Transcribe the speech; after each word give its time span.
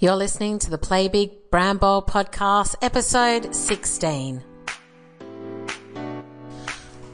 You're 0.00 0.14
listening 0.14 0.60
to 0.60 0.70
the 0.70 0.78
Play 0.78 1.08
Big 1.08 1.50
Brand 1.50 1.80
Bold 1.80 2.06
podcast, 2.06 2.76
episode 2.80 3.52
16. 3.52 4.44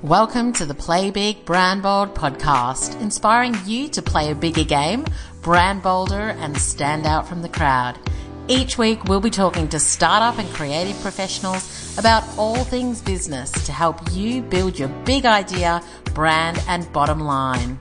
Welcome 0.03 0.53
to 0.53 0.67
the 0.67 0.75
Play 0.75 1.11
Big 1.11 1.47
Brand 1.47 1.83
Bold 1.83 2.15
podcast, 2.15 3.01
inspiring 3.01 3.57
you 3.65 3.89
to 3.89 4.03
play 4.03 4.31
a 4.31 4.35
bigger 4.35 4.65
game, 4.65 5.07
brand 5.41 5.83
bolder, 5.83 6.37
and 6.39 6.59
stand 6.59 7.07
out 7.07 7.27
from 7.27 7.41
the 7.41 7.49
crowd. 7.49 7.99
Each 8.49 8.77
week, 8.77 9.03
we'll 9.05 9.19
be 9.19 9.31
talking 9.31 9.67
to 9.69 9.79
startup 9.79 10.39
and 10.39 10.51
creative 10.51 11.01
professionals 11.01 11.97
about 11.97 12.23
all 12.37 12.65
things 12.65 13.01
business 13.01 13.51
to 13.65 13.73
help 13.73 13.99
you 14.13 14.43
build 14.43 14.79
your 14.79 14.91
big 15.07 15.25
idea, 15.25 15.83
brand, 16.13 16.63
and 16.69 16.93
bottom 16.93 17.21
line. 17.21 17.79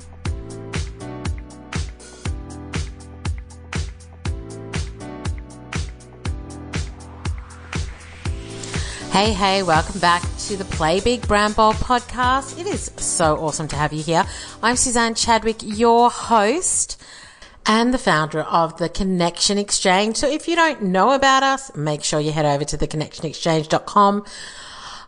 Hey, 9.13 9.31
hey, 9.31 9.61
welcome 9.61 9.99
back 9.99 10.23
to 10.47 10.57
the 10.57 10.65
Play 10.65 10.99
Big 10.99 11.27
Brand 11.27 11.55
Bold 11.55 11.75
podcast. 11.75 12.59
It 12.59 12.65
is 12.65 12.91
so 12.97 13.37
awesome 13.37 13.67
to 13.67 13.75
have 13.75 13.93
you 13.93 14.01
here. 14.01 14.25
I'm 14.63 14.75
Suzanne 14.75 15.13
Chadwick, 15.13 15.57
your 15.61 16.09
host 16.09 16.99
and 17.63 17.93
the 17.93 17.99
founder 17.99 18.41
of 18.41 18.77
the 18.77 18.89
Connection 18.89 19.59
Exchange. 19.59 20.17
So 20.17 20.27
if 20.27 20.47
you 20.47 20.55
don't 20.55 20.81
know 20.81 21.11
about 21.11 21.43
us, 21.43 21.75
make 21.75 22.03
sure 22.03 22.19
you 22.19 22.31
head 22.31 22.47
over 22.47 22.65
to 22.65 22.75
theconnectionexchange.com. 22.75 24.25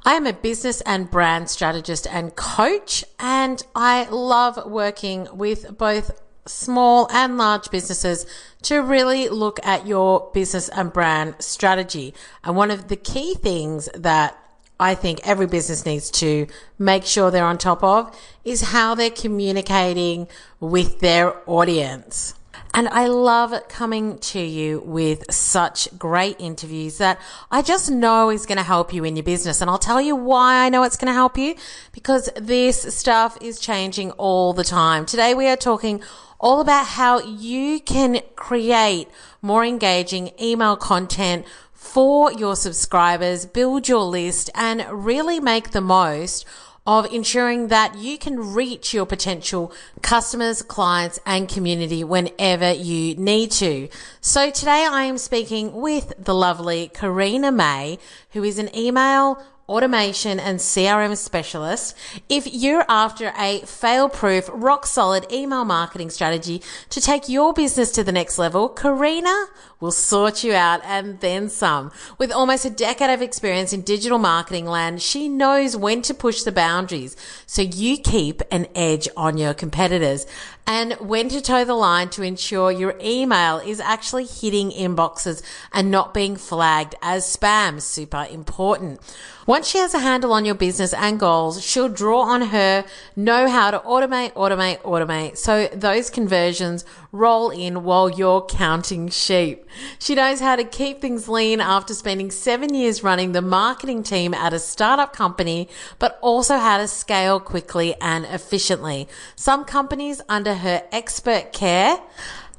I 0.05 0.13
am 0.13 0.27
a 0.27 0.33
business 0.33 0.81
and 0.81 1.09
brand 1.09 1.49
strategist 1.49 2.05
and 2.05 2.35
coach, 2.35 3.03
and 3.17 3.65
I 3.73 4.07
love 4.11 4.69
working 4.69 5.27
with 5.33 5.79
both 5.79 6.11
small 6.47 7.07
and 7.11 7.37
large 7.37 7.69
businesses 7.71 8.25
to 8.63 8.79
really 8.79 9.29
look 9.29 9.59
at 9.65 9.87
your 9.87 10.29
business 10.33 10.69
and 10.69 10.91
brand 10.93 11.35
strategy. 11.39 12.13
And 12.43 12.55
one 12.55 12.71
of 12.71 12.87
the 12.87 12.95
key 12.95 13.35
things 13.35 13.89
that 13.95 14.37
I 14.79 14.95
think 14.95 15.21
every 15.23 15.47
business 15.47 15.85
needs 15.85 16.11
to 16.11 16.47
make 16.77 17.05
sure 17.05 17.31
they're 17.31 17.45
on 17.45 17.57
top 17.57 17.83
of 17.83 18.15
is 18.43 18.61
how 18.61 18.95
they're 18.95 19.09
communicating 19.09 20.27
with 20.59 20.99
their 20.99 21.33
audience. 21.49 22.35
And 22.73 22.89
I 22.89 23.07
love 23.07 23.53
coming 23.69 24.17
to 24.17 24.39
you 24.41 24.81
with 24.81 25.33
such 25.33 25.87
great 25.97 26.35
interviews 26.41 26.97
that 26.97 27.21
I 27.49 27.61
just 27.61 27.89
know 27.89 28.29
is 28.29 28.45
going 28.45 28.57
to 28.57 28.65
help 28.65 28.93
you 28.93 29.05
in 29.05 29.15
your 29.15 29.23
business. 29.23 29.61
And 29.61 29.69
I'll 29.69 29.77
tell 29.77 30.01
you 30.01 30.13
why 30.13 30.65
I 30.65 30.67
know 30.67 30.83
it's 30.83 30.97
going 30.97 31.07
to 31.07 31.13
help 31.13 31.37
you 31.37 31.55
because 31.93 32.29
this 32.35 32.81
stuff 32.93 33.37
is 33.39 33.59
changing 33.61 34.11
all 34.11 34.51
the 34.51 34.65
time. 34.65 35.05
Today 35.05 35.33
we 35.33 35.47
are 35.47 35.55
talking 35.55 36.01
all 36.39 36.61
about 36.61 36.85
how 36.85 37.19
you 37.19 37.79
can 37.79 38.21
create 38.35 39.07
more 39.41 39.63
engaging 39.63 40.31
email 40.41 40.75
content 40.75 41.45
for 41.73 42.31
your 42.31 42.55
subscribers, 42.55 43.45
build 43.45 43.87
your 43.87 44.03
list 44.03 44.49
and 44.55 44.85
really 44.91 45.39
make 45.39 45.71
the 45.71 45.81
most 45.81 46.45
of 46.87 47.11
ensuring 47.11 47.69
that 47.69 47.97
you 47.97 48.17
can 48.17 48.53
reach 48.53 48.93
your 48.93 49.05
potential 49.05 49.71
customers, 50.03 50.61
clients 50.61 51.19
and 51.25 51.49
community 51.49 52.03
whenever 52.03 52.71
you 52.71 53.15
need 53.15 53.49
to. 53.49 53.89
So 54.21 54.51
today 54.51 54.87
I 54.89 55.03
am 55.03 55.17
speaking 55.17 55.73
with 55.73 56.13
the 56.19 56.35
lovely 56.35 56.89
Karina 56.93 57.51
May, 57.51 57.97
who 58.31 58.43
is 58.43 58.59
an 58.59 58.75
email 58.75 59.43
automation 59.67 60.39
and 60.39 60.59
CRM 60.59 61.17
specialist. 61.17 61.95
If 62.29 62.51
you're 62.51 62.85
after 62.87 63.33
a 63.37 63.59
fail 63.61 64.09
proof, 64.09 64.49
rock 64.53 64.85
solid 64.85 65.31
email 65.31 65.65
marketing 65.65 66.09
strategy 66.09 66.61
to 66.89 67.01
take 67.01 67.27
your 67.27 67.53
business 67.53 67.91
to 67.93 68.03
the 68.03 68.11
next 68.11 68.37
level, 68.37 68.69
Karina 68.69 69.47
will 69.79 69.91
sort 69.91 70.43
you 70.43 70.53
out 70.53 70.81
and 70.83 71.19
then 71.19 71.49
some. 71.49 71.91
With 72.17 72.31
almost 72.31 72.65
a 72.65 72.69
decade 72.69 73.09
of 73.09 73.21
experience 73.21 73.73
in 73.73 73.81
digital 73.81 74.17
marketing 74.17 74.65
land, 74.65 75.01
she 75.01 75.29
knows 75.29 75.75
when 75.75 76.01
to 76.03 76.13
push 76.13 76.43
the 76.43 76.51
boundaries 76.51 77.15
so 77.45 77.61
you 77.61 77.97
keep 77.97 78.41
an 78.51 78.67
edge 78.75 79.07
on 79.15 79.37
your 79.37 79.53
competitors 79.53 80.25
and 80.67 80.93
when 80.93 81.29
to 81.29 81.41
toe 81.41 81.63
the 81.63 81.75
line 81.75 82.09
to 82.09 82.23
ensure 82.23 82.71
your 82.71 82.95
email 82.99 83.57
is 83.57 83.79
actually 83.79 84.25
hitting 84.25 84.71
inboxes 84.71 85.43
and 85.71 85.91
not 85.91 86.13
being 86.13 86.35
flagged 86.35 86.95
as 87.03 87.23
spam. 87.23 87.79
Super 87.79 88.25
important. 88.31 88.99
Once 89.45 89.67
she 89.67 89.77
has 89.77 89.93
a 89.93 89.99
handle 89.99 90.33
on 90.33 90.43
your 90.43 90.55
business 90.55 90.91
and 90.91 91.19
goals, 91.19 91.63
she'll 91.63 91.87
draw 91.87 92.21
on 92.21 92.41
her 92.41 92.83
know 93.15 93.47
how 93.47 93.69
to 93.69 93.77
automate, 93.79 94.33
automate, 94.33 94.81
automate. 94.81 95.37
So 95.37 95.67
those 95.67 96.09
conversions 96.09 96.83
roll 97.15 97.49
in 97.49 97.83
while 97.83 98.09
you're 98.09 98.45
counting 98.45 99.09
sheep. 99.09 99.65
She 99.99 100.15
knows 100.15 100.39
how 100.39 100.55
to 100.55 100.63
keep 100.63 101.01
things 101.01 101.27
lean 101.27 101.61
after 101.61 101.93
spending 101.93 102.31
seven 102.31 102.73
years 102.73 103.03
running 103.03 103.31
the 103.31 103.41
marketing 103.41 104.03
team 104.03 104.33
at 104.33 104.53
a 104.53 104.59
startup 104.59 105.13
company, 105.13 105.69
but 105.99 106.19
also 106.21 106.57
how 106.57 106.77
to 106.77 106.87
scale 106.87 107.39
quickly 107.39 107.95
and 108.01 108.25
efficiently. 108.25 109.07
Some 109.35 109.65
companies 109.65 110.21
under 110.29 110.55
her 110.55 110.83
expert 110.91 111.53
care 111.53 111.99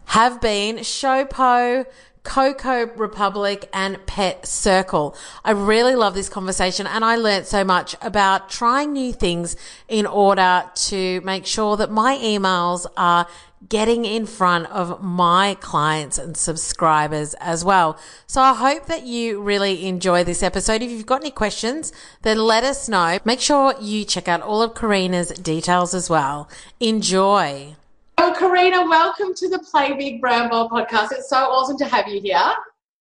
have 0.06 0.41
been 0.41 0.78
Showpo, 0.78 1.87
Coco 2.27 2.87
Republic 2.97 3.69
and 3.73 4.05
Pet 4.05 4.47
Circle. 4.47 5.17
I 5.44 5.53
really 5.53 5.94
love 5.94 6.15
this 6.15 6.28
conversation 6.28 6.87
and 6.87 7.05
I 7.05 7.17
learned 7.17 7.47
so 7.47 7.62
much 7.62 7.94
about 8.03 8.50
trying 8.50 8.93
new 8.93 9.12
things 9.12 9.56
in 9.88 10.06
order 10.06 10.65
to 10.75 11.21
make 11.21 11.47
sure 11.47 11.77
that 11.77 11.91
my 11.91 12.17
emails 12.17 12.84
are 12.97 13.28
getting 13.69 14.04
in 14.04 14.27
front 14.27 14.66
of 14.71 15.03
my 15.03 15.56
clients 15.60 16.19
and 16.19 16.37
subscribers 16.37 17.34
as 17.34 17.65
well. 17.65 17.99
So 18.27 18.41
I 18.41 18.54
hope 18.54 18.87
that 18.87 19.04
you 19.04 19.41
really 19.41 19.87
enjoy 19.87 20.25
this 20.25 20.43
episode. 20.43 20.82
If 20.82 20.91
you've 20.91 21.06
got 21.06 21.22
any 21.22 21.31
questions, 21.31 21.93
then 22.22 22.38
let 22.38 22.65
us 22.65 22.88
know. 22.88 23.19
Make 23.25 23.41
sure 23.41 23.75
you 23.81 24.05
check 24.05 24.28
out 24.28 24.43
all 24.43 24.62
of 24.62 24.75
Karina's 24.75 25.28
details 25.31 25.94
as 25.94 26.10
well. 26.10 26.49
Enjoy. 26.81 27.75
Oh, 28.19 28.34
Karina, 28.38 28.82
welcome 28.88 29.34
to 29.34 29.49
the 29.49 29.59
Play 29.59 29.93
Big 29.94 30.21
Brand 30.21 30.50
Bold 30.50 30.71
podcast. 30.71 31.12
It's 31.12 31.28
so 31.28 31.37
awesome 31.37 31.76
to 31.78 31.87
have 31.87 32.09
you 32.09 32.21
here. 32.21 32.55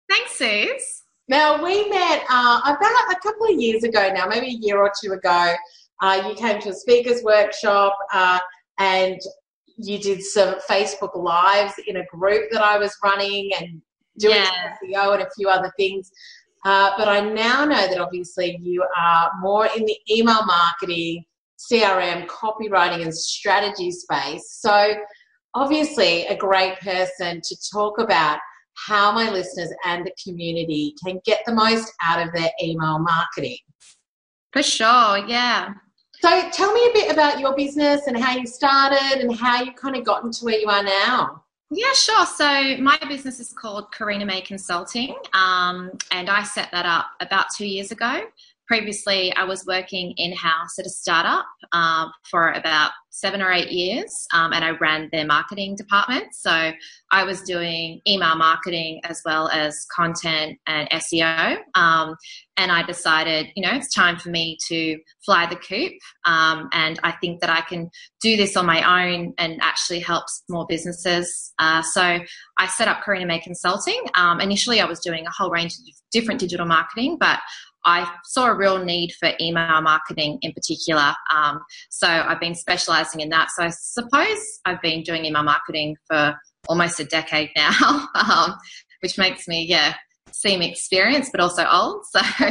Thanks, 0.10 0.38
Suze. 0.38 1.04
Now, 1.28 1.64
we 1.64 1.88
met 1.90 2.24
uh, 2.30 2.60
about 2.64 3.12
a 3.12 3.20
couple 3.22 3.48
of 3.48 3.60
years 3.60 3.84
ago 3.84 4.12
now, 4.14 4.26
maybe 4.26 4.48
a 4.48 4.60
year 4.60 4.80
or 4.80 4.92
two 5.02 5.14
ago. 5.14 5.54
Uh, 6.02 6.24
you 6.28 6.36
came 6.36 6.60
to 6.62 6.70
a 6.70 6.74
speaker's 6.74 7.22
workshop 7.24 7.98
uh, 8.14 8.40
and 8.80 9.20
you 9.82 9.98
did 9.98 10.22
some 10.22 10.56
Facebook 10.70 11.16
Lives 11.16 11.74
in 11.88 11.98
a 11.98 12.06
group 12.06 12.52
that 12.52 12.62
I 12.64 12.78
was 12.78 12.96
running 13.04 13.52
and 13.60 13.82
doing 14.18 14.36
yeah. 14.36 14.76
SEO 14.84 15.14
and 15.14 15.24
a 15.24 15.30
few 15.36 15.50
other 15.50 15.72
things. 15.78 16.12
Uh, 16.66 16.92
but 16.98 17.08
I 17.08 17.22
now 17.22 17.64
know 17.64 17.88
that 17.88 18.00
obviously 18.00 18.60
you 18.62 18.84
are 19.00 19.32
more 19.40 19.68
in 19.68 19.86
the 19.86 19.98
email 20.12 20.46
marketing, 20.46 21.24
CRM, 21.58 22.28
copywriting, 22.28 23.02
and 23.04 23.16
strategy 23.16 23.92
space. 23.92 24.58
So, 24.60 24.96
obviously, 25.54 26.26
a 26.28 26.36
great 26.36 26.78
person 26.80 27.42
to 27.42 27.58
talk 27.72 28.00
about 28.00 28.40
how 28.88 29.12
my 29.12 29.30
listeners 29.30 29.72
and 29.86 30.06
the 30.06 30.12
community 30.22 30.94
can 31.04 31.20
get 31.26 31.42
the 31.46 31.54
most 31.54 31.92
out 32.06 32.26
of 32.26 32.34
their 32.34 32.50
email 32.62 33.00
marketing. 33.00 33.58
For 34.52 34.64
sure, 34.64 35.26
yeah. 35.28 35.74
So 36.22 36.50
tell 36.52 36.74
me 36.74 36.90
a 36.90 36.94
bit 36.94 37.12
about 37.12 37.40
your 37.40 37.56
business 37.56 38.08
and 38.08 38.18
how 38.22 38.36
you 38.36 38.46
started 38.46 39.22
and 39.22 39.34
how 39.34 39.64
you 39.64 39.72
kind 39.74 39.96
of 39.96 40.04
gotten 40.04 40.32
to 40.32 40.46
where 40.46 40.60
you 40.60 40.68
are 40.68 40.84
now. 40.84 41.44
Yeah, 41.72 41.94
sure. 41.94 42.26
So 42.26 42.78
my 42.78 42.98
business 43.08 43.40
is 43.40 43.54
called 43.54 43.94
Karina 43.94 44.26
May 44.26 44.42
Consulting, 44.42 45.16
um, 45.34 45.92
and 46.12 46.30
I 46.30 46.44
set 46.44 46.70
that 46.72 46.86
up 46.86 47.06
about 47.22 47.46
two 47.56 47.66
years 47.66 47.92
ago. 47.92 48.24
Previously, 48.70 49.34
I 49.36 49.46
was 49.46 49.66
working 49.66 50.14
in 50.18 50.32
house 50.32 50.78
at 50.78 50.86
a 50.86 50.90
startup 50.90 51.48
um, 51.72 52.12
for 52.30 52.52
about 52.52 52.92
seven 53.10 53.42
or 53.42 53.52
eight 53.52 53.72
years, 53.72 54.28
um, 54.32 54.54
and 54.54 54.64
I 54.64 54.78
ran 54.80 55.10
their 55.12 55.26
marketing 55.26 55.76
department. 55.76 56.36
So 56.36 56.72
I 57.12 57.24
was 57.24 57.42
doing 57.42 58.00
email 58.08 58.36
marketing 58.36 59.02
as 59.06 59.24
well 59.26 59.50
as 59.50 59.88
content 59.96 60.60
and 60.68 60.88
SEO. 60.92 61.58
Um, 61.74 62.16
and 62.58 62.72
I 62.72 62.84
decided, 62.84 63.48
you 63.56 63.64
know, 63.64 63.76
it's 63.76 63.92
time 63.92 64.18
for 64.18 64.30
me 64.30 64.56
to 64.68 65.00
fly 65.26 65.48
the 65.48 65.56
coop. 65.56 65.94
Um, 66.26 66.70
and 66.72 67.00
I 67.04 67.14
think 67.14 67.42
that 67.42 67.50
I 67.50 67.62
can 67.62 67.90
do 68.22 68.38
this 68.38 68.56
on 68.56 68.68
my 68.68 69.08
own 69.08 69.34
and 69.40 69.60
actually 69.64 70.02
help 70.02 70.26
more 70.48 70.68
businesses. 70.70 71.54
Uh, 71.58 71.82
so 71.82 72.20
I 72.60 72.68
set 72.68 72.88
up 72.88 73.04
Karina 73.04 73.26
May 73.26 73.40
Consulting. 73.40 74.04
Um, 74.14 74.40
initially, 74.40 74.80
I 74.80 74.86
was 74.86 75.00
doing 75.00 75.26
a 75.26 75.32
whole 75.32 75.50
range 75.50 75.74
of 75.74 75.80
different 76.12 76.40
digital 76.40 76.66
marketing, 76.66 77.18
but 77.20 77.40
I 77.86 78.12
saw 78.24 78.48
a 78.48 78.56
real 78.56 78.84
need 78.84 79.14
for 79.20 79.32
email 79.40 79.82
marketing 79.82 80.40
in 80.42 80.54
particular. 80.54 81.14
Um, 81.34 81.60
so 81.90 82.08
I've 82.08 82.40
been 82.40 82.56
specializing 82.56 83.22
in 83.22 83.30
that. 83.30 83.50
So 83.52 83.64
I 83.64 83.70
suppose 83.70 84.60
I've 84.66 84.82
been 84.82 85.04
doing 85.04 85.26
email 85.26 85.44
marketing 85.44 85.96
for 86.08 86.36
almost 86.68 87.00
a 87.00 87.06
decade 87.06 87.50
now, 87.56 88.08
um, 88.16 88.56
which 89.02 89.18
makes 89.18 89.48
me, 89.48 89.66
yeah, 89.68 89.96
seem 90.32 90.62
experienced 90.62 91.32
but 91.32 91.42
also 91.42 91.66
old. 91.70 92.06
So 92.06 92.20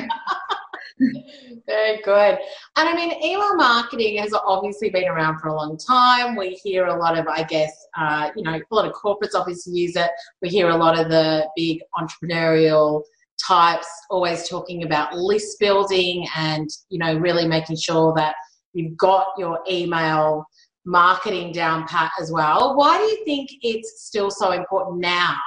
Very 1.67 2.01
good. 2.03 2.39
And 2.77 2.89
I 2.89 2.95
mean, 2.95 3.13
email 3.23 3.55
marketing 3.57 4.19
has 4.19 4.33
obviously 4.33 4.91
been 4.91 5.07
around 5.07 5.39
for 5.39 5.49
a 5.49 5.55
long 5.55 5.77
time. 5.77 6.35
We 6.35 6.51
hear 6.65 6.87
a 6.87 6.99
lot 6.99 7.17
of, 7.17 7.27
I 7.29 7.45
guess, 7.45 7.73
uh, 7.97 8.31
you 8.35 8.43
know, 8.43 8.59
a 8.59 8.75
lot 8.75 8.87
of 8.87 8.93
corporates 8.93 9.35
obviously 9.35 9.75
use 9.75 9.95
it. 9.95 10.11
We 10.43 10.49
hear 10.49 10.71
a 10.71 10.77
lot 10.77 10.99
of 10.99 11.09
the 11.09 11.47
big 11.57 11.81
entrepreneurial 11.97 13.03
types 13.47 13.89
always 14.11 14.49
talking 14.49 14.85
about 14.85 15.15
list 15.15 15.59
building 15.59 16.27
and, 16.37 16.69
you 16.91 16.99
know, 16.99 17.17
really 17.17 17.47
making 17.47 17.77
sure 17.77 18.13
that 18.17 18.35
you've 18.73 18.97
got 18.97 19.29
your 19.39 19.61
email 19.71 20.45
marketing 20.85 21.53
down 21.53 21.87
pat 21.87 22.11
as 22.21 22.33
well. 22.33 22.77
Why 22.77 22.97
do 22.97 23.05
you 23.05 23.25
think 23.25 23.51
it's 23.63 24.07
still 24.07 24.31
so 24.31 24.53
important 24.53 25.01
now, 25.01 25.39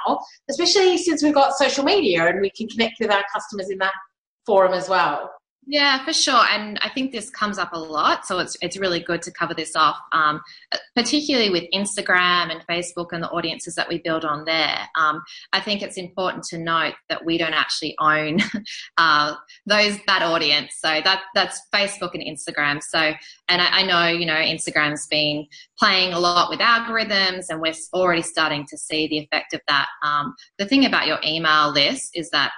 especially 0.48 0.96
since 0.98 1.22
we've 1.22 1.34
got 1.34 1.56
social 1.56 1.84
media 1.84 2.26
and 2.26 2.40
we 2.40 2.50
can 2.50 2.68
connect 2.68 2.94
with 3.00 3.10
our 3.10 3.24
customers 3.32 3.68
in 3.70 3.78
that 3.78 3.94
forum 4.46 4.72
as 4.72 4.88
well? 4.88 5.30
Yeah, 5.64 6.04
for 6.04 6.12
sure. 6.12 6.44
And 6.50 6.76
I 6.82 6.88
think 6.88 7.12
this 7.12 7.30
comes 7.30 7.56
up 7.56 7.72
a 7.72 7.78
lot. 7.78 8.26
So 8.26 8.40
it's, 8.40 8.56
it's 8.60 8.76
really 8.76 8.98
good 8.98 9.22
to 9.22 9.30
cover 9.30 9.54
this 9.54 9.76
off, 9.76 9.96
um, 10.10 10.40
particularly 10.96 11.50
with 11.50 11.64
Instagram 11.72 12.50
and 12.50 12.66
Facebook 12.68 13.12
and 13.12 13.22
the 13.22 13.30
audiences 13.30 13.76
that 13.76 13.88
we 13.88 13.98
build 13.98 14.24
on 14.24 14.44
there. 14.44 14.76
Um, 14.98 15.22
I 15.52 15.60
think 15.60 15.80
it's 15.80 15.96
important 15.96 16.42
to 16.44 16.58
note 16.58 16.94
that 17.08 17.24
we 17.24 17.38
don't 17.38 17.54
actually 17.54 17.94
own 18.00 18.38
uh, 18.98 19.36
those 19.64 19.98
that 20.08 20.22
audience. 20.22 20.78
So 20.80 21.00
that 21.04 21.22
that's 21.36 21.60
Facebook 21.72 22.14
and 22.14 22.24
Instagram. 22.24 22.82
So, 22.82 23.12
and 23.48 23.62
I, 23.62 23.82
I 23.82 23.82
know, 23.86 24.08
you 24.08 24.26
know, 24.26 24.34
Instagram's 24.34 25.06
been 25.06 25.46
playing 25.78 26.12
a 26.12 26.18
lot 26.18 26.50
with 26.50 26.58
algorithms 26.58 27.46
and 27.50 27.60
we're 27.60 27.74
already 27.92 28.22
starting 28.22 28.66
to 28.68 28.76
see 28.76 29.06
the 29.06 29.18
effect 29.18 29.54
of 29.54 29.60
that. 29.68 29.86
Um, 30.04 30.34
the 30.58 30.66
thing 30.66 30.86
about 30.86 31.06
your 31.06 31.18
email 31.24 31.70
list 31.72 32.10
is 32.14 32.30
that 32.30 32.50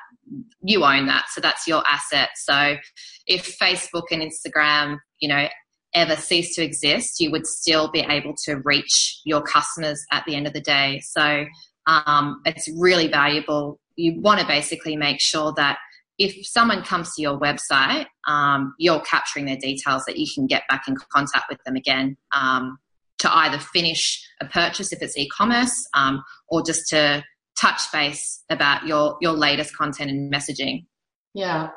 you 0.63 0.85
own 0.85 1.07
that. 1.07 1.27
So 1.33 1.41
that's 1.41 1.67
your 1.67 1.83
asset. 1.91 2.31
So 2.37 2.77
if 3.27 3.57
Facebook 3.59 4.05
and 4.11 4.23
Instagram, 4.23 4.99
you 5.21 5.29
know, 5.29 5.49
ever 5.95 6.17
cease 6.17 6.55
to 6.57 6.63
exist, 6.63 7.21
you 7.21 7.31
would 7.31 7.47
still 7.47 7.91
be 7.91 8.01
able 8.01 8.35
to 8.45 8.57
reach 8.65 9.21
your 9.25 9.43
customers 9.43 10.05
at 10.11 10.25
the 10.27 10.35
end 10.35 10.47
of 10.47 10.53
the 10.53 10.61
day. 10.61 11.01
So 11.05 11.45
um, 11.87 12.41
it's 12.45 12.69
really 12.77 13.09
valuable. 13.09 13.79
You 13.97 14.21
want 14.21 14.41
to 14.41 14.47
basically 14.47 14.97
make 14.97 15.21
sure 15.21 15.53
that 15.57 15.79
if 16.19 16.47
someone 16.47 16.83
comes 16.83 17.15
to 17.15 17.23
your 17.23 17.39
website, 17.39 18.07
um, 18.27 18.75
you're 18.79 19.01
capturing 19.01 19.47
their 19.47 19.57
details 19.57 20.05
that 20.07 20.17
you 20.17 20.27
can 20.33 20.47
get 20.47 20.63
back 20.69 20.85
in 20.87 20.97
contact 21.13 21.47
with 21.49 21.59
them 21.65 21.77
again 21.77 22.17
um, 22.35 22.79
to 23.19 23.37
either 23.37 23.59
finish 23.59 24.25
a 24.41 24.47
purchase 24.47 24.93
if 24.93 25.03
it's 25.03 25.17
e-commerce 25.17 25.89
um, 25.95 26.23
or 26.49 26.63
just 26.63 26.89
to 26.89 27.23
touch 27.59 27.81
base 27.93 28.43
about 28.51 28.87
your 28.87 29.17
your 29.21 29.33
latest 29.33 29.77
content 29.77 30.11
and 30.11 30.33
messaging. 30.33 30.87
Yeah. 31.35 31.69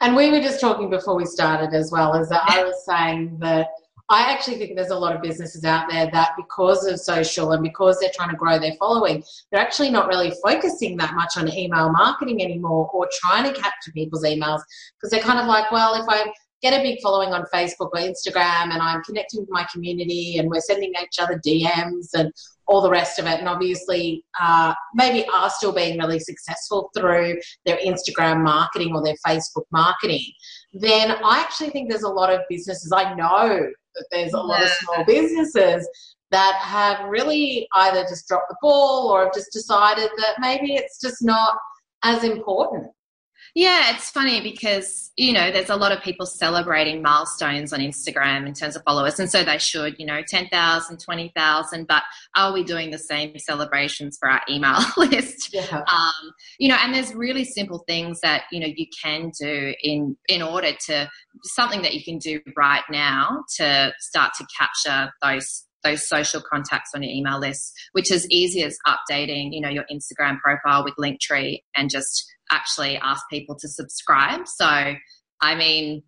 And 0.00 0.16
we 0.16 0.30
were 0.30 0.40
just 0.40 0.60
talking 0.60 0.88
before 0.88 1.16
we 1.16 1.26
started 1.26 1.74
as 1.74 1.90
well, 1.92 2.14
as 2.14 2.28
that 2.30 2.42
I 2.48 2.64
was 2.64 2.84
saying 2.86 3.38
that 3.40 3.68
I 4.10 4.32
actually 4.32 4.56
think 4.56 4.74
there's 4.74 4.90
a 4.90 4.98
lot 4.98 5.14
of 5.14 5.20
businesses 5.20 5.64
out 5.64 5.90
there 5.90 6.10
that 6.10 6.32
because 6.36 6.86
of 6.86 6.98
social 6.98 7.52
and 7.52 7.62
because 7.62 7.98
they're 8.00 8.10
trying 8.14 8.30
to 8.30 8.36
grow 8.36 8.58
their 8.58 8.72
following, 8.78 9.22
they're 9.50 9.60
actually 9.60 9.90
not 9.90 10.08
really 10.08 10.32
focusing 10.42 10.96
that 10.96 11.14
much 11.14 11.36
on 11.36 11.52
email 11.52 11.92
marketing 11.92 12.42
anymore 12.42 12.88
or 12.94 13.06
trying 13.12 13.44
to 13.44 13.60
capture 13.60 13.92
people's 13.92 14.24
emails 14.24 14.62
because 14.96 15.10
they're 15.10 15.20
kind 15.20 15.38
of 15.38 15.46
like, 15.46 15.70
well, 15.70 15.94
if 16.00 16.08
I 16.08 16.32
get 16.62 16.78
a 16.78 16.82
big 16.82 17.00
following 17.02 17.34
on 17.34 17.44
Facebook 17.52 17.90
or 17.92 18.00
Instagram 18.00 18.72
and 18.72 18.80
I'm 18.80 19.02
connecting 19.02 19.40
with 19.40 19.50
my 19.50 19.66
community 19.72 20.38
and 20.38 20.48
we're 20.48 20.60
sending 20.60 20.92
each 21.02 21.18
other 21.20 21.40
DMs 21.46 22.08
and 22.14 22.32
all 22.68 22.82
the 22.82 22.90
rest 22.90 23.18
of 23.18 23.26
it. 23.26 23.38
And 23.38 23.48
obviously, 23.48 24.24
uh, 24.40 24.74
maybe 24.94 25.26
are 25.32 25.50
still 25.50 25.72
being 25.72 25.98
really 25.98 26.20
successful 26.20 26.90
through 26.96 27.38
their 27.64 27.78
Instagram 27.78 28.42
marketing 28.44 28.94
or 28.94 29.02
their 29.02 29.16
Facebook 29.26 29.64
marketing. 29.72 30.24
Then 30.72 31.12
I 31.24 31.40
actually 31.40 31.70
think 31.70 31.88
there's 31.88 32.02
a 32.02 32.08
lot 32.08 32.32
of 32.32 32.40
businesses, 32.48 32.92
I 32.92 33.14
know 33.14 33.68
that 33.94 34.06
there's 34.10 34.34
a 34.34 34.40
lot 34.40 34.62
of 34.62 34.68
small 34.68 35.04
businesses 35.04 35.88
that 36.30 36.56
have 36.56 37.08
really 37.08 37.66
either 37.74 38.02
just 38.02 38.28
dropped 38.28 38.50
the 38.50 38.56
ball 38.60 39.08
or 39.08 39.24
have 39.24 39.34
just 39.34 39.50
decided 39.50 40.10
that 40.18 40.34
maybe 40.38 40.74
it's 40.74 41.00
just 41.00 41.22
not 41.22 41.56
as 42.04 42.22
important. 42.22 42.86
Yeah, 43.58 43.96
it's 43.96 44.08
funny 44.08 44.40
because, 44.40 45.10
you 45.16 45.32
know, 45.32 45.50
there's 45.50 45.68
a 45.68 45.74
lot 45.74 45.90
of 45.90 46.00
people 46.00 46.26
celebrating 46.26 47.02
milestones 47.02 47.72
on 47.72 47.80
Instagram 47.80 48.46
in 48.46 48.54
terms 48.54 48.76
of 48.76 48.84
followers, 48.84 49.18
and 49.18 49.28
so 49.28 49.42
they 49.42 49.58
should, 49.58 49.96
you 49.98 50.06
know, 50.06 50.22
10,000, 50.28 51.00
20,000, 51.00 51.86
but 51.88 52.04
are 52.36 52.52
we 52.52 52.62
doing 52.62 52.92
the 52.92 52.98
same 52.98 53.36
celebrations 53.36 54.16
for 54.16 54.30
our 54.30 54.40
email 54.48 54.78
list? 54.96 55.52
Yeah. 55.52 55.82
Um, 55.90 56.32
you 56.60 56.68
know, 56.68 56.76
and 56.80 56.94
there's 56.94 57.12
really 57.12 57.42
simple 57.42 57.82
things 57.88 58.20
that, 58.20 58.44
you 58.52 58.60
know, 58.60 58.68
you 58.72 58.86
can 59.02 59.32
do 59.40 59.74
in, 59.82 60.16
in 60.28 60.40
order 60.40 60.70
to, 60.86 61.10
something 61.42 61.82
that 61.82 61.94
you 61.94 62.04
can 62.04 62.18
do 62.18 62.40
right 62.56 62.84
now 62.88 63.42
to 63.56 63.92
start 63.98 64.34
to 64.38 64.46
capture 64.56 65.12
those 65.20 65.64
those 65.84 66.08
social 66.08 66.40
contacts 66.40 66.90
on 66.92 67.04
your 67.04 67.12
email 67.12 67.38
list, 67.38 67.72
which 67.92 68.10
is 68.10 68.28
easy 68.30 68.64
as 68.64 68.76
updating, 68.84 69.50
you 69.52 69.60
know, 69.60 69.68
your 69.68 69.84
Instagram 69.84 70.36
profile 70.40 70.82
with 70.82 70.94
Linktree 70.96 71.62
and 71.76 71.88
just 71.88 72.26
actually 72.50 72.96
ask 72.98 73.22
people 73.30 73.56
to 73.56 73.68
subscribe. 73.68 74.46
So, 74.46 74.94
I 75.40 75.54
mean, 75.54 76.02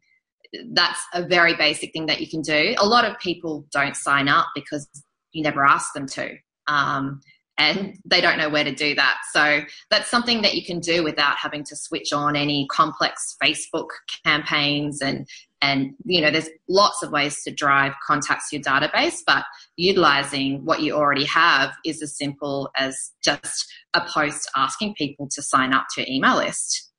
that's 0.72 1.00
a 1.14 1.26
very 1.26 1.54
basic 1.54 1.92
thing 1.92 2.06
that 2.06 2.20
you 2.20 2.28
can 2.28 2.42
do. 2.42 2.74
A 2.78 2.86
lot 2.86 3.04
of 3.04 3.18
people 3.18 3.66
don't 3.72 3.96
sign 3.96 4.28
up 4.28 4.46
because 4.54 4.88
you 5.32 5.42
never 5.42 5.64
ask 5.64 5.92
them 5.92 6.06
to. 6.06 6.36
Um, 6.66 7.20
and 7.58 7.98
they 8.06 8.22
don't 8.22 8.38
know 8.38 8.48
where 8.48 8.64
to 8.64 8.74
do 8.74 8.94
that. 8.94 9.18
So 9.32 9.60
that's 9.90 10.10
something 10.10 10.40
that 10.42 10.54
you 10.54 10.64
can 10.64 10.80
do 10.80 11.04
without 11.04 11.36
having 11.36 11.62
to 11.64 11.76
switch 11.76 12.12
on 12.12 12.34
any 12.34 12.66
complex 12.68 13.36
Facebook 13.42 13.88
campaigns 14.24 15.02
and 15.02 15.28
and 15.62 15.94
you 16.04 16.20
know 16.20 16.30
there's 16.30 16.48
lots 16.68 17.02
of 17.02 17.10
ways 17.10 17.42
to 17.42 17.50
drive 17.50 17.92
contacts 18.06 18.50
to 18.50 18.56
your 18.56 18.62
database 18.62 19.18
but 19.26 19.44
utilizing 19.76 20.64
what 20.64 20.80
you 20.80 20.94
already 20.94 21.24
have 21.24 21.72
is 21.84 22.02
as 22.02 22.16
simple 22.16 22.70
as 22.76 23.12
just 23.22 23.70
a 23.94 24.02
post 24.12 24.50
asking 24.56 24.94
people 24.94 25.28
to 25.30 25.42
sign 25.42 25.72
up 25.72 25.86
to 25.94 26.00
your 26.00 26.10
email 26.10 26.36
list. 26.36 26.90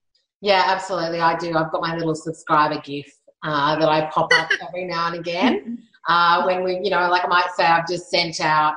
Yeah 0.42 0.64
absolutely. 0.68 1.20
I 1.20 1.38
do. 1.38 1.56
I've 1.56 1.72
got 1.72 1.82
my 1.82 1.96
little 1.96 2.16
subscriber 2.16 2.82
gif 2.82 3.06
uh, 3.44 3.80
that 3.80 3.90
i 3.90 4.10
pop 4.12 4.30
up 4.34 4.50
every 4.68 4.86
now 4.86 5.08
and 5.08 5.16
again. 5.16 5.80
Uh, 6.08 6.44
when 6.46 6.64
we 6.64 6.80
you 6.84 6.90
know 6.90 7.08
like 7.10 7.24
i 7.24 7.28
might 7.28 7.48
say 7.56 7.64
i've 7.64 7.88
just 7.88 8.10
sent 8.10 8.42
out 8.42 8.74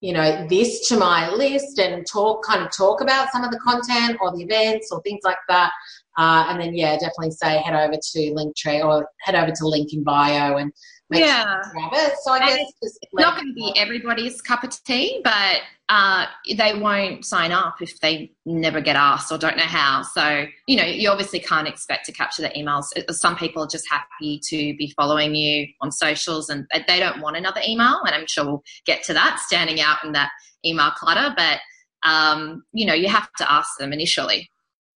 you 0.00 0.12
know 0.12 0.46
this 0.48 0.88
to 0.88 0.96
my 0.96 1.30
list 1.30 1.78
and 1.78 2.06
talk 2.10 2.42
kind 2.44 2.62
of 2.62 2.74
talk 2.74 3.02
about 3.02 3.30
some 3.30 3.44
of 3.44 3.50
the 3.50 3.58
content 3.58 4.16
or 4.22 4.34
the 4.34 4.42
events 4.42 4.90
or 4.90 5.00
things 5.02 5.20
like 5.22 5.36
that 5.48 5.70
uh, 6.18 6.46
and 6.48 6.60
then, 6.60 6.74
yeah, 6.74 6.94
definitely 6.94 7.30
say 7.30 7.58
head 7.58 7.74
over 7.74 7.94
to 7.94 8.18
Linktree 8.18 8.84
or 8.84 9.06
head 9.20 9.34
over 9.34 9.52
to 9.52 9.66
link 9.66 9.92
in 9.92 10.02
bio 10.04 10.56
and 10.56 10.72
yeah. 11.10 11.44
Sure 11.44 11.72
grab 11.72 11.92
it. 11.92 12.14
So 12.22 12.32
I 12.32 12.38
and 12.38 12.46
guess 12.46 12.72
it's 12.80 12.98
not 13.12 13.36
going 13.36 13.48
to 13.48 13.54
be 13.54 13.72
everybody's 13.76 14.40
cup 14.40 14.64
of 14.64 14.70
tea, 14.84 15.20
but 15.22 15.58
uh, 15.88 16.26
they 16.56 16.78
won't 16.78 17.24
sign 17.24 17.52
up 17.52 17.82
if 17.82 18.00
they 18.00 18.32
never 18.46 18.80
get 18.80 18.96
asked 18.96 19.30
or 19.30 19.38
don't 19.38 19.56
know 19.56 19.64
how. 19.64 20.02
So, 20.02 20.46
you 20.66 20.76
know, 20.76 20.84
you 20.84 21.10
obviously 21.10 21.40
can't 21.40 21.68
expect 21.68 22.06
to 22.06 22.12
capture 22.12 22.42
the 22.42 22.48
emails. 22.50 22.86
Some 23.10 23.36
people 23.36 23.64
are 23.64 23.68
just 23.68 23.84
happy 23.90 24.40
to 24.48 24.56
be 24.76 24.92
following 24.96 25.34
you 25.34 25.66
on 25.80 25.92
socials 25.92 26.48
and 26.48 26.66
they 26.88 26.98
don't 26.98 27.20
want 27.20 27.36
another 27.36 27.60
email. 27.66 28.00
And 28.06 28.14
I'm 28.14 28.26
sure 28.26 28.46
we'll 28.46 28.62
get 28.86 29.02
to 29.04 29.12
that 29.12 29.40
standing 29.40 29.80
out 29.80 29.98
in 30.04 30.12
that 30.12 30.30
email 30.64 30.92
clutter. 30.92 31.34
But, 31.36 31.60
um, 32.08 32.62
you 32.72 32.86
know, 32.86 32.94
you 32.94 33.08
have 33.08 33.28
to 33.38 33.52
ask 33.52 33.76
them 33.78 33.92
initially. 33.92 34.48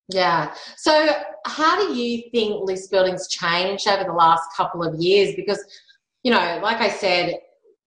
Yeah. 0.09 0.55
So, 0.77 1.15
how 1.47 1.77
do 1.77 1.95
you 1.95 2.31
think 2.31 2.63
list 2.63 2.91
building's 2.91 3.29
changed 3.29 3.89
over 3.89 4.05
the 4.05 4.13
last 4.13 4.43
couple 4.57 4.83
of 4.83 4.95
years? 5.01 5.35
Because, 5.35 5.63
you 6.23 6.31
know, 6.31 6.61
like 6.63 6.81
I 6.81 6.89
said, 6.89 7.35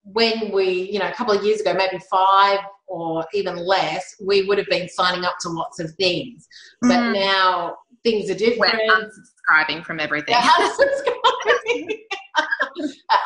when 0.04 0.52
we, 0.52 0.90
you 0.92 1.00
know, 1.00 1.08
a 1.08 1.14
couple 1.14 1.34
of 1.34 1.44
years 1.44 1.62
ago, 1.62 1.74
maybe 1.74 2.00
five 2.12 2.60
or 2.88 3.26
even 3.34 3.56
less, 3.56 4.16
we 4.26 4.44
would 4.44 4.58
have 4.58 4.68
been 4.68 4.90
signing 4.90 5.24
up 5.24 5.36
to 5.42 5.50
lots 5.50 5.80
of 5.80 5.92
things. 5.96 6.48
But 6.82 6.90
mm. 6.90 7.14
now 7.14 7.78
things 8.04 8.30
are 8.30 8.36
different. 8.36 8.76
We're 8.76 8.96
unsubscribing 8.96 9.86
from 9.86 10.00
everything. 10.00 10.36
unsubscribing. 10.36 12.00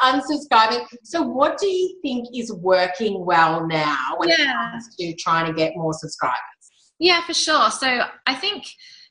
unsubscribing. 0.03 0.85
So, 1.03 1.21
what 1.21 1.57
do 1.57 1.67
you 1.67 1.99
think 2.01 2.27
is 2.35 2.51
working 2.53 3.25
well 3.25 3.65
now 3.65 3.97
when 4.17 4.29
yeah. 4.29 4.35
it 4.35 4.71
comes 4.71 4.95
to 4.97 5.13
trying 5.15 5.47
to 5.47 5.53
get 5.53 5.75
more 5.75 5.93
subscribers? 5.93 6.37
Yeah, 7.03 7.21
for 7.25 7.33
sure. 7.33 7.69
So 7.69 8.05
I 8.25 8.33
think 8.33 8.63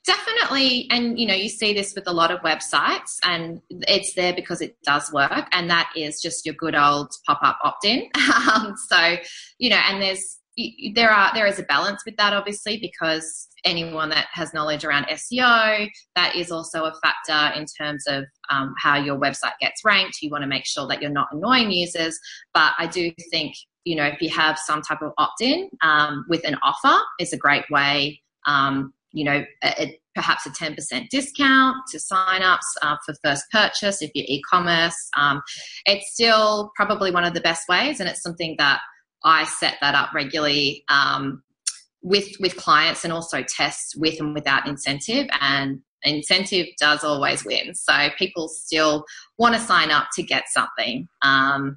definitely, 0.06 0.88
and 0.90 1.18
you 1.18 1.26
know, 1.26 1.34
you 1.34 1.50
see 1.50 1.74
this 1.74 1.94
with 1.94 2.08
a 2.08 2.12
lot 2.12 2.30
of 2.30 2.40
websites, 2.40 3.18
and 3.22 3.60
it's 3.68 4.14
there 4.14 4.32
because 4.32 4.62
it 4.62 4.78
does 4.82 5.12
work, 5.12 5.46
and 5.52 5.68
that 5.68 5.92
is 5.94 6.22
just 6.22 6.46
your 6.46 6.54
good 6.54 6.74
old 6.74 7.12
pop 7.26 7.40
up 7.42 7.58
opt 7.62 7.84
in. 7.84 8.08
um, 8.50 8.74
so, 8.88 9.16
you 9.58 9.68
know, 9.68 9.76
and 9.76 10.00
there's 10.00 10.38
there 10.94 11.10
are 11.10 11.32
there 11.34 11.46
is 11.46 11.58
a 11.58 11.64
balance 11.64 12.02
with 12.04 12.16
that 12.16 12.34
obviously 12.34 12.78
because 12.78 13.48
anyone 13.64 14.10
that 14.10 14.26
has 14.32 14.52
knowledge 14.52 14.84
around 14.84 15.06
SEO 15.06 15.88
that 16.14 16.36
is 16.36 16.50
also 16.50 16.84
a 16.84 16.92
factor 17.02 17.58
in 17.58 17.64
terms 17.78 18.04
of 18.06 18.24
um, 18.50 18.74
how 18.78 18.96
your 18.96 19.18
website 19.18 19.52
gets 19.60 19.82
ranked. 19.84 20.20
You 20.20 20.30
want 20.30 20.42
to 20.42 20.48
make 20.48 20.66
sure 20.66 20.86
that 20.88 21.00
you're 21.00 21.10
not 21.10 21.28
annoying 21.32 21.70
users, 21.70 22.18
but 22.54 22.72
I 22.78 22.86
do 22.86 23.12
think 23.30 23.54
you 23.84 23.96
know, 23.96 24.04
if 24.04 24.20
you 24.20 24.30
have 24.30 24.58
some 24.58 24.82
type 24.82 25.02
of 25.02 25.12
opt 25.18 25.40
in 25.40 25.68
um, 25.82 26.24
with 26.28 26.46
an 26.46 26.56
offer, 26.62 26.96
is 27.18 27.32
a 27.32 27.36
great 27.36 27.64
way 27.70 28.20
um, 28.46 28.92
you 29.12 29.24
know, 29.24 29.44
a, 29.62 29.82
a, 29.82 30.00
perhaps 30.14 30.46
a 30.46 30.50
10% 30.50 31.08
discount 31.10 31.76
to 31.90 31.98
signups 31.98 32.58
uh, 32.82 32.96
for 33.04 33.14
first 33.22 33.44
purchase 33.50 34.02
if 34.02 34.10
you're 34.14 34.24
e-commerce. 34.28 34.96
Um, 35.16 35.42
it's 35.86 36.12
still 36.12 36.72
probably 36.76 37.10
one 37.10 37.24
of 37.24 37.34
the 37.34 37.40
best 37.40 37.68
ways, 37.68 38.00
and 38.00 38.08
it's 38.08 38.22
something 38.22 38.56
that 38.58 38.80
I 39.24 39.44
set 39.44 39.76
that 39.80 39.94
up 39.94 40.12
regularly 40.14 40.84
um, 40.88 41.42
with 42.02 42.28
with 42.40 42.56
clients, 42.56 43.04
and 43.04 43.12
also 43.12 43.42
tests 43.42 43.94
with 43.94 44.18
and 44.18 44.34
without 44.34 44.66
incentive. 44.66 45.28
And 45.40 45.80
incentive 46.04 46.66
does 46.78 47.04
always 47.04 47.44
win, 47.44 47.74
so 47.74 48.08
people 48.18 48.48
still 48.48 49.04
want 49.38 49.54
to 49.54 49.60
sign 49.60 49.90
up 49.90 50.08
to 50.14 50.22
get 50.22 50.44
something. 50.48 51.08
Um. 51.22 51.76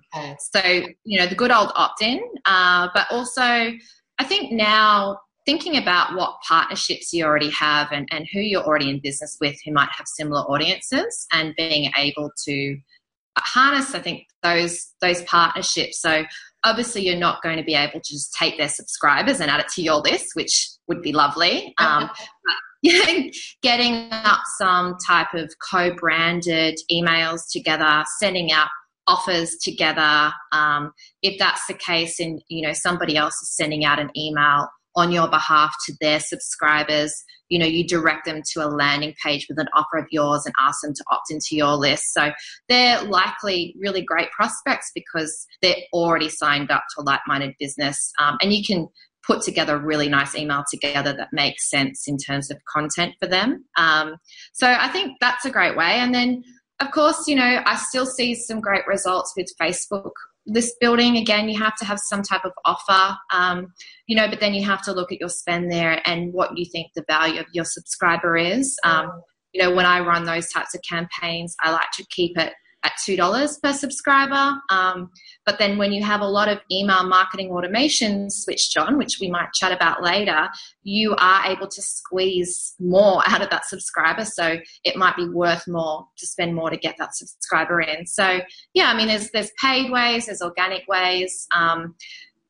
So 0.51 0.61
you 1.03 1.19
know 1.19 1.27
the 1.27 1.35
good 1.35 1.51
old 1.51 1.71
opt-in, 1.75 2.21
uh, 2.45 2.89
but 2.93 3.07
also 3.11 3.41
I 3.41 4.23
think 4.23 4.51
now 4.51 5.19
thinking 5.45 5.77
about 5.77 6.15
what 6.15 6.37
partnerships 6.47 7.13
you 7.13 7.23
already 7.23 7.51
have 7.51 7.91
and, 7.91 8.07
and 8.11 8.27
who 8.33 8.39
you're 8.39 8.63
already 8.63 8.89
in 8.89 8.99
business 8.99 9.37
with 9.39 9.55
who 9.63 9.71
might 9.71 9.89
have 9.91 10.07
similar 10.07 10.41
audiences 10.41 11.27
and 11.31 11.53
being 11.55 11.91
able 11.97 12.31
to 12.45 12.77
harness 13.37 13.93
i 13.93 13.99
think 13.99 14.25
those 14.43 14.93
those 15.01 15.21
partnerships 15.23 16.01
so 16.01 16.23
obviously 16.63 17.05
you're 17.05 17.17
not 17.17 17.43
going 17.43 17.57
to 17.57 17.63
be 17.63 17.75
able 17.75 17.99
to 17.99 18.13
just 18.13 18.33
take 18.33 18.57
their 18.57 18.69
subscribers 18.69 19.39
and 19.39 19.51
add 19.51 19.59
it 19.59 19.67
to 19.67 19.81
your 19.81 19.97
list 19.97 20.29
which 20.33 20.69
would 20.87 21.01
be 21.01 21.11
lovely 21.11 21.73
um, 21.79 22.09
getting 23.63 24.07
up 24.11 24.41
some 24.57 24.95
type 25.05 25.33
of 25.33 25.51
co-branded 25.71 26.77
emails 26.91 27.41
together 27.51 28.03
sending 28.19 28.51
out 28.51 28.67
offers 29.07 29.55
together 29.61 30.31
um, 30.51 30.91
if 31.21 31.37
that's 31.37 31.65
the 31.67 31.73
case 31.73 32.19
and 32.19 32.41
you 32.47 32.65
know 32.65 32.73
somebody 32.73 33.15
else 33.15 33.35
is 33.35 33.55
sending 33.55 33.85
out 33.85 33.99
an 33.99 34.09
email 34.17 34.67
on 34.95 35.11
your 35.11 35.29
behalf 35.29 35.75
to 35.85 35.93
their 35.99 36.19
subscribers. 36.19 37.13
You 37.49 37.59
know, 37.59 37.65
you 37.65 37.85
direct 37.85 38.25
them 38.25 38.41
to 38.53 38.65
a 38.65 38.67
landing 38.67 39.13
page 39.23 39.45
with 39.49 39.59
an 39.59 39.67
offer 39.75 39.97
of 39.97 40.05
yours 40.09 40.45
and 40.45 40.55
ask 40.59 40.81
them 40.81 40.93
to 40.93 41.03
opt 41.11 41.31
into 41.31 41.49
your 41.51 41.75
list. 41.75 42.13
So 42.13 42.31
they're 42.69 43.03
likely 43.03 43.75
really 43.77 44.01
great 44.01 44.31
prospects 44.31 44.91
because 44.95 45.45
they're 45.61 45.75
already 45.93 46.29
signed 46.29 46.71
up 46.71 46.83
to 46.95 47.01
a 47.01 47.03
like 47.03 47.21
minded 47.27 47.53
business. 47.59 48.11
Um, 48.19 48.37
and 48.41 48.53
you 48.53 48.63
can 48.65 48.87
put 49.25 49.41
together 49.41 49.75
a 49.75 49.79
really 49.79 50.09
nice 50.09 50.35
email 50.35 50.63
together 50.69 51.13
that 51.13 51.29
makes 51.31 51.69
sense 51.69 52.07
in 52.07 52.17
terms 52.17 52.51
of 52.51 52.57
content 52.71 53.13
for 53.19 53.27
them. 53.27 53.65
Um, 53.77 54.15
so 54.53 54.67
I 54.67 54.87
think 54.89 55.17
that's 55.19 55.45
a 55.45 55.51
great 55.51 55.75
way. 55.75 55.93
And 55.95 56.13
then, 56.13 56.43
of 56.79 56.91
course, 56.91 57.27
you 57.27 57.35
know, 57.35 57.61
I 57.65 57.75
still 57.75 58.05
see 58.05 58.35
some 58.35 58.59
great 58.59 58.85
results 58.87 59.33
with 59.35 59.47
Facebook 59.61 60.11
list 60.47 60.75
building 60.79 61.17
again 61.17 61.49
you 61.49 61.57
have 61.57 61.75
to 61.75 61.85
have 61.85 61.99
some 61.99 62.21
type 62.21 62.45
of 62.45 62.51
offer 62.65 63.17
um, 63.33 63.67
you 64.07 64.15
know 64.15 64.29
but 64.29 64.39
then 64.39 64.53
you 64.53 64.63
have 64.63 64.81
to 64.81 64.91
look 64.93 65.11
at 65.11 65.19
your 65.19 65.29
spend 65.29 65.71
there 65.71 66.01
and 66.05 66.31
what 66.33 66.55
you 66.55 66.65
think 66.71 66.87
the 66.93 67.03
value 67.07 67.39
of 67.39 67.47
your 67.51 67.65
subscriber 67.65 68.37
is 68.37 68.77
um, 68.83 69.09
you 69.53 69.61
know 69.61 69.73
when 69.73 69.85
i 69.85 69.99
run 69.99 70.23
those 70.23 70.47
types 70.49 70.75
of 70.75 70.81
campaigns 70.87 71.55
i 71.63 71.71
like 71.71 71.89
to 71.91 72.05
keep 72.11 72.37
it 72.37 72.53
at 72.85 72.93
$2 73.07 73.61
per 73.63 73.73
subscriber. 73.73 74.61
Um, 74.69 75.09
but 75.45 75.57
then 75.57 75.77
when 75.77 75.91
you 75.91 76.03
have 76.03 76.21
a 76.21 76.27
lot 76.27 76.47
of 76.47 76.59
email 76.71 77.03
marketing 77.03 77.49
automation 77.49 78.29
switched 78.29 78.77
on, 78.77 78.97
which 78.97 79.17
we 79.19 79.29
might 79.29 79.51
chat 79.53 79.71
about 79.71 80.03
later, 80.03 80.47
you 80.83 81.15
are 81.17 81.45
able 81.47 81.67
to 81.67 81.81
squeeze 81.81 82.75
more 82.79 83.23
out 83.27 83.41
of 83.41 83.49
that 83.49 83.65
subscriber. 83.65 84.23
So 84.23 84.59
it 84.83 84.95
might 84.95 85.15
be 85.15 85.27
worth 85.27 85.67
more 85.67 86.07
to 86.17 86.27
spend 86.27 86.53
more 86.53 86.69
to 86.69 86.77
get 86.77 86.95
that 86.99 87.15
subscriber 87.15 87.81
in. 87.81 88.05
So 88.05 88.39
yeah, 88.73 88.85
I 88.85 88.95
mean, 88.95 89.07
there's, 89.07 89.31
there's 89.31 89.51
paid 89.59 89.91
ways, 89.91 90.27
there's 90.27 90.41
organic 90.41 90.87
ways, 90.87 91.47
um, 91.55 91.95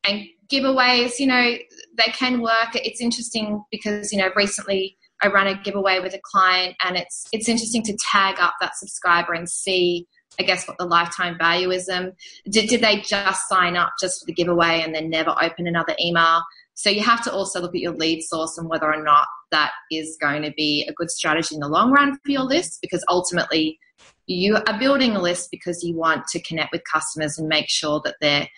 and 0.06 0.26
giveaways, 0.48 1.18
you 1.18 1.26
know, 1.26 1.56
they 1.96 2.12
can 2.12 2.40
work. 2.40 2.74
It's 2.74 3.00
interesting 3.00 3.64
because, 3.72 4.12
you 4.12 4.18
know, 4.18 4.30
recently 4.36 4.96
I 5.22 5.28
ran 5.28 5.46
a 5.46 5.60
giveaway 5.60 5.98
with 5.98 6.14
a 6.14 6.20
client 6.22 6.76
and 6.84 6.96
it's, 6.96 7.26
it's 7.32 7.48
interesting 7.48 7.82
to 7.84 7.96
tag 8.12 8.36
up 8.38 8.54
that 8.60 8.76
subscriber 8.76 9.32
and 9.32 9.48
see 9.48 10.06
I 10.38 10.42
guess 10.42 10.66
what 10.66 10.78
the 10.78 10.86
lifetime 10.86 11.38
value 11.38 11.70
is 11.70 11.86
them. 11.86 12.12
Did, 12.48 12.68
did 12.68 12.82
they 12.82 13.00
just 13.00 13.48
sign 13.48 13.76
up 13.76 13.92
just 14.00 14.20
for 14.20 14.26
the 14.26 14.32
giveaway 14.32 14.82
and 14.84 14.94
then 14.94 15.10
never 15.10 15.34
open 15.42 15.66
another 15.66 15.94
email? 16.00 16.42
So 16.74 16.90
you 16.90 17.02
have 17.02 17.24
to 17.24 17.32
also 17.32 17.60
look 17.60 17.74
at 17.74 17.80
your 17.80 17.94
lead 17.94 18.22
source 18.22 18.58
and 18.58 18.68
whether 18.68 18.92
or 18.92 19.02
not 19.02 19.26
that 19.50 19.72
is 19.90 20.18
going 20.20 20.42
to 20.42 20.52
be 20.52 20.86
a 20.88 20.92
good 20.92 21.10
strategy 21.10 21.54
in 21.54 21.60
the 21.60 21.68
long 21.68 21.90
run 21.90 22.18
for 22.24 22.30
your 22.30 22.42
list 22.42 22.78
because 22.82 23.02
ultimately 23.08 23.78
you 24.26 24.56
are 24.56 24.78
building 24.78 25.16
a 25.16 25.22
list 25.22 25.50
because 25.50 25.82
you 25.82 25.96
want 25.96 26.26
to 26.28 26.42
connect 26.42 26.72
with 26.72 26.82
customers 26.90 27.38
and 27.38 27.48
make 27.48 27.70
sure 27.70 28.02
that 28.04 28.16
they're 28.20 28.48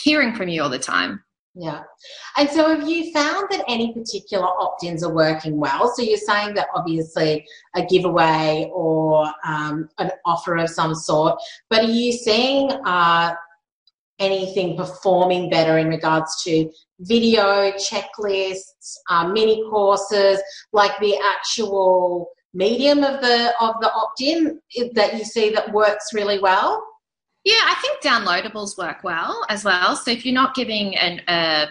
hearing 0.00 0.34
from 0.34 0.48
you 0.48 0.62
all 0.62 0.70
the 0.70 0.78
time. 0.78 1.22
Yeah. 1.58 1.84
And 2.36 2.50
so 2.50 2.68
have 2.68 2.86
you 2.86 3.10
found 3.12 3.46
that 3.50 3.64
any 3.66 3.94
particular 3.94 4.44
opt 4.44 4.84
ins 4.84 5.02
are 5.02 5.12
working 5.12 5.58
well? 5.58 5.90
So 5.96 6.02
you're 6.02 6.18
saying 6.18 6.52
that 6.54 6.68
obviously 6.74 7.46
a 7.74 7.82
giveaway 7.86 8.70
or 8.74 9.32
um, 9.42 9.88
an 9.96 10.10
offer 10.26 10.58
of 10.58 10.68
some 10.68 10.94
sort, 10.94 11.40
but 11.70 11.82
are 11.84 11.90
you 11.90 12.12
seeing 12.12 12.70
uh, 12.84 13.34
anything 14.18 14.76
performing 14.76 15.48
better 15.48 15.78
in 15.78 15.88
regards 15.88 16.42
to 16.44 16.70
video, 17.00 17.72
checklists, 17.72 18.96
uh, 19.08 19.26
mini 19.26 19.64
courses, 19.70 20.38
like 20.74 20.92
the 21.00 21.16
actual 21.24 22.28
medium 22.52 23.02
of 23.02 23.22
the 23.22 23.52
of 23.62 23.76
the 23.80 23.90
opt-in 23.92 24.60
that 24.94 25.14
you 25.14 25.24
see 25.24 25.48
that 25.50 25.72
works 25.72 26.12
really 26.12 26.38
well? 26.38 26.84
Yeah, 27.46 27.60
I 27.62 27.76
think 27.80 28.02
downloadables 28.02 28.76
work 28.76 29.04
well 29.04 29.46
as 29.48 29.62
well. 29.62 29.94
So 29.94 30.10
if 30.10 30.26
you're 30.26 30.34
not 30.34 30.56
giving 30.56 30.96
an 30.96 31.20
a 31.28 31.68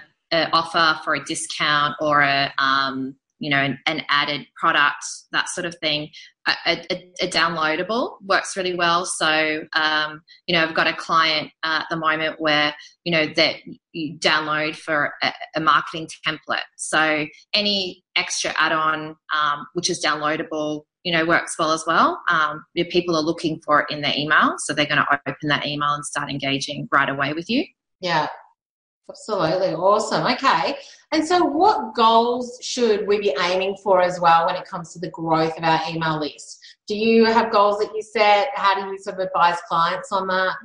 offer 0.54 1.02
for 1.04 1.16
a 1.16 1.26
discount 1.26 1.96
or 2.00 2.22
a 2.22 2.50
um, 2.58 3.14
you 3.40 3.50
know 3.50 3.58
an, 3.58 3.80
an, 3.86 4.02
added 4.10 4.46
product, 4.60 5.04
that 5.32 5.50
sort 5.50 5.66
of 5.66 5.76
thing, 5.80 6.10
a, 6.48 6.54
a, 6.68 7.14
a 7.22 7.28
downloadable 7.28 8.16
works 8.26 8.56
really 8.56 8.76
well. 8.76 9.06
So 9.06 9.64
um, 9.74 10.22
you 10.48 10.56
know 10.56 10.64
I've 10.64 10.76
got 10.76 10.88
a 10.88 10.94
client 10.94 11.52
uh, 11.64 11.80
at 11.82 11.88
the 11.90 11.98
moment 11.98 12.40
where 12.40 12.74
you 13.04 13.12
know 13.12 13.28
that 13.36 13.56
you 13.94 14.18
download 14.20 14.76
for 14.76 15.14
a, 15.22 15.60
marketing 15.60 16.08
template. 16.28 16.60
So 16.78 17.26
any 17.54 18.04
extra 18.16 18.54
add-on 18.58 19.16
um, 19.36 19.68
which 19.74 19.90
is 19.90 20.04
downloadable 20.04 20.84
you 21.04 21.14
know 21.14 21.26
works 21.26 21.58
well 21.58 21.72
as 21.72 21.84
well. 21.86 22.22
Um, 22.30 22.64
your 22.74 22.88
people 22.88 23.16
are 23.16 23.22
looking 23.22 23.62
for 23.66 23.82
it 23.82 23.92
in 23.92 24.02
their 24.02 24.14
email, 24.16 24.56
so 24.58 24.74
they're 24.74 24.86
going 24.86 24.98
to 24.98 25.20
open 25.28 25.50
that 25.50 25.66
email 25.66 25.94
and 25.94 26.06
start 26.06 26.30
engaging 26.30 26.88
right 26.92 27.10
away 27.10 27.34
with 27.34 27.50
you. 27.50 27.66
Yeah, 28.02 28.28
absolutely 29.10 29.74
awesome. 29.76 30.26
Okay, 30.34 30.78
and 31.12 31.26
so 31.26 31.44
what 31.44 31.96
goals 31.96 32.58
should 32.62 33.08
we 33.08 33.20
be 33.20 33.36
aiming 33.42 33.78
for 33.84 34.02
as 34.02 34.20
well 34.20 34.46
when 34.46 34.56
it 34.56 34.66
comes 34.66 34.94
to 34.94 35.00
the 35.00 35.10
growth 35.10 35.58
of 35.58 35.64
our 35.64 35.82
email 35.90 36.20
list? 36.20 36.60
Do 36.88 36.96
you 36.96 37.26
have 37.26 37.52
goals 37.52 37.80
that 37.80 37.90
you 37.96 38.02
set? 38.02 38.50
How 38.54 38.76
do 38.76 38.92
you 38.92 38.98
sort 39.00 39.20
of 39.20 39.28
advise 39.28 39.58
clients 39.68 40.12
on 40.12 40.28
that? 40.28 40.56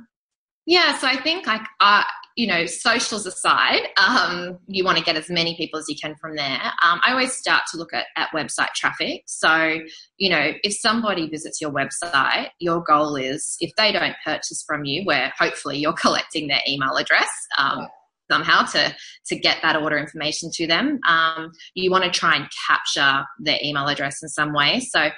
Yeah, 0.65 0.97
so 0.97 1.07
I 1.07 1.17
think 1.17 1.47
like 1.47 1.61
uh, 1.79 2.03
you 2.35 2.47
know, 2.47 2.65
socials 2.65 3.25
aside, 3.25 3.81
um, 3.97 4.57
you 4.67 4.83
want 4.83 4.97
to 4.97 5.03
get 5.03 5.15
as 5.15 5.29
many 5.29 5.55
people 5.57 5.79
as 5.79 5.85
you 5.89 5.95
can 6.01 6.15
from 6.15 6.35
there. 6.35 6.61
Um, 6.83 6.99
I 7.05 7.11
always 7.11 7.33
start 7.33 7.63
to 7.71 7.77
look 7.77 7.93
at, 7.93 8.05
at 8.15 8.29
website 8.31 8.69
traffic. 8.75 9.23
So, 9.27 9.79
you 10.17 10.29
know, 10.29 10.51
if 10.63 10.73
somebody 10.73 11.29
visits 11.29 11.59
your 11.59 11.71
website, 11.71 12.49
your 12.59 12.81
goal 12.81 13.15
is 13.15 13.57
if 13.59 13.71
they 13.77 13.91
don't 13.91 14.15
purchase 14.25 14.63
from 14.65 14.85
you, 14.85 15.03
where 15.03 15.33
hopefully 15.37 15.77
you're 15.77 15.93
collecting 16.01 16.47
their 16.47 16.61
email 16.67 16.95
address. 16.95 17.29
Um, 17.57 17.87
somehow 18.31 18.63
to 18.63 18.95
to 19.27 19.39
get 19.39 19.57
that 19.61 19.75
order 19.75 19.97
information 19.97 20.49
to 20.53 20.67
them. 20.67 20.99
Um, 21.07 21.51
you 21.73 21.91
want 21.91 22.03
to 22.03 22.11
try 22.11 22.35
and 22.35 22.47
capture 22.67 23.25
their 23.39 23.57
email 23.63 23.87
address 23.87 24.21
in 24.23 24.29
some 24.29 24.53
way. 24.53 24.79
So 24.79 25.09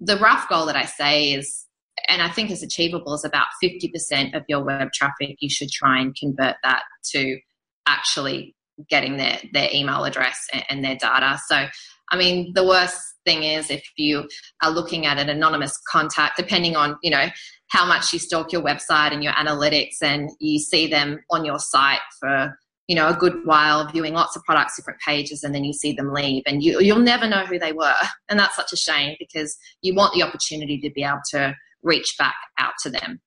the 0.00 0.18
rough 0.18 0.48
goal 0.48 0.66
that 0.66 0.76
I 0.76 0.84
say 0.84 1.32
is 1.32 1.66
and 2.08 2.22
I 2.22 2.30
think 2.30 2.50
is 2.50 2.62
achievable 2.62 3.14
is 3.14 3.24
about 3.24 3.46
50% 3.62 4.34
of 4.34 4.44
your 4.48 4.64
web 4.64 4.92
traffic. 4.92 5.36
You 5.40 5.50
should 5.50 5.70
try 5.70 6.00
and 6.00 6.14
convert 6.14 6.56
that 6.62 6.82
to 7.12 7.38
actually 7.86 8.54
getting 8.88 9.16
their, 9.16 9.38
their 9.52 9.68
email 9.72 10.04
address 10.04 10.46
and, 10.52 10.64
and 10.70 10.84
their 10.84 10.96
data. 10.96 11.38
So, 11.46 11.66
I 12.10 12.16
mean, 12.16 12.52
the 12.54 12.66
worst 12.66 12.98
thing 13.24 13.44
is 13.44 13.70
if 13.70 13.84
you 13.96 14.28
are 14.62 14.70
looking 14.70 15.06
at 15.06 15.18
an 15.18 15.28
anonymous 15.28 15.78
contact, 15.88 16.36
depending 16.36 16.76
on, 16.76 16.96
you 17.02 17.10
know, 17.10 17.26
how 17.72 17.86
much 17.86 18.12
you 18.12 18.18
stalk 18.18 18.52
your 18.52 18.62
website 18.62 19.12
and 19.12 19.24
your 19.24 19.32
analytics 19.32 20.02
and 20.02 20.30
you 20.38 20.58
see 20.58 20.86
them 20.86 21.18
on 21.30 21.44
your 21.44 21.58
site 21.58 22.00
for 22.20 22.56
you 22.86 22.94
know 22.94 23.08
a 23.08 23.14
good 23.14 23.34
while 23.44 23.88
viewing 23.90 24.12
lots 24.12 24.36
of 24.36 24.42
products 24.44 24.76
different 24.76 25.00
pages 25.00 25.42
and 25.42 25.54
then 25.54 25.64
you 25.64 25.72
see 25.72 25.92
them 25.92 26.12
leave 26.12 26.42
and 26.46 26.62
you, 26.62 26.80
you'll 26.80 26.98
never 26.98 27.26
know 27.26 27.46
who 27.46 27.58
they 27.58 27.72
were 27.72 27.94
and 28.28 28.38
that's 28.38 28.56
such 28.56 28.72
a 28.72 28.76
shame 28.76 29.16
because 29.18 29.56
you 29.80 29.94
want 29.94 30.12
the 30.14 30.22
opportunity 30.22 30.78
to 30.78 30.90
be 30.90 31.02
able 31.02 31.20
to 31.30 31.54
reach 31.82 32.14
back 32.18 32.34
out 32.58 32.74
to 32.82 32.90
them. 32.90 33.20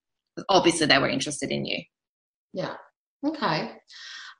Obviously, 0.49 0.87
they 0.87 0.97
were 0.97 1.09
interested 1.09 1.51
in 1.51 1.65
you. 1.65 1.79
Yeah. 2.53 2.73
Okay. 3.25 3.71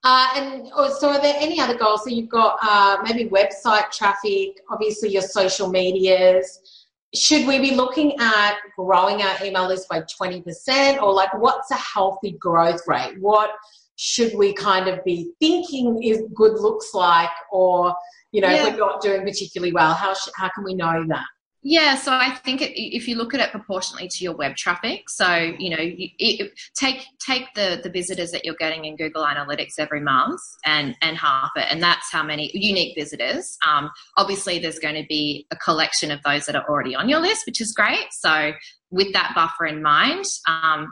Uh, 0.03 0.27
and 0.35 0.69
oh, 0.75 0.93
so, 0.99 1.09
are 1.09 1.21
there 1.21 1.35
any 1.39 1.59
other 1.59 1.77
goals? 1.77 2.03
So, 2.03 2.09
you've 2.09 2.29
got 2.29 2.57
uh, 2.61 2.97
maybe 3.03 3.29
website 3.29 3.91
traffic, 3.91 4.59
obviously, 4.69 5.09
your 5.09 5.21
social 5.21 5.69
medias. 5.69 6.84
Should 7.13 7.47
we 7.47 7.59
be 7.59 7.75
looking 7.75 8.17
at 8.19 8.57
growing 8.77 9.21
our 9.21 9.43
email 9.43 9.67
list 9.67 9.87
by 9.87 10.01
20% 10.01 11.01
or 11.01 11.13
like 11.13 11.33
what's 11.35 11.71
a 11.71 11.75
healthy 11.75 12.31
growth 12.39 12.81
rate? 12.87 13.15
What 13.19 13.51
should 13.97 14.35
we 14.35 14.53
kind 14.53 14.87
of 14.87 15.03
be 15.05 15.31
thinking 15.39 16.03
is 16.03 16.23
good 16.33 16.59
looks 16.59 16.93
like, 16.93 17.29
or 17.51 17.95
you 18.31 18.41
know, 18.41 18.49
yeah. 18.49 18.67
if 18.67 18.73
we're 18.73 18.79
not 18.79 19.01
doing 19.01 19.21
particularly 19.21 19.71
well, 19.71 19.93
how 19.93 20.13
sh- 20.13 20.29
how 20.35 20.49
can 20.49 20.63
we 20.65 20.73
know 20.73 21.05
that? 21.07 21.25
Yeah, 21.67 21.95
so 21.95 22.11
I 22.11 22.29
think 22.29 22.61
it, 22.61 22.79
if 22.79 23.07
you 23.07 23.15
look 23.15 23.33
at 23.33 23.39
it 23.39 23.49
proportionately 23.49 24.07
to 24.07 24.23
your 24.23 24.35
web 24.35 24.55
traffic, 24.55 25.09
so 25.09 25.33
you 25.57 25.71
know, 25.75 25.81
you, 25.81 26.09
it, 26.19 26.51
take 26.75 27.07
take 27.19 27.51
the 27.55 27.79
the 27.81 27.89
visitors 27.89 28.29
that 28.33 28.45
you're 28.45 28.53
getting 28.59 28.85
in 28.85 28.95
Google 28.95 29.25
Analytics 29.25 29.79
every 29.79 29.99
month 29.99 30.39
and 30.63 30.95
and 31.01 31.17
half 31.17 31.49
it, 31.55 31.65
and 31.71 31.81
that's 31.81 32.11
how 32.11 32.21
many 32.21 32.51
unique 32.53 32.93
visitors. 32.95 33.57
Um, 33.67 33.89
obviously, 34.15 34.59
there's 34.59 34.77
going 34.77 34.93
to 34.93 35.07
be 35.09 35.47
a 35.49 35.55
collection 35.55 36.11
of 36.11 36.21
those 36.21 36.45
that 36.45 36.55
are 36.55 36.69
already 36.69 36.93
on 36.93 37.09
your 37.09 37.19
list, 37.19 37.47
which 37.47 37.59
is 37.59 37.71
great. 37.71 38.09
So 38.11 38.51
with 38.91 39.11
that 39.13 39.31
buffer 39.33 39.65
in 39.65 39.81
mind, 39.81 40.25
um, 40.47 40.91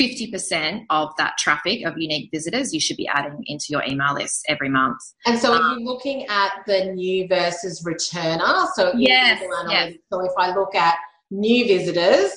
50% 0.00 0.84
of 0.90 1.10
that 1.18 1.38
traffic 1.38 1.84
of 1.86 1.96
unique 1.96 2.30
visitors 2.32 2.74
you 2.74 2.80
should 2.80 2.96
be 2.96 3.08
adding 3.08 3.42
into 3.46 3.66
your 3.70 3.82
email 3.84 4.14
list 4.14 4.44
every 4.48 4.68
month. 4.68 4.98
And 5.26 5.38
so, 5.38 5.54
um, 5.54 5.62
are 5.62 5.78
you 5.78 5.84
looking 5.84 6.26
at 6.26 6.52
the 6.66 6.92
new 6.92 7.26
versus 7.28 7.82
returner? 7.84 8.68
So, 8.74 8.92
yes, 8.96 9.42
yes. 9.68 9.94
so 10.12 10.24
if 10.24 10.32
I 10.38 10.54
look 10.54 10.74
at 10.74 10.96
new 11.30 11.66
visitors, 11.66 12.32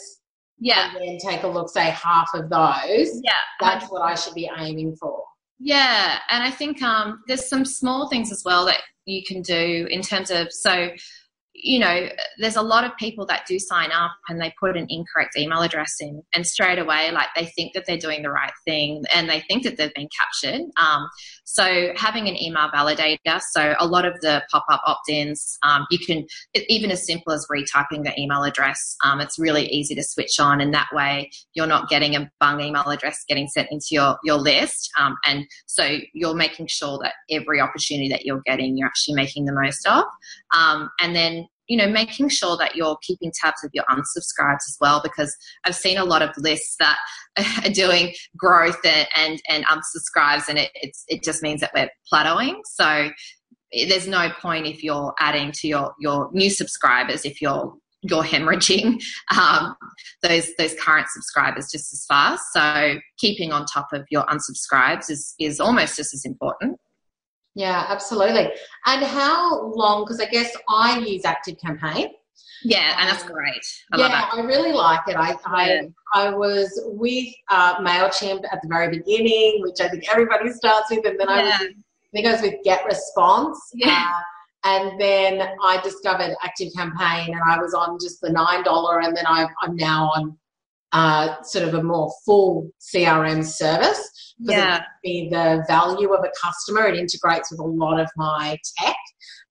yeah, 0.59 0.95
and 0.95 1.07
then 1.07 1.17
take 1.17 1.43
a 1.43 1.47
look, 1.47 1.69
say 1.69 1.89
half 1.89 2.29
of 2.35 2.49
those, 2.49 3.19
yeah, 3.23 3.33
that's 3.59 3.89
what 3.89 4.01
I 4.01 4.15
should 4.15 4.35
be 4.35 4.49
aiming 4.57 4.95
for. 4.95 5.23
Yeah, 5.59 6.19
and 6.29 6.43
I 6.43 6.51
think 6.51 6.81
um, 6.81 7.21
there's 7.27 7.47
some 7.47 7.65
small 7.65 8.09
things 8.09 8.31
as 8.31 8.43
well 8.45 8.65
that 8.65 8.81
you 9.05 9.23
can 9.23 9.41
do 9.41 9.87
in 9.89 10.01
terms 10.01 10.31
of 10.31 10.51
so 10.51 10.89
you 11.63 11.79
know, 11.79 12.09
there's 12.39 12.55
a 12.55 12.61
lot 12.61 12.83
of 12.83 12.91
people 12.97 13.25
that 13.27 13.45
do 13.47 13.59
sign 13.59 13.91
up 13.91 14.11
and 14.27 14.41
they 14.41 14.51
put 14.59 14.75
an 14.75 14.87
incorrect 14.89 15.37
email 15.37 15.61
address 15.61 15.93
in, 15.99 16.21
and 16.33 16.45
straight 16.45 16.79
away, 16.79 17.11
like 17.11 17.27
they 17.35 17.45
think 17.45 17.73
that 17.73 17.85
they're 17.85 17.97
doing 17.97 18.23
the 18.23 18.31
right 18.31 18.51
thing 18.65 19.03
and 19.13 19.29
they 19.29 19.41
think 19.41 19.63
that 19.63 19.77
they've 19.77 19.93
been 19.93 20.09
captured. 20.19 20.61
Um, 20.77 21.07
so 21.43 21.91
having 21.95 22.27
an 22.27 22.41
email 22.41 22.69
validator, 22.69 23.39
so 23.51 23.75
a 23.79 23.85
lot 23.85 24.05
of 24.05 24.19
the 24.21 24.41
pop-up 24.49 24.81
opt-ins, 24.85 25.57
um, 25.63 25.85
you 25.91 25.99
can 25.99 26.25
even 26.67 26.89
as 26.89 27.05
simple 27.05 27.31
as 27.31 27.45
retyping 27.51 28.03
the 28.03 28.13
email 28.19 28.43
address. 28.43 28.95
Um, 29.03 29.21
it's 29.21 29.37
really 29.37 29.67
easy 29.67 29.93
to 29.95 30.03
switch 30.03 30.39
on, 30.39 30.61
and 30.61 30.73
that 30.73 30.87
way 30.93 31.29
you're 31.53 31.67
not 31.67 31.89
getting 31.89 32.15
a 32.15 32.31
bung 32.39 32.59
email 32.61 32.87
address 32.89 33.23
getting 33.27 33.47
sent 33.47 33.67
into 33.71 33.87
your 33.91 34.17
your 34.23 34.37
list, 34.37 34.89
um, 34.97 35.15
and 35.27 35.45
so 35.67 35.97
you're 36.13 36.33
making 36.33 36.67
sure 36.67 36.99
that 37.03 37.13
every 37.29 37.61
opportunity 37.61 38.09
that 38.09 38.25
you're 38.25 38.41
getting, 38.45 38.77
you're 38.77 38.87
actually 38.87 39.15
making 39.15 39.45
the 39.45 39.53
most 39.53 39.85
of, 39.87 40.05
um, 40.55 40.89
and 40.99 41.15
then 41.15 41.45
you 41.71 41.77
know, 41.77 41.87
making 41.87 42.27
sure 42.27 42.57
that 42.57 42.75
you're 42.75 42.97
keeping 43.01 43.31
tabs 43.33 43.63
of 43.63 43.71
your 43.73 43.85
unsubscribes 43.85 44.67
as 44.67 44.75
well, 44.81 44.99
because 45.01 45.33
I've 45.63 45.73
seen 45.73 45.97
a 45.97 46.03
lot 46.03 46.21
of 46.21 46.31
lists 46.37 46.75
that 46.79 46.97
are 47.63 47.69
doing 47.69 48.13
growth 48.35 48.79
and, 48.83 49.07
and, 49.15 49.41
and 49.47 49.65
unsubscribes, 49.67 50.49
and 50.49 50.59
it, 50.59 50.69
it 51.07 51.23
just 51.23 51.41
means 51.41 51.61
that 51.61 51.71
we're 51.73 51.89
plateauing. 52.13 52.55
So 52.65 53.09
there's 53.87 54.05
no 54.05 54.31
point 54.41 54.67
if 54.67 54.83
you're 54.83 55.13
adding 55.21 55.53
to 55.53 55.67
your, 55.69 55.93
your 55.97 56.29
new 56.33 56.49
subscribers 56.49 57.23
if 57.23 57.41
you're 57.41 57.73
you're 58.03 58.23
hemorrhaging 58.23 58.99
um, 59.39 59.75
those 60.23 60.49
those 60.57 60.73
current 60.73 61.07
subscribers 61.07 61.69
just 61.71 61.93
as 61.93 62.03
fast. 62.05 62.43
So 62.51 62.95
keeping 63.17 63.53
on 63.53 63.65
top 63.65 63.87
of 63.93 64.05
your 64.09 64.25
unsubscribes 64.25 65.09
is 65.09 65.35
is 65.39 65.61
almost 65.61 65.95
just 65.95 66.13
as 66.13 66.25
important. 66.25 66.79
Yeah, 67.55 67.85
absolutely. 67.89 68.51
And 68.85 69.03
how 69.03 69.71
long? 69.73 70.03
Because 70.03 70.21
I 70.21 70.25
guess 70.25 70.55
I 70.69 70.99
use 70.99 71.25
Active 71.25 71.57
Campaign. 71.59 72.11
Yeah, 72.63 72.95
and 72.99 73.09
that's 73.09 73.23
great. 73.23 73.65
I 73.91 73.97
yeah, 73.97 74.29
I 74.31 74.41
really 74.41 74.71
like 74.71 75.01
it. 75.07 75.15
I 75.15 75.35
I, 75.45 75.81
I 76.13 76.29
was 76.29 76.69
with 76.85 77.27
uh, 77.49 77.77
Mailchimp 77.77 78.43
at 78.51 78.61
the 78.61 78.67
very 78.67 78.89
beginning, 78.89 79.61
which 79.61 79.81
I 79.81 79.89
think 79.89 80.09
everybody 80.09 80.51
starts 80.51 80.91
with, 80.91 81.05
and 81.05 81.19
then 81.19 81.27
yeah. 81.27 81.35
I 81.35 81.43
was 81.43 81.53
I 81.53 82.09
think 82.13 82.27
I 82.27 82.31
was 82.33 82.41
with 82.41 82.55
Get 82.63 82.85
Response. 82.85 83.59
Yeah. 83.73 84.07
Uh, 84.07 84.21
and 84.63 85.01
then 85.01 85.41
I 85.63 85.81
discovered 85.81 86.35
Active 86.43 86.71
Campaign, 86.75 87.33
and 87.33 87.41
I 87.45 87.57
was 87.57 87.73
on 87.73 87.97
just 87.99 88.21
the 88.21 88.29
nine 88.29 88.63
dollar, 88.63 89.01
and 89.01 89.17
then 89.17 89.25
i 89.27 89.47
am 89.63 89.75
now 89.75 90.11
on 90.15 90.37
uh, 90.91 91.41
sort 91.43 91.67
of 91.67 91.73
a 91.73 91.83
more 91.83 92.11
full 92.25 92.69
CRM 92.79 93.45
service 93.45 94.31
yeah. 94.41 94.83
it 95.03 95.29
the 95.29 95.63
value 95.67 96.13
of 96.13 96.23
a 96.23 96.31
customer. 96.41 96.87
It 96.87 96.97
integrates 96.97 97.51
with 97.51 97.59
a 97.59 97.65
lot 97.65 97.99
of 97.99 98.09
my 98.15 98.57
tech, 98.77 98.95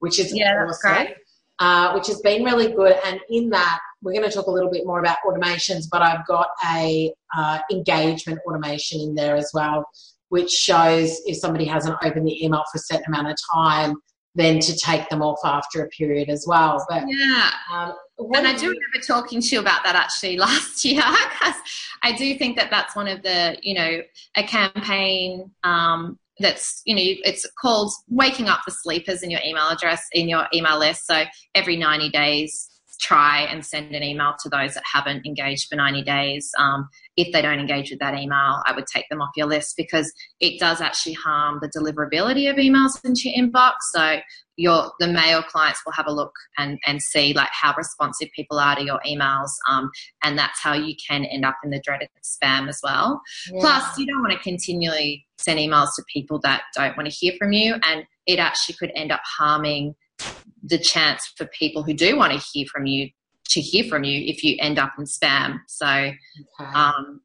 which 0.01 0.19
is 0.19 0.35
yeah, 0.35 0.65
awesome. 0.69 1.09
Uh, 1.59 1.93
which 1.93 2.07
has 2.07 2.21
been 2.23 2.43
really 2.43 2.73
good. 2.73 2.97
And 3.05 3.21
in 3.29 3.51
that, 3.51 3.81
we're 4.03 4.15
going 4.15 4.29
to 4.29 4.35
talk 4.35 4.47
a 4.47 4.51
little 4.51 4.71
bit 4.71 4.87
more 4.87 4.99
about 4.99 5.19
automations, 5.27 5.85
but 5.91 6.01
I've 6.01 6.27
got 6.27 6.49
a 6.73 7.13
uh, 7.37 7.59
engagement 7.71 8.39
automation 8.47 9.01
in 9.01 9.15
there 9.15 9.37
as 9.37 9.51
well, 9.53 9.85
which 10.31 10.51
shows 10.51 11.21
if 11.27 11.37
somebody 11.37 11.67
hasn't 11.67 11.99
opened 12.03 12.27
the 12.27 12.45
email 12.45 12.65
for 12.73 12.79
a 12.79 12.81
certain 12.81 13.13
amount 13.13 13.29
of 13.29 13.37
time, 13.53 13.97
then 14.35 14.59
to 14.61 14.75
take 14.75 15.07
them 15.11 15.21
off 15.21 15.39
after 15.45 15.85
a 15.85 15.89
period 15.89 16.31
as 16.31 16.47
well. 16.49 16.85
But 16.89 17.05
yeah, 17.09 17.51
um, 17.71 17.93
and 18.35 18.47
I 18.47 18.53
do 18.53 18.67
remember 18.67 19.07
talking 19.07 19.41
to 19.41 19.49
you 19.49 19.61
about 19.61 19.83
that 19.85 19.97
actually 19.97 20.37
last 20.39 20.85
year 20.85 21.03
because 21.03 21.55
I 22.03 22.13
do 22.13 22.37
think 22.37 22.57
that 22.57 22.71
that's 22.71 22.97
one 22.97 23.09
of 23.09 23.23
the 23.23 23.57
you 23.63 23.75
know 23.75 24.01
a 24.37 24.43
campaign 24.43 25.51
um, 25.65 26.19
that's 26.39 26.83
you 26.85 26.95
know 26.95 27.03
it's 27.03 27.47
called 27.61 27.93
waking 28.09 28.49
up 28.49 28.61
the 28.67 28.73
sleepers 28.73 29.23
in 29.23 29.31
your 29.31 29.41
email 29.45 29.69
address 29.69 30.07
in 30.13 30.29
your 30.29 30.47
email 30.55 30.79
list. 30.79 31.07
So 31.07 31.25
every 31.55 31.77
ninety 31.77 32.09
days, 32.11 32.71
try 33.01 33.41
and 33.51 33.65
send 33.65 33.95
an 33.95 34.03
email 34.03 34.35
to 34.41 34.49
those 34.49 34.75
that 34.75 34.83
haven't 34.91 35.27
engaged 35.27 35.69
for 35.69 35.77
90 35.77 36.03
days. 36.03 36.51
Um, 36.59 36.89
if 37.17 37.33
they 37.33 37.43
don't 37.43 37.59
engage 37.59 37.91
with 37.91 37.99
that 38.01 38.15
email, 38.15 38.63
I 38.67 38.73
would 38.75 38.87
take 38.87 39.09
them 39.09 39.23
off 39.23 39.31
your 39.37 39.47
list 39.47 39.75
because 39.77 40.13
it 40.39 40.61
does 40.61 40.81
actually 40.81 41.15
harm 41.15 41.61
the 41.61 41.69
deliverability 41.69 42.51
of 42.51 42.57
emails 42.57 43.03
into 43.05 43.31
your 43.31 43.43
inbox. 43.43 43.73
So 43.93 44.19
your 44.61 44.93
the 45.01 45.09
mail 45.09 45.43
clients 45.43 45.81
will 45.87 45.93
have 45.93 46.07
a 46.07 46.13
look 46.13 46.33
and, 46.59 46.79
and 46.87 47.01
see 47.01 47.33
like 47.33 47.49
how 47.51 47.75
responsive 47.77 48.29
people 48.37 48.59
are 48.59 48.77
to 48.77 48.85
your 48.85 49.01
emails. 49.07 49.49
Um, 49.71 49.91
and 50.23 50.39
that's 50.39 50.61
how 50.61 50.75
you 50.75 50.95
can 51.09 51.25
end 51.25 51.47
up 51.47 51.57
in 51.65 51.71
the 51.71 51.81
dreaded 51.81 52.09
spam 52.23 52.69
as 52.69 52.79
well. 52.83 53.23
Yeah. 53.51 53.61
Plus, 53.61 53.99
you 53.99 54.07
don't 54.07 54.21
want 54.21 54.33
to 54.35 54.39
continually 54.39 55.27
send 55.39 55.59
emails 55.59 55.95
to 55.97 56.05
people 56.13 56.39
that 56.43 56.65
don't 56.77 56.95
want 56.97 57.09
to 57.09 57.15
hear 57.15 57.33
from 57.39 57.53
you. 57.53 57.77
And 57.83 58.05
it 58.27 58.39
actually 58.39 58.77
could 58.79 58.93
end 58.95 59.11
up 59.11 59.23
harming 59.25 59.95
the 60.63 60.79
chance 60.79 61.33
for 61.37 61.47
people 61.47 61.83
who 61.83 61.95
do 61.95 62.19
want 62.19 62.35
to 62.35 62.47
hear 62.53 62.67
from 62.71 62.85
you 62.85 63.09
to 63.47 63.61
hear 63.63 63.85
from 63.85 64.05
you 64.05 64.23
if 64.27 64.45
you 64.45 64.57
end 64.61 64.79
up 64.79 64.93
in 64.99 65.05
spam. 65.05 65.59
So, 65.69 65.87
okay. 65.87 66.71
um, 66.75 67.23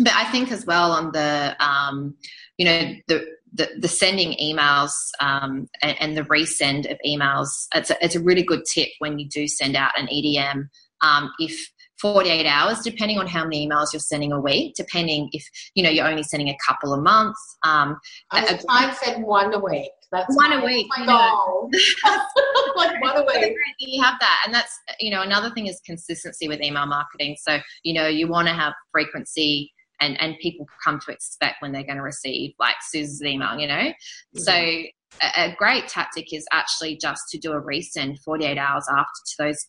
but 0.00 0.12
I 0.14 0.24
think 0.30 0.52
as 0.52 0.66
well 0.66 0.92
on 0.92 1.12
the, 1.12 1.56
um, 1.58 2.14
you 2.58 2.66
know, 2.66 2.94
the, 3.08 3.24
the, 3.54 3.68
the 3.78 3.88
sending 3.88 4.32
emails 4.42 4.92
um, 5.20 5.68
and, 5.80 5.96
and, 6.00 6.16
the 6.16 6.22
resend 6.22 6.90
of 6.90 6.98
emails, 7.06 7.48
it's 7.74 7.90
a, 7.90 7.96
it's 8.04 8.16
a 8.16 8.20
really 8.20 8.42
good 8.42 8.64
tip 8.72 8.88
when 8.98 9.18
you 9.18 9.28
do 9.28 9.46
send 9.46 9.76
out 9.76 9.92
an 9.96 10.08
EDM. 10.08 10.68
Um, 11.02 11.30
if 11.38 11.70
48 12.00 12.46
hours, 12.46 12.80
depending 12.80 13.18
on 13.18 13.26
how 13.26 13.44
many 13.44 13.68
emails 13.68 13.92
you're 13.92 14.00
sending 14.00 14.32
a 14.32 14.40
week, 14.40 14.74
depending 14.74 15.28
if, 15.32 15.44
you 15.74 15.82
know, 15.82 15.90
you're 15.90 16.06
only 16.06 16.24
sending 16.24 16.48
a 16.48 16.56
couple 16.66 16.92
a 16.92 17.00
month. 17.00 17.36
Um, 17.62 17.96
I, 18.32 18.92
said 18.94 19.22
one 19.22 19.54
a 19.54 19.58
week. 19.58 19.90
That's 20.10 20.36
one 20.36 20.52
a 20.52 20.64
week. 20.64 20.86
My 20.96 21.06
goal. 21.06 21.70
like 22.76 23.00
one 23.00 23.16
a 23.16 23.22
week. 23.26 23.56
You 23.78 24.02
have 24.02 24.14
that, 24.20 24.42
and 24.44 24.54
that's 24.54 24.72
you 25.00 25.10
know 25.10 25.22
another 25.22 25.50
thing 25.50 25.66
is 25.66 25.80
consistency 25.84 26.46
with 26.46 26.62
email 26.62 26.86
marketing. 26.86 27.36
So 27.40 27.58
you 27.82 27.94
know 27.94 28.06
you 28.06 28.28
want 28.28 28.46
to 28.48 28.54
have 28.54 28.74
frequency. 28.92 29.72
And, 30.00 30.20
and 30.20 30.36
people 30.40 30.66
come 30.82 31.00
to 31.06 31.12
expect 31.12 31.62
when 31.62 31.72
they're 31.72 31.84
going 31.84 31.96
to 31.96 32.02
receive 32.02 32.52
like 32.58 32.76
Susan's 32.90 33.22
email, 33.22 33.58
you 33.58 33.68
know. 33.68 33.74
Mm-hmm. 33.74 34.38
So 34.38 34.52
a, 34.52 34.90
a 35.36 35.54
great 35.56 35.88
tactic 35.88 36.32
is 36.32 36.46
actually 36.52 36.96
just 36.96 37.22
to 37.30 37.38
do 37.38 37.52
a 37.52 37.62
resend 37.62 38.18
48 38.20 38.58
hours 38.58 38.86
after 38.90 39.06
to 39.26 39.34
those 39.38 39.66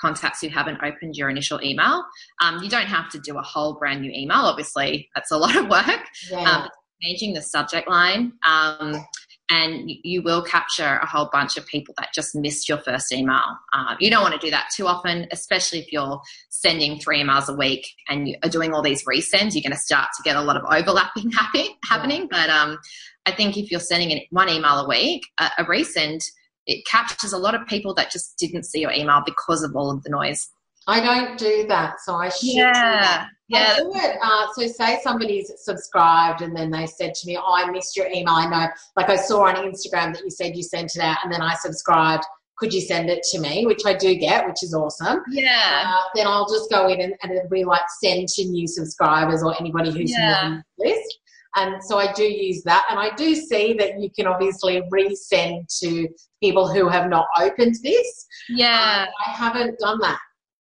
contacts 0.00 0.40
who 0.40 0.48
haven't 0.48 0.78
opened 0.82 1.16
your 1.16 1.28
initial 1.28 1.62
email. 1.62 2.04
Um, 2.40 2.62
you 2.62 2.70
don't 2.70 2.86
have 2.86 3.08
to 3.10 3.18
do 3.18 3.36
a 3.36 3.42
whole 3.42 3.74
brand 3.74 4.00
new 4.00 4.12
email. 4.12 4.38
Obviously, 4.38 5.08
that's 5.14 5.30
a 5.30 5.36
lot 5.36 5.56
of 5.56 5.68
work. 5.68 6.00
Yeah. 6.30 6.50
Um, 6.50 6.68
changing 7.02 7.34
the 7.34 7.42
subject 7.42 7.88
line. 7.88 8.32
Um, 8.46 9.04
and 9.50 9.90
you 10.02 10.22
will 10.22 10.42
capture 10.42 10.98
a 11.02 11.06
whole 11.06 11.28
bunch 11.32 11.56
of 11.56 11.66
people 11.66 11.94
that 11.98 12.10
just 12.14 12.34
missed 12.34 12.68
your 12.68 12.78
first 12.78 13.12
email. 13.12 13.56
Uh, 13.72 13.94
you 13.98 14.10
don't 14.10 14.22
want 14.22 14.38
to 14.38 14.46
do 14.46 14.50
that 14.50 14.68
too 14.74 14.86
often, 14.86 15.26
especially 15.32 15.78
if 15.78 15.92
you're 15.92 16.20
sending 16.50 16.98
three 16.98 17.22
emails 17.22 17.48
a 17.48 17.54
week 17.54 17.86
and 18.08 18.28
you 18.28 18.36
are 18.44 18.50
doing 18.50 18.74
all 18.74 18.82
these 18.82 19.04
resends. 19.04 19.54
You're 19.54 19.62
going 19.62 19.72
to 19.72 19.76
start 19.76 20.08
to 20.16 20.22
get 20.22 20.36
a 20.36 20.42
lot 20.42 20.56
of 20.56 20.64
overlapping 20.70 21.30
happy, 21.36 21.78
happening. 21.84 22.28
Yeah. 22.30 22.46
But 22.46 22.50
um, 22.50 22.78
I 23.26 23.32
think 23.32 23.56
if 23.56 23.70
you're 23.70 23.80
sending 23.80 24.20
one 24.30 24.50
email 24.50 24.80
a 24.80 24.88
week, 24.88 25.22
a, 25.38 25.50
a 25.58 25.64
resend, 25.64 26.24
it 26.66 26.84
captures 26.86 27.32
a 27.32 27.38
lot 27.38 27.54
of 27.54 27.66
people 27.66 27.94
that 27.94 28.10
just 28.10 28.36
didn't 28.38 28.64
see 28.64 28.80
your 28.80 28.92
email 28.92 29.22
because 29.24 29.62
of 29.62 29.74
all 29.74 29.90
of 29.90 30.02
the 30.02 30.10
noise. 30.10 30.50
I 30.88 31.00
don't 31.00 31.38
do 31.38 31.66
that, 31.68 32.00
so 32.00 32.14
I 32.14 32.30
should 32.30 32.48
yeah. 32.48 33.26
Yeah. 33.48 33.76
I 33.76 33.80
do 33.80 33.92
it. 33.94 34.16
Uh, 34.22 34.46
so 34.54 34.66
say 34.66 35.00
somebody's 35.02 35.52
subscribed 35.56 36.40
and 36.40 36.56
then 36.56 36.70
they 36.70 36.86
said 36.86 37.14
to 37.14 37.26
me, 37.26 37.38
"Oh, 37.38 37.54
I 37.54 37.70
missed 37.70 37.96
your 37.96 38.06
email." 38.06 38.34
I 38.34 38.48
know, 38.48 38.68
like 38.96 39.10
I 39.10 39.16
saw 39.16 39.46
on 39.46 39.56
Instagram 39.56 40.14
that 40.14 40.22
you 40.24 40.30
said 40.30 40.56
you 40.56 40.62
sent 40.62 40.96
it 40.96 41.02
out, 41.02 41.18
and 41.22 41.32
then 41.32 41.42
I 41.42 41.54
subscribed. 41.54 42.24
Could 42.56 42.72
you 42.72 42.80
send 42.80 43.08
it 43.08 43.22
to 43.30 43.38
me? 43.38 43.66
Which 43.66 43.82
I 43.86 43.94
do 43.94 44.16
get, 44.16 44.46
which 44.46 44.64
is 44.64 44.74
awesome. 44.74 45.20
Yeah. 45.30 45.84
Uh, 45.86 46.02
then 46.16 46.26
I'll 46.26 46.48
just 46.48 46.68
go 46.70 46.88
in 46.88 47.00
and, 47.00 47.14
and 47.22 47.32
it'll 47.32 47.48
be 47.48 47.64
like 47.64 47.82
send 48.02 48.26
to 48.28 48.44
new 48.46 48.66
subscribers 48.66 49.44
or 49.44 49.54
anybody 49.60 49.92
who's 49.92 50.10
yeah. 50.10 50.40
on 50.42 50.64
the 50.78 50.88
list. 50.88 51.18
And 51.54 51.82
so 51.84 51.98
I 51.98 52.12
do 52.12 52.24
use 52.24 52.62
that. 52.64 52.86
And 52.90 52.98
I 52.98 53.14
do 53.14 53.34
see 53.34 53.74
that 53.74 54.00
you 54.00 54.10
can 54.10 54.26
obviously 54.26 54.82
resend 54.92 55.66
to 55.80 56.08
people 56.42 56.66
who 56.66 56.88
have 56.88 57.08
not 57.08 57.26
opened 57.38 57.76
this. 57.82 58.26
Yeah. 58.48 59.06
Um, 59.06 59.14
I 59.26 59.30
haven't 59.30 59.78
done 59.78 59.98
that. 60.00 60.18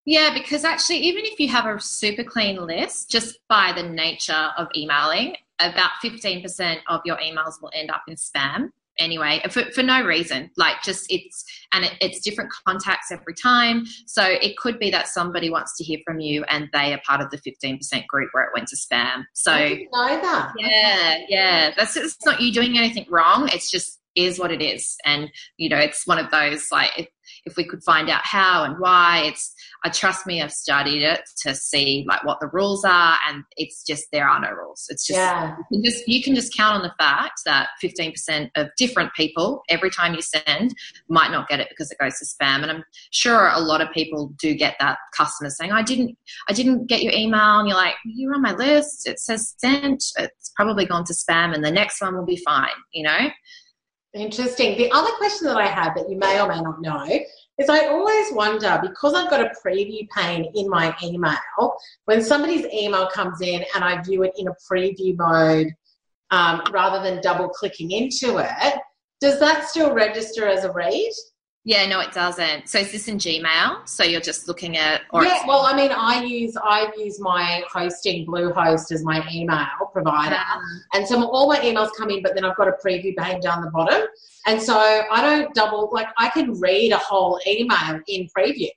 Yeah, 0.05 0.33
because 0.33 0.65
actually, 0.65 0.97
even 0.97 1.23
if 1.25 1.39
you 1.39 1.47
have 1.49 1.65
a 1.65 1.79
super 1.79 2.23
clean 2.23 2.57
list, 2.65 3.09
just 3.09 3.39
by 3.47 3.71
the 3.73 3.83
nature 3.83 4.49
of 4.57 4.67
emailing, 4.75 5.37
about 5.59 5.91
15% 6.03 6.77
of 6.87 7.01
your 7.05 7.17
emails 7.17 7.61
will 7.61 7.71
end 7.73 7.89
up 7.89 8.03
in 8.07 8.15
spam 8.15 8.69
anyway 8.99 9.41
for, 9.49 9.63
for 9.71 9.83
no 9.83 10.03
reason. 10.03 10.51
Like 10.57 10.81
just 10.83 11.05
it's 11.09 11.43
and 11.73 11.85
it, 11.85 11.93
it's 12.01 12.19
different 12.21 12.51
contacts 12.65 13.11
every 13.11 13.33
time. 13.33 13.85
So 14.05 14.23
it 14.23 14.57
could 14.57 14.79
be 14.79 14.91
that 14.91 15.07
somebody 15.07 15.49
wants 15.49 15.75
to 15.77 15.83
hear 15.83 15.99
from 16.05 16.19
you 16.19 16.43
and 16.45 16.69
they 16.73 16.93
are 16.93 17.01
part 17.05 17.21
of 17.21 17.29
the 17.31 17.37
15% 17.37 18.07
group 18.07 18.29
where 18.33 18.43
it 18.43 18.51
went 18.53 18.67
to 18.69 18.75
spam. 18.75 19.23
So 19.33 19.55
know 19.57 20.21
that. 20.21 20.53
Yeah 20.57 21.17
yeah. 21.27 21.71
That's 21.75 21.95
it's 21.95 22.23
not 22.25 22.41
you 22.41 22.51
doing 22.51 22.77
anything 22.77 23.05
wrong. 23.09 23.49
It's 23.49 23.71
just 23.71 23.99
is 24.15 24.39
what 24.39 24.51
it 24.51 24.61
is 24.61 24.95
and 25.05 25.29
you 25.57 25.69
know 25.69 25.77
it's 25.77 26.05
one 26.05 26.19
of 26.19 26.29
those 26.31 26.67
like 26.71 26.91
if, 26.97 27.07
if 27.45 27.57
we 27.57 27.65
could 27.65 27.83
find 27.83 28.09
out 28.09 28.21
how 28.23 28.63
and 28.63 28.79
why 28.79 29.23
it's 29.25 29.53
I 29.85 29.89
trust 29.89 30.25
me, 30.25 30.41
I've 30.41 30.53
studied 30.53 31.03
it 31.03 31.21
to 31.41 31.53
see 31.53 32.05
like 32.07 32.23
what 32.23 32.39
the 32.39 32.47
rules 32.47 32.85
are, 32.85 33.17
and 33.27 33.43
it's 33.57 33.83
just 33.83 34.05
there 34.13 34.27
are 34.27 34.39
no 34.39 34.51
rules. 34.51 34.85
It's 34.87 35.05
just 35.05 35.17
yeah. 35.17 35.57
you, 35.69 35.81
can 35.81 35.83
just 35.83 36.07
you 36.07 36.23
can 36.23 36.35
just 36.35 36.55
count 36.55 36.77
on 36.77 36.83
the 36.83 36.93
fact 36.97 37.41
that 37.45 37.67
fifteen 37.81 38.11
percent 38.11 38.49
of 38.55 38.69
different 38.77 39.13
people 39.13 39.61
every 39.67 39.89
time 39.89 40.13
you 40.13 40.21
send 40.21 40.73
might 41.09 41.31
not 41.31 41.49
get 41.49 41.59
it 41.59 41.67
because 41.69 41.91
it 41.91 41.97
goes 41.99 42.17
to 42.19 42.25
spam, 42.25 42.61
and 42.61 42.71
I'm 42.71 42.83
sure 43.11 43.49
a 43.49 43.59
lot 43.59 43.81
of 43.81 43.91
people 43.91 44.33
do 44.39 44.53
get 44.53 44.75
that 44.79 44.97
customers 45.15 45.57
saying 45.57 45.73
I 45.73 45.83
didn't 45.83 46.17
I 46.47 46.53
didn't 46.53 46.87
get 46.87 47.03
your 47.03 47.13
email, 47.13 47.59
and 47.59 47.67
you're 47.67 47.77
like 47.77 47.95
you're 48.05 48.33
on 48.33 48.41
my 48.41 48.53
list. 48.53 49.07
It 49.07 49.19
says 49.19 49.53
sent. 49.57 50.01
It's 50.17 50.51
probably 50.55 50.85
gone 50.85 51.03
to 51.05 51.13
spam, 51.13 51.53
and 51.53 51.63
the 51.63 51.71
next 51.71 52.01
one 52.01 52.15
will 52.15 52.25
be 52.25 52.41
fine. 52.45 52.69
You 52.93 53.03
know. 53.03 53.29
Interesting. 54.13 54.77
The 54.77 54.91
other 54.91 55.09
question 55.17 55.47
that 55.47 55.57
I 55.57 55.65
have 55.65 55.95
that 55.95 56.07
you 56.07 56.17
may 56.17 56.39
or 56.39 56.47
may 56.47 56.61
not 56.61 56.81
know 56.81 57.03
is 57.57 57.69
I 57.69 57.87
always 57.87 58.31
wonder 58.31 58.79
because 58.81 59.15
I've 59.15 59.29
got 59.29 59.41
a 59.41 59.51
preview 59.65 60.07
pane 60.09 60.51
in 60.53 60.69
my 60.69 60.95
email, 61.03 61.75
when 62.05 62.21
somebody's 62.21 62.65
email 62.67 63.07
comes 63.07 63.41
in 63.41 63.63
and 63.73 63.83
I 63.83 64.01
view 64.03 64.23
it 64.23 64.33
in 64.37 64.47
a 64.47 64.55
preview 64.71 65.17
mode 65.17 65.73
um, 66.29 66.61
rather 66.71 67.03
than 67.03 67.21
double 67.21 67.49
clicking 67.49 67.91
into 67.91 68.37
it, 68.37 68.79
does 69.19 69.39
that 69.39 69.67
still 69.67 69.93
register 69.93 70.47
as 70.47 70.63
a 70.63 70.71
read? 70.71 71.11
Yeah, 71.65 71.85
no, 71.85 72.01
it 72.01 72.11
doesn't. 72.11 72.67
So 72.67 72.79
is 72.79 72.91
this 72.91 73.07
in 73.07 73.17
Gmail? 73.17 73.87
So 73.87 74.03
you're 74.03 74.19
just 74.19 74.49
looking 74.49 74.75
at, 74.75 75.01
or 75.11 75.23
yeah. 75.23 75.47
Well, 75.47 75.61
I 75.61 75.73
mean, 75.73 75.91
I 75.95 76.21
use 76.21 76.57
I 76.61 76.91
use 76.97 77.21
my 77.21 77.63
hosting 77.71 78.25
Bluehost 78.25 78.91
as 78.91 79.03
my 79.03 79.25
email 79.33 79.65
provider, 79.93 80.43
and 80.93 81.07
so 81.07 81.23
all 81.23 81.47
my 81.47 81.59
emails 81.59 81.89
come 81.97 82.09
in, 82.09 82.21
but 82.21 82.35
then 82.35 82.43
I've 82.43 82.57
got 82.57 82.67
a 82.67 82.73
preview 82.85 83.15
pane 83.15 83.39
down 83.39 83.63
the 83.63 83.71
bottom, 83.71 84.01
and 84.45 84.61
so 84.61 84.77
I 84.77 85.21
don't 85.21 85.55
double 85.55 85.89
like 85.93 86.07
I 86.17 86.27
can 86.29 86.59
read 86.59 86.91
a 86.91 86.97
whole 86.97 87.39
email 87.47 88.01
in 88.07 88.27
preview. 88.37 88.69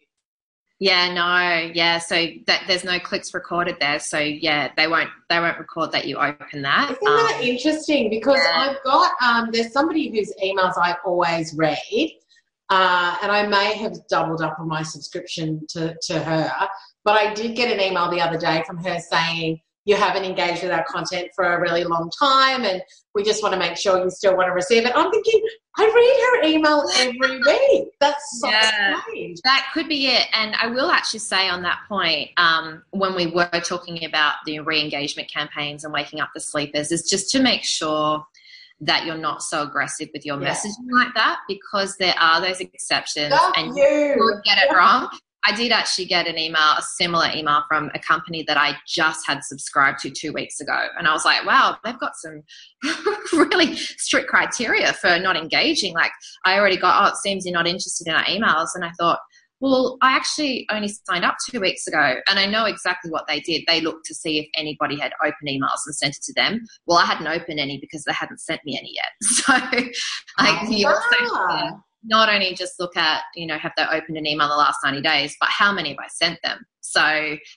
Yeah, 0.79 1.13
no, 1.13 1.73
yeah. 1.73 1.99
So 1.99 2.27
that 2.47 2.65
there's 2.69 2.85
no 2.85 3.01
clicks 3.01 3.35
recorded 3.35 3.79
there. 3.81 3.99
So 3.99 4.19
yeah, 4.19 4.71
they 4.77 4.87
won't 4.87 5.11
they 5.29 5.41
won't 5.41 5.59
record 5.59 5.91
that 5.91 6.07
you 6.07 6.19
open 6.19 6.63
that. 6.63 6.93
Isn't 6.93 7.09
um, 7.09 7.17
that 7.17 7.41
interesting? 7.43 8.11
Because 8.11 8.39
yeah. 8.45 8.77
I've 8.77 8.85
got 8.85 9.13
um, 9.25 9.49
there's 9.51 9.73
somebody 9.73 10.09
whose 10.09 10.33
emails 10.41 10.75
I 10.77 10.95
always 11.05 11.53
read 11.55 11.79
uh, 12.71 13.17
and 13.23 13.31
I 13.31 13.47
may 13.47 13.75
have 13.77 13.97
doubled 14.09 14.43
up 14.43 14.59
on 14.59 14.69
my 14.69 14.83
subscription 14.83 15.65
to, 15.71 15.97
to 16.03 16.19
her. 16.19 16.53
But 17.05 17.17
I 17.17 17.35
did 17.35 17.57
get 17.57 17.73
an 17.73 17.81
email 17.81 18.11
the 18.11 18.21
other 18.21 18.39
day 18.39 18.65
from 18.67 18.79
her 18.79 18.99
saying, 18.99 19.61
you 19.87 19.95
haven't 19.95 20.25
engaged 20.25 20.65
with 20.65 20.73
our 20.73 20.85
content 20.85 21.29
for 21.35 21.45
a 21.45 21.61
really 21.61 21.85
long 21.85 22.11
time 22.19 22.65
and 22.65 22.83
we 23.15 23.23
just 23.23 23.41
want 23.41 23.53
to 23.53 23.59
make 23.59 23.77
sure 23.77 24.03
you 24.03 24.11
still 24.11 24.37
want 24.37 24.49
to 24.49 24.53
receive 24.53 24.85
it. 24.85 24.91
I'm 24.97 25.13
thinking, 25.13 25.41
I 25.77 25.85
read 25.85 26.43
her 26.43 26.55
email 26.55 26.85
every 26.97 27.39
week. 27.47 27.93
That's 28.01 28.41
so 28.41 28.49
yeah, 28.49 29.01
strange. 29.01 29.41
That 29.45 29.69
could 29.73 29.89
be 29.89 30.09
it. 30.09 30.27
And 30.33 30.57
I 30.57 30.67
will 30.67 30.91
actually 30.91 31.21
say 31.21 31.49
on 31.49 31.63
that 31.63 31.79
point, 31.89 32.31
um, 32.37 32.83
when 32.91 33.15
we 33.15 33.29
were 33.29 33.49
talking 33.65 34.05
about 34.05 34.35
the 34.45 34.59
re 34.59 34.81
engagement 34.81 35.31
campaigns 35.31 35.85
and 35.85 35.95
waking 35.95 36.21
up 36.21 36.31
the 36.35 36.41
sleepers, 36.41 36.91
is 36.91 37.09
just 37.09 37.31
to 37.31 37.41
make 37.41 37.63
sure 37.63 38.27
that 38.81 39.07
you're 39.07 39.17
not 39.17 39.43
so 39.43 39.63
aggressive 39.63 40.09
with 40.13 40.25
your 40.27 40.41
yeah. 40.41 40.51
messaging 40.51 40.91
like 40.93 41.15
that 41.15 41.39
because 41.49 41.97
there 41.99 42.15
are 42.19 42.41
those 42.41 42.61
exceptions 42.61 43.35
and 43.57 43.77
you. 43.77 43.85
you 43.85 44.41
get 44.45 44.59
it 44.59 44.75
wrong. 44.75 45.09
I 45.47 45.55
did 45.55 45.71
actually 45.71 46.07
get 46.07 46.27
an 46.27 46.39
email, 46.39 46.75
a 46.77 46.83
similar 46.83 47.29
email 47.33 47.63
from 47.69 47.89
a 47.95 48.01
company 48.01 48.43
that 48.49 48.57
I 48.57 48.77
just 48.87 49.25
had 49.27 49.45
subscribed 49.45 50.01
to 50.01 50.11
two 50.11 50.33
weeks 50.33 50.61
ago. 50.61 50.89
And 50.99 51.07
I 51.07 51.13
was 51.13 51.25
like, 51.25 51.47
wow, 51.47 51.77
they've 51.85 51.99
got 51.99 52.13
some 52.17 52.43
really 53.33 53.77
strict 53.77 54.29
criteria 54.29 54.93
for 54.95 55.21
not 55.21 55.37
engaging. 55.37 55.95
Like, 55.95 56.11
I 56.45 56.59
already 56.59 56.77
got, 56.77 57.05
oh, 57.05 57.13
it 57.13 57.17
seems 57.19 57.47
you're 57.47 57.55
not 57.55 57.69
interested 57.69 58.09
in 58.09 58.15
our 58.15 58.25
emails. 58.25 58.71
And 58.75 58.85
I 58.85 58.91
thought, 58.99 59.21
well, 59.61 59.97
I 60.03 60.13
actually 60.13 60.67
only 60.71 60.89
signed 60.89 61.25
up 61.25 61.37
two 61.51 61.61
weeks 61.61 61.87
ago 61.87 62.17
and 62.29 62.39
I 62.39 62.47
know 62.47 62.65
exactly 62.65 63.11
what 63.11 63.27
they 63.27 63.41
did. 63.41 63.63
They 63.67 63.81
looked 63.81 64.05
to 64.07 64.15
see 64.15 64.39
if 64.39 64.47
anybody 64.55 64.99
had 64.99 65.13
opened 65.23 65.49
emails 65.49 65.81
and 65.87 65.95
sent 65.95 66.17
it 66.17 66.23
to 66.25 66.33
them. 66.35 66.61
Well, 66.87 66.99
I 66.99 67.07
hadn't 67.07 67.27
opened 67.27 67.59
any 67.59 67.79
because 67.79 68.05
they 68.05 68.13
hadn't 68.13 68.41
sent 68.41 68.61
me 68.65 68.79
any 68.79 68.95
yet. 68.95 69.13
So 69.47 69.53
like 70.43 70.63
oh, 70.63 70.71
you 70.71 70.89
also 70.89 71.81
not 72.05 72.29
only 72.29 72.55
just 72.55 72.79
look 72.79 72.97
at, 72.97 73.23
you 73.35 73.47
know, 73.47 73.59
have 73.59 73.73
they 73.77 73.85
opened 73.85 74.17
an 74.17 74.27
email 74.27 74.47
in 74.47 74.51
the 74.51 74.57
last 74.57 74.79
90 74.85 75.01
days, 75.03 75.37
but 75.41 75.49
how 75.51 75.73
many 75.73 75.91
have 75.91 75.99
I 75.99 76.09
sent 76.09 76.39
them? 76.43 76.59
So 76.81 77.01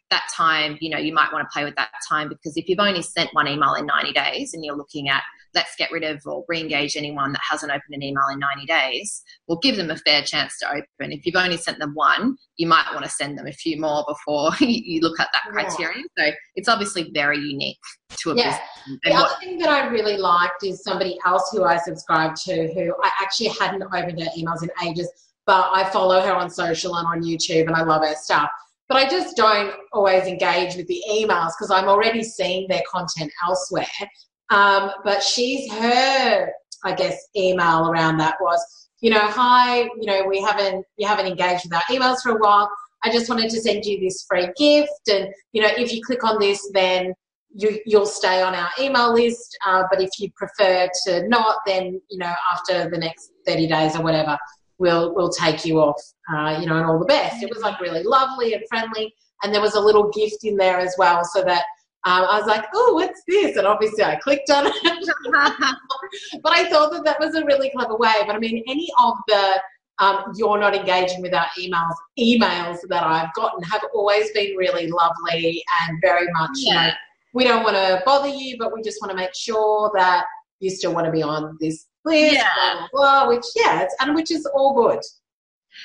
that 0.09 0.23
time, 0.35 0.77
you 0.81 0.89
know, 0.89 0.97
you 0.97 1.13
might 1.13 1.31
want 1.31 1.47
to 1.47 1.53
play 1.53 1.63
with 1.63 1.75
that 1.75 1.89
time 2.09 2.29
because 2.29 2.57
if 2.57 2.67
you've 2.67 2.79
only 2.79 3.01
sent 3.01 3.33
one 3.33 3.47
email 3.47 3.75
in 3.75 3.85
90 3.85 4.13
days 4.13 4.53
and 4.53 4.65
you're 4.65 4.75
looking 4.75 5.07
at 5.09 5.23
let's 5.55 5.75
get 5.77 5.91
rid 5.91 6.03
of 6.03 6.21
or 6.25 6.43
re-engage 6.47 6.95
anyone 6.95 7.31
that 7.31 7.41
hasn't 7.47 7.71
opened 7.71 7.93
an 7.93 8.03
email 8.03 8.23
in 8.31 8.39
90 8.39 8.65
days 8.65 9.21
we'll 9.47 9.59
give 9.59 9.75
them 9.75 9.89
a 9.89 9.95
fair 9.97 10.21
chance 10.21 10.57
to 10.59 10.69
open 10.69 11.11
if 11.11 11.25
you've 11.25 11.35
only 11.35 11.57
sent 11.57 11.79
them 11.79 11.93
one 11.93 12.35
you 12.57 12.67
might 12.67 12.85
want 12.93 13.03
to 13.03 13.11
send 13.11 13.37
them 13.37 13.47
a 13.47 13.51
few 13.51 13.79
more 13.79 14.05
before 14.07 14.51
you 14.59 15.01
look 15.01 15.19
at 15.19 15.29
that 15.33 15.51
criteria 15.51 16.03
yeah. 16.17 16.25
so 16.25 16.35
it's 16.55 16.69
obviously 16.69 17.09
very 17.13 17.37
unique 17.37 17.77
to 18.21 18.31
a 18.31 18.35
yeah. 18.35 18.59
business 18.85 18.99
the 19.03 19.13
other 19.13 19.35
thing 19.39 19.57
that 19.57 19.69
i 19.69 19.87
really 19.87 20.17
liked 20.17 20.63
is 20.63 20.83
somebody 20.83 21.17
else 21.25 21.49
who 21.51 21.63
i 21.63 21.77
subscribed 21.77 22.35
to 22.35 22.71
who 22.73 22.93
i 23.03 23.09
actually 23.21 23.49
hadn't 23.59 23.83
opened 23.83 24.19
her 24.21 24.29
emails 24.37 24.63
in 24.63 24.69
ages 24.87 25.09
but 25.45 25.69
i 25.73 25.83
follow 25.89 26.21
her 26.21 26.33
on 26.33 26.49
social 26.49 26.95
and 26.95 27.07
on 27.07 27.21
youtube 27.23 27.67
and 27.67 27.75
i 27.75 27.83
love 27.83 28.01
her 28.01 28.15
stuff 28.15 28.49
but 28.89 28.97
I 28.97 29.07
just 29.07 29.37
don't 29.37 29.71
always 29.93 30.25
engage 30.25 30.75
with 30.75 30.87
the 30.87 31.01
emails 31.11 31.51
because 31.57 31.69
I'm 31.71 31.87
already 31.87 32.23
seeing 32.23 32.67
their 32.67 32.81
content 32.91 33.31
elsewhere. 33.47 33.85
Um, 34.49 34.91
but 35.03 35.21
she's 35.21 35.71
her, 35.73 36.51
I 36.83 36.95
guess, 36.95 37.17
email 37.35 37.89
around 37.89 38.17
that 38.17 38.35
was, 38.41 38.59
you 39.01 39.11
know, 39.11 39.21
hi, 39.21 39.83
you 39.83 40.05
know, 40.05 40.25
we 40.27 40.41
haven't 40.41 40.85
you 40.97 41.07
haven't 41.07 41.27
engaged 41.27 41.65
with 41.65 41.73
our 41.73 41.83
emails 41.83 42.21
for 42.21 42.31
a 42.31 42.37
while. 42.37 42.69
I 43.03 43.11
just 43.11 43.29
wanted 43.29 43.49
to 43.51 43.61
send 43.61 43.85
you 43.85 43.99
this 43.99 44.25
free 44.27 44.49
gift, 44.57 45.07
and 45.09 45.29
you 45.53 45.61
know, 45.61 45.69
if 45.77 45.93
you 45.93 46.01
click 46.05 46.23
on 46.23 46.39
this, 46.39 46.69
then 46.73 47.13
you, 47.55 47.79
you'll 47.85 48.05
stay 48.05 48.41
on 48.41 48.53
our 48.53 48.69
email 48.79 49.13
list. 49.13 49.57
Uh, 49.65 49.83
but 49.89 50.01
if 50.01 50.09
you 50.19 50.29
prefer 50.35 50.89
to 51.05 51.27
not, 51.27 51.57
then 51.65 52.01
you 52.09 52.17
know, 52.17 52.33
after 52.51 52.89
the 52.89 52.97
next 52.97 53.31
thirty 53.45 53.67
days 53.67 53.95
or 53.95 54.03
whatever, 54.03 54.37
we'll 54.79 55.13
we'll 55.15 55.29
take 55.31 55.63
you 55.63 55.79
off. 55.79 56.01
Uh, 56.33 56.57
you 56.59 56.67
know, 56.67 56.75
and 56.75 56.85
all 56.85 56.99
the 56.99 57.05
best. 57.05 57.41
It 57.41 57.49
was 57.49 57.63
like 57.63 57.79
really 57.79 58.03
lovely 58.03 58.53
and 58.53 58.63
friendly, 58.67 59.13
and 59.43 59.53
there 59.53 59.61
was 59.61 59.75
a 59.75 59.81
little 59.81 60.09
gift 60.09 60.43
in 60.43 60.57
there 60.57 60.79
as 60.79 60.95
well, 60.97 61.23
so 61.23 61.43
that 61.43 61.63
um, 62.05 62.23
I 62.23 62.39
was 62.39 62.47
like, 62.47 62.65
oh, 62.73 62.93
what's 62.93 63.21
this? 63.27 63.57
And 63.57 63.67
obviously 63.67 64.03
I 64.03 64.15
clicked 64.17 64.49
on 64.49 64.67
it. 64.67 64.73
but 66.43 66.53
I 66.53 66.69
thought 66.69 66.91
that 66.93 67.03
that 67.03 67.19
was 67.19 67.35
a 67.35 67.45
really 67.45 67.71
clever 67.71 67.97
way. 67.97 68.13
But 68.25 68.35
I 68.35 68.39
mean, 68.39 68.63
any 68.67 68.89
of 68.99 69.15
the 69.27 69.61
um, 69.99 70.31
you're 70.35 70.57
not 70.57 70.75
engaging 70.75 71.21
with 71.21 71.33
our 71.33 71.47
emails, 71.59 71.93
emails 72.17 72.77
that 72.87 73.03
I've 73.03 73.33
gotten 73.33 73.61
have 73.63 73.83
always 73.93 74.31
been 74.31 74.55
really 74.55 74.87
lovely 74.87 75.61
and 75.81 75.97
very 76.01 76.27
much, 76.31 76.51
yeah. 76.55 76.69
you 76.69 76.87
know, 76.87 76.93
we 77.33 77.43
don't 77.43 77.63
want 77.63 77.75
to 77.75 78.01
bother 78.05 78.29
you, 78.29 78.55
but 78.57 78.73
we 78.73 78.81
just 78.81 79.01
want 79.01 79.11
to 79.11 79.17
make 79.17 79.35
sure 79.35 79.91
that 79.95 80.23
you 80.61 80.69
still 80.69 80.93
want 80.93 81.05
to 81.05 81.11
be 81.11 81.21
on 81.21 81.57
this 81.59 81.87
list, 82.05 82.35
yeah. 82.35 82.47
blah, 82.55 82.87
blah, 82.91 83.25
blah, 83.25 83.27
which, 83.27 83.45
yeah, 83.57 83.85
and 83.99 84.15
which 84.15 84.31
is 84.31 84.45
all 84.45 84.73
good. 84.73 85.01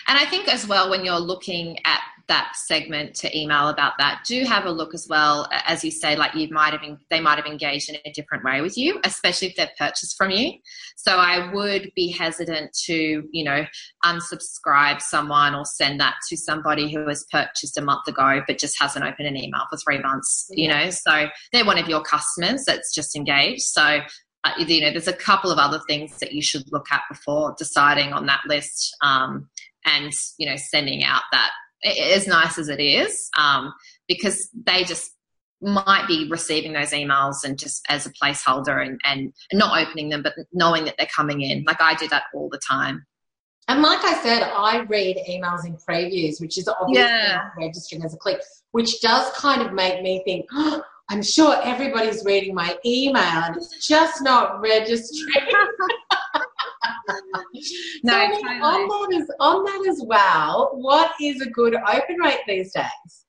And 0.07 0.19
I 0.19 0.25
think 0.27 0.49
as 0.49 0.67
well, 0.67 0.91
when 0.91 1.05
you're 1.05 1.19
looking 1.19 1.79
at 1.85 2.01
that 2.29 2.57
segment 2.57 3.15
to 3.17 3.39
email 3.39 3.69
about 3.69 3.95
that. 3.99 4.23
Do 4.27 4.45
have 4.45 4.65
a 4.65 4.71
look 4.71 4.95
as 4.95 5.07
well. 5.09 5.49
As 5.67 5.85
you 5.85 5.91
say 5.91 6.17
like 6.17 6.35
you 6.35 6.49
might 6.51 6.73
have 6.73 6.83
they 7.11 7.21
might 7.21 7.37
have 7.37 7.47
engaged 7.47 7.91
in 7.91 7.97
a 8.05 8.13
different 8.13 8.45
way 8.45 8.61
with 8.61 8.77
you 8.77 9.01
especially 9.05 9.49
if 9.49 9.57
they've 9.57 9.69
purchased 9.79 10.17
from 10.17 10.31
you. 10.31 10.53
So 10.97 11.17
i 11.17 11.53
would 11.53 11.91
be 11.95 12.11
hesitant 12.11 12.73
to 12.85 13.23
you 13.31 13.45
know 13.45 13.65
unsubscribe 14.05 15.01
someone 15.01 15.55
or 15.55 15.65
send 15.65 16.01
that 16.01 16.15
to 16.29 16.37
somebody 16.37 16.93
who 16.93 17.07
has 17.09 17.27
purchased 17.31 17.77
a 17.79 17.83
month 17.83 18.07
ago 18.09 18.41
but 18.47 18.59
just 18.59 18.81
hasn't 18.81 19.05
opened 19.05 19.29
an 19.29 19.37
email 19.37 19.63
for 19.71 19.77
three 19.77 19.99
months 19.99 20.49
you 20.51 20.69
know? 20.69 20.91
So 20.91 21.27
they're 21.53 21.65
one 21.65 21.79
of 21.79 21.89
your 21.89 22.03
customers 22.03 22.65
that's 22.67 22.95
just 22.95 23.17
engaged. 23.17 23.63
So 23.63 24.01
uh, 24.45 24.51
you 24.59 24.81
know 24.81 24.91
there's 24.91 25.09
a 25.09 25.13
couple 25.13 25.51
of 25.51 25.59
other 25.59 25.81
things 25.89 26.19
that 26.19 26.33
you 26.33 26.43
should 26.43 26.71
look 26.71 26.87
at 26.93 27.03
before 27.11 27.55
deciding 27.59 28.13
on 28.13 28.27
that 28.27 28.41
list 28.47 28.95
um, 29.03 29.49
and 29.85 30.13
you 30.39 30.49
know 30.49 30.57
sending 30.57 31.03
out 31.03 31.23
that 31.33 31.51
as 31.85 32.27
nice 32.27 32.59
as 32.59 32.69
it 32.69 32.81
is, 32.81 33.31
um, 33.39 33.73
because 34.09 34.51
they 34.67 34.85
just 34.85 35.13
might 35.61 36.07
be 36.07 36.29
receiving 36.31 36.73
those 36.73 36.91
emails 36.91 37.45
and 37.45 37.59
just 37.59 37.85
as 37.89 38.07
a 38.07 38.13
placeholder 38.13 38.87
and, 38.87 39.01
and 39.05 39.33
not 39.53 39.81
opening 39.81 40.11
them, 40.11 40.23
but 40.23 40.35
knowing 40.53 40.85
that 40.85 40.95
they're 40.99 41.09
coming 41.15 41.41
in. 41.41 41.65
Like 41.67 41.81
I 41.81 41.95
do 41.95 42.09
that 42.09 42.25
all 42.35 42.49
the 42.51 42.61
time. 42.69 43.07
And 43.69 43.81
like 43.81 44.05
I 44.05 44.23
said, 44.23 44.43
I 44.43 44.81
read 44.81 45.17
emails 45.29 45.65
in 45.65 45.77
previews, 45.77 46.41
which 46.41 46.59
is 46.59 46.69
obviously 46.69 47.03
yeah. 47.03 47.45
not 47.45 47.65
registering 47.65 48.05
as 48.05 48.13
a 48.13 48.19
click, 48.19 48.43
which 48.73 49.01
does 49.01 49.33
kind 49.33 49.63
of 49.63 49.73
make 49.73 50.03
me 50.03 50.23
think, 50.25 50.45
oh, 50.53 50.83
I'm 51.09 51.23
sure 51.23 51.59
everybody's 51.63 52.25
reading 52.25 52.55
my 52.55 52.77
email 52.85 53.23
and 53.23 53.57
it's 53.57 53.87
just 53.87 54.23
not 54.23 54.61
registering. 54.61 55.47
no, 58.05 58.13
so, 58.13 58.31
totally. 58.31 58.61
on, 58.61 58.89
that 58.89 59.21
as, 59.21 59.31
on 59.41 59.65
that 59.65 59.87
as 59.91 60.03
well, 60.07 60.71
what 60.75 61.13
is 61.21 61.41
a 61.41 61.51
good 61.51 61.75
open 61.75 62.17
rate 62.23 62.41
these 62.47 62.73
days? 62.73 63.25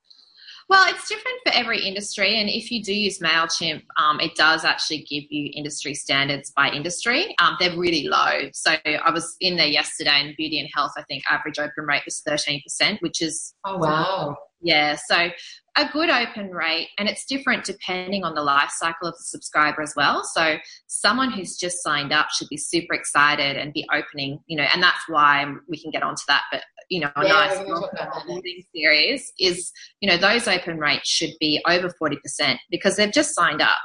Well, 0.68 0.88
it's 0.90 1.08
different 1.08 1.38
for 1.46 1.54
every 1.54 1.80
industry, 1.86 2.40
and 2.40 2.50
if 2.50 2.72
you 2.72 2.82
do 2.84 2.92
use 2.92 3.20
Mailchimp, 3.20 3.84
um, 3.98 4.20
it 4.20 4.34
does 4.36 4.66
actually 4.66 5.04
give 5.04 5.26
you 5.30 5.52
industry 5.54 5.94
standards 5.94 6.52
by 6.56 6.70
industry. 6.70 7.36
Um, 7.40 7.56
they're 7.60 7.78
really 7.78 8.08
low. 8.08 8.50
So 8.52 8.72
I 8.84 9.12
was 9.12 9.36
in 9.42 9.58
there 9.58 9.68
yesterday, 9.68 10.22
and 10.22 10.36
beauty 10.36 10.60
and 10.60 10.68
health, 10.74 10.94
I 10.98 11.04
think 11.04 11.24
average 11.30 11.60
open 11.60 11.86
rate 11.86 12.02
was 12.06 12.22
thirteen 12.26 12.64
percent, 12.64 13.00
which 13.04 13.22
is 13.22 13.54
oh 13.64 13.78
wow, 13.78 14.36
yeah. 14.60 14.96
So 15.08 15.30
a 15.78 15.90
good 15.92 16.10
open 16.10 16.52
rate, 16.52 16.90
and 16.98 17.10
it's 17.10 17.26
different 17.26 17.66
depending 17.66 18.24
on 18.24 18.34
the 18.34 18.42
life 18.42 18.72
cycle 18.72 19.08
of 19.08 19.14
the 19.14 19.24
subscriber 19.24 19.82
as 19.82 19.94
well. 19.96 20.24
So 20.24 20.58
someone 20.88 21.32
who's 21.32 21.58
just 21.58 21.84
signed 21.84 22.14
up 22.14 22.30
should 22.32 22.48
be 22.50 22.58
super 22.58 22.94
excited 22.94 23.58
and 23.58 23.74
be 23.74 23.86
opening, 23.94 24.40
you 24.48 24.58
know, 24.58 24.66
and 24.74 24.82
that's 24.82 25.04
why 25.08 25.46
we 25.68 25.82
can 25.82 25.92
get 25.92 26.04
onto 26.04 26.24
that. 26.28 26.44
But 26.52 26.64
you 26.90 27.02
know, 27.02 27.12
a 27.16 27.26
yeah, 27.26 27.64
nice 28.28 28.66
series 28.74 29.34
is, 29.40 29.72
you 30.00 30.10
know, 30.10 30.18
those 30.18 30.48
open 30.48 30.78
rates 30.78 31.10
should 31.10 31.34
be 31.40 31.62
over 31.68 31.90
forty 31.90 32.18
percent 32.18 32.60
because 32.70 32.96
they've 32.96 33.12
just 33.12 33.36
signed 33.36 33.62
up. 33.62 33.76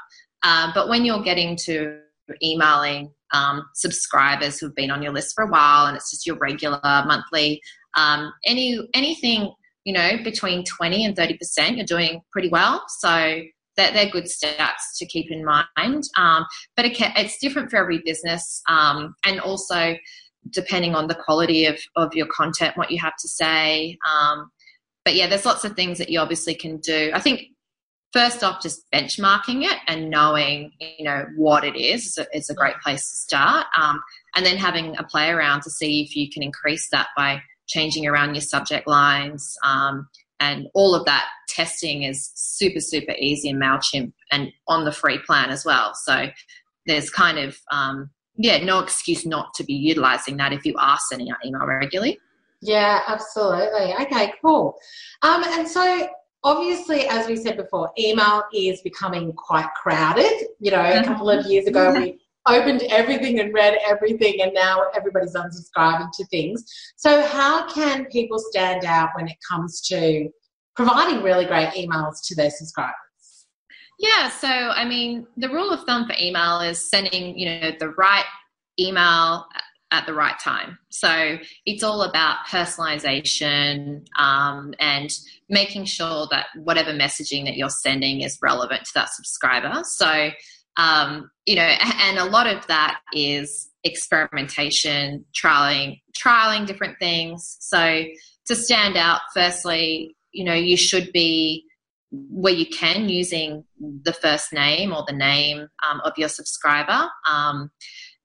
Um, 0.43 0.73
but 0.75 0.89
when 0.89 1.05
you're 1.05 1.23
getting 1.23 1.57
to 1.65 2.01
emailing 2.43 3.13
um, 3.33 3.65
subscribers 3.75 4.59
who've 4.59 4.75
been 4.75 4.91
on 4.91 5.03
your 5.03 5.13
list 5.13 5.35
for 5.35 5.43
a 5.43 5.51
while 5.51 5.87
and 5.87 5.97
it's 5.97 6.11
just 6.11 6.27
your 6.27 6.37
regular 6.37 6.81
monthly 6.85 7.61
um, 7.97 8.33
any 8.47 8.79
anything 8.95 9.53
you 9.85 9.93
know, 9.93 10.19
between 10.23 10.65
20 10.65 11.05
and 11.05 11.17
30%, 11.17 11.77
you're 11.77 11.87
doing 11.87 12.23
pretty 12.33 12.49
well. 12.49 12.85
So 12.99 13.43
that 13.77 13.95
they're 13.95 14.11
good 14.11 14.25
stats 14.25 14.99
to 14.99 15.07
keep 15.07 15.31
in 15.31 15.45
mind. 15.45 16.05
Um, 16.17 16.45
but 16.77 16.85
it 16.85 16.97
it's 17.17 17.39
different 17.39 17.71
for 17.71 17.77
every 17.77 18.03
business. 18.05 18.63
Um, 18.69 19.15
and 19.25 19.41
also 19.41 19.97
depending 20.51 20.95
on 20.95 21.07
the 21.07 21.15
quality 21.15 21.67
of, 21.67 21.79
of 21.97 22.15
your 22.15 22.27
content, 22.27 22.77
what 22.77 22.91
you 22.91 22.99
have 22.99 23.17
to 23.21 23.29
say. 23.29 23.99
Um, 24.11 24.51
but 25.05 25.15
yeah, 25.15 25.27
there's 25.27 25.47
lots 25.47 25.65
of 25.65 25.75
things 25.75 25.99
that 25.99 26.09
you 26.09 26.19
obviously 26.19 26.55
can 26.55 26.79
do. 26.79 27.11
I 27.15 27.21
think 27.21 27.43
first 28.13 28.43
off, 28.43 28.63
just 28.63 28.91
benchmarking 28.93 29.65
it 29.65 29.79
and 29.87 30.11
knowing, 30.11 30.73
you 30.81 31.05
know, 31.05 31.27
what 31.37 31.65
it 31.65 31.77
is 31.77 32.07
is 32.07 32.19
a, 32.19 32.37
is 32.37 32.51
a 32.51 32.55
great 32.55 32.77
place 32.83 33.09
to 33.11 33.17
start. 33.17 33.67
Um, 33.77 34.01
and 34.35 34.45
then 34.45 34.57
having 34.57 34.97
a 34.99 35.05
play 35.05 35.31
around 35.31 35.63
to 35.63 35.71
see 35.71 36.03
if 36.03 36.17
you 36.17 36.31
can 36.31 36.43
increase 36.43 36.89
that 36.91 37.09
by 37.17 37.43
changing 37.71 38.07
around 38.07 38.35
your 38.35 38.43
subject 38.43 38.87
lines, 38.87 39.57
um, 39.65 40.09
and 40.41 40.69
all 40.75 40.95
of 40.95 41.05
that 41.05 41.27
testing 41.49 42.03
is 42.05 42.31
super, 42.35 42.81
super 42.81 43.15
easy 43.19 43.49
in 43.49 43.59
MailChimp 43.59 44.13
and 44.33 44.53
on 44.69 44.85
the 44.85 44.93
free 44.93 45.19
plan 45.19 45.51
as 45.51 45.65
well. 45.65 45.93
So 45.95 46.29
there's 46.87 47.11
kind 47.11 47.39
of, 47.39 47.59
um, 47.71 48.11
yeah, 48.37 48.65
no 48.65 48.81
excuse 48.81 49.27
not 49.27 49.53
to 49.55 49.65
be 49.65 49.75
utilizing 49.75 50.37
that 50.39 50.53
if 50.53 50.65
you 50.65 50.75
are 50.79 50.99
sending 51.09 51.31
out 51.31 51.39
email 51.45 51.67
regularly. 51.67 52.19
Yeah, 52.63 53.01
absolutely. 53.07 53.95
Okay, 54.03 54.33
cool. 54.43 54.77
Um, 55.23 55.43
and 55.45 55.67
so 55.67 56.09
obviously, 56.45 57.07
as 57.07 57.27
we 57.27 57.37
said 57.37 57.57
before, 57.57 57.91
email 57.99 58.45
is 58.55 58.81
becoming 58.83 59.33
quite 59.33 59.69
crowded. 59.81 60.33
You 60.59 60.71
know, 60.71 60.83
a 60.83 61.03
couple 61.05 61.31
of 61.31 61.47
years 61.47 61.67
ago, 61.67 61.93
we 61.93 62.20
opened 62.47 62.83
everything 62.91 63.41
and 63.41 63.53
read 63.53 63.79
everything, 63.87 64.43
and 64.43 64.53
now 64.55 64.83
everybody's 64.95 65.35
unsubscribing 65.35 66.11
to 66.15 66.25
things. 66.27 66.65
So, 66.97 67.23
how 67.23 67.69
can 67.69 68.07
people 68.07 68.39
stand 68.39 68.85
out 68.85 69.11
when 69.15 69.29
it 69.29 69.37
comes 69.49 69.81
to 69.89 70.29
providing 70.77 71.23
really 71.23 71.47
great 71.47 71.71
emails 71.71 72.17
to 72.27 72.35
their 72.35 72.51
subscribers? 72.51 72.95
Yeah, 73.99 74.31
so 74.31 74.49
I 74.49 74.87
mean, 74.87 75.27
the 75.37 75.51
rule 75.51 75.71
of 75.71 75.85
thumb 75.85 76.07
for 76.07 76.15
email 76.21 76.61
is 76.61 76.91
sending, 76.91 77.39
you 77.39 77.47
know, 77.47 77.73
the 77.79 77.91
right 77.91 78.25
email 78.79 79.47
at 79.93 80.07
the 80.07 80.15
right 80.15 80.39
time. 80.39 80.79
So 80.89 81.37
it's 81.67 81.83
all 81.83 82.03
about 82.03 82.47
personalization 82.49 84.07
um, 84.19 84.73
and 84.79 85.11
making 85.49 85.85
sure 85.85 86.29
that 86.31 86.47
whatever 86.57 86.93
messaging 86.93 87.45
that 87.45 87.57
you're 87.57 87.69
sending 87.69 88.21
is 88.21 88.39
relevant 88.41 88.85
to 88.85 88.91
that 88.95 89.11
subscriber. 89.11 89.83
So 89.85 90.31
um, 90.81 91.31
you 91.45 91.57
know, 91.57 91.63
and 91.63 92.19
a 92.19 92.25
lot 92.25 92.47
of 92.47 92.67
that 92.69 93.01
is 93.13 93.69
experimentation, 93.85 95.25
trialing, 95.35 96.01
trialing 96.17 96.67
different 96.67 96.99
things. 96.99 97.57
So 97.61 98.05
to 98.47 98.57
stand 98.57 98.97
out, 98.97 99.21
firstly, 99.35 100.17
you 100.33 100.45
know, 100.45 100.55
you 100.55 100.77
should 100.77 101.13
be 101.13 101.65
where 102.13 102.53
you 102.53 102.67
can 102.67 103.09
using 103.09 103.65
the 103.79 104.13
first 104.13 104.53
name 104.53 104.93
or 104.93 105.05
the 105.07 105.15
name 105.15 105.69
um, 105.89 106.01
of 106.05 106.13
your 106.17 106.29
subscriber. 106.29 107.09
Um, 107.29 107.71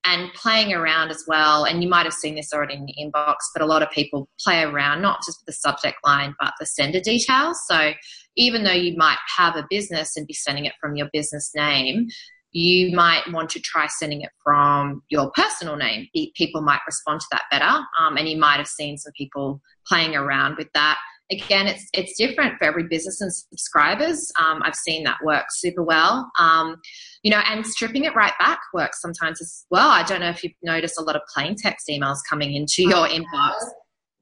and 0.08 0.32
playing 0.36 0.72
around 0.72 1.10
as 1.10 1.24
well. 1.28 1.64
And 1.64 1.82
you 1.82 1.90
might 1.90 2.06
have 2.06 2.14
seen 2.14 2.36
this 2.36 2.54
already 2.54 2.76
in 2.76 2.86
the 2.86 2.94
inbox, 3.02 3.38
but 3.56 3.64
a 3.64 3.66
lot 3.66 3.82
of 3.82 3.90
people 3.90 4.30
play 4.40 4.62
around 4.62 5.02
not 5.02 5.22
just 5.26 5.40
with 5.40 5.48
the 5.48 5.54
subject 5.54 5.98
line, 6.06 6.36
but 6.40 6.54
the 6.60 6.66
sender 6.68 7.00
details. 7.00 7.60
So 7.68 7.94
even 8.38 8.64
though 8.64 8.72
you 8.72 8.96
might 8.96 9.18
have 9.36 9.56
a 9.56 9.66
business 9.68 10.16
and 10.16 10.28
be 10.28 10.34
sending 10.34 10.66
it 10.66 10.74
from 10.80 10.96
your 10.96 11.10
business 11.12 11.52
name, 11.56 12.08
you 12.56 12.96
might 12.96 13.22
want 13.34 13.50
to 13.50 13.60
try 13.60 13.86
sending 13.86 14.22
it 14.22 14.30
from 14.42 15.04
your 15.10 15.30
personal 15.32 15.76
name. 15.76 16.08
People 16.36 16.62
might 16.62 16.80
respond 16.88 17.20
to 17.20 17.28
that 17.34 17.44
better, 17.52 17.84
um, 18.00 18.16
and 18.16 18.30
you 18.30 18.38
might 18.38 18.56
have 18.56 18.68
seen 18.68 18.98
some 18.98 19.12
people 19.12 19.62
playing 19.86 20.16
around 20.16 20.56
with 20.58 20.70
that. 20.74 20.98
Again, 21.30 21.68
it's 21.68 21.90
it's 21.92 22.18
different 22.18 22.58
for 22.58 22.64
every 22.64 22.84
business 22.84 23.20
and 23.20 23.34
subscribers. 23.34 24.32
Um, 24.40 24.62
I've 24.64 24.76
seen 24.76 25.04
that 25.04 25.18
work 25.22 25.48
super 25.50 25.84
well. 25.84 26.32
Um, 26.40 26.78
you 27.24 27.32
know, 27.32 27.42
and 27.46 27.66
stripping 27.66 28.06
it 28.06 28.16
right 28.16 28.34
back 28.40 28.62
works 28.74 29.02
sometimes 29.02 29.42
as 29.42 29.66
well. 29.70 29.90
I 29.90 30.04
don't 30.04 30.22
know 30.22 30.30
if 30.30 30.42
you've 30.42 30.54
noticed 30.64 30.98
a 30.98 31.04
lot 31.04 31.18
of 31.18 31.24
plain 31.34 31.56
text 31.58 31.90
emails 31.90 32.20
coming 32.30 32.54
into 32.54 32.84
your 32.84 33.06
inbox. 33.10 33.56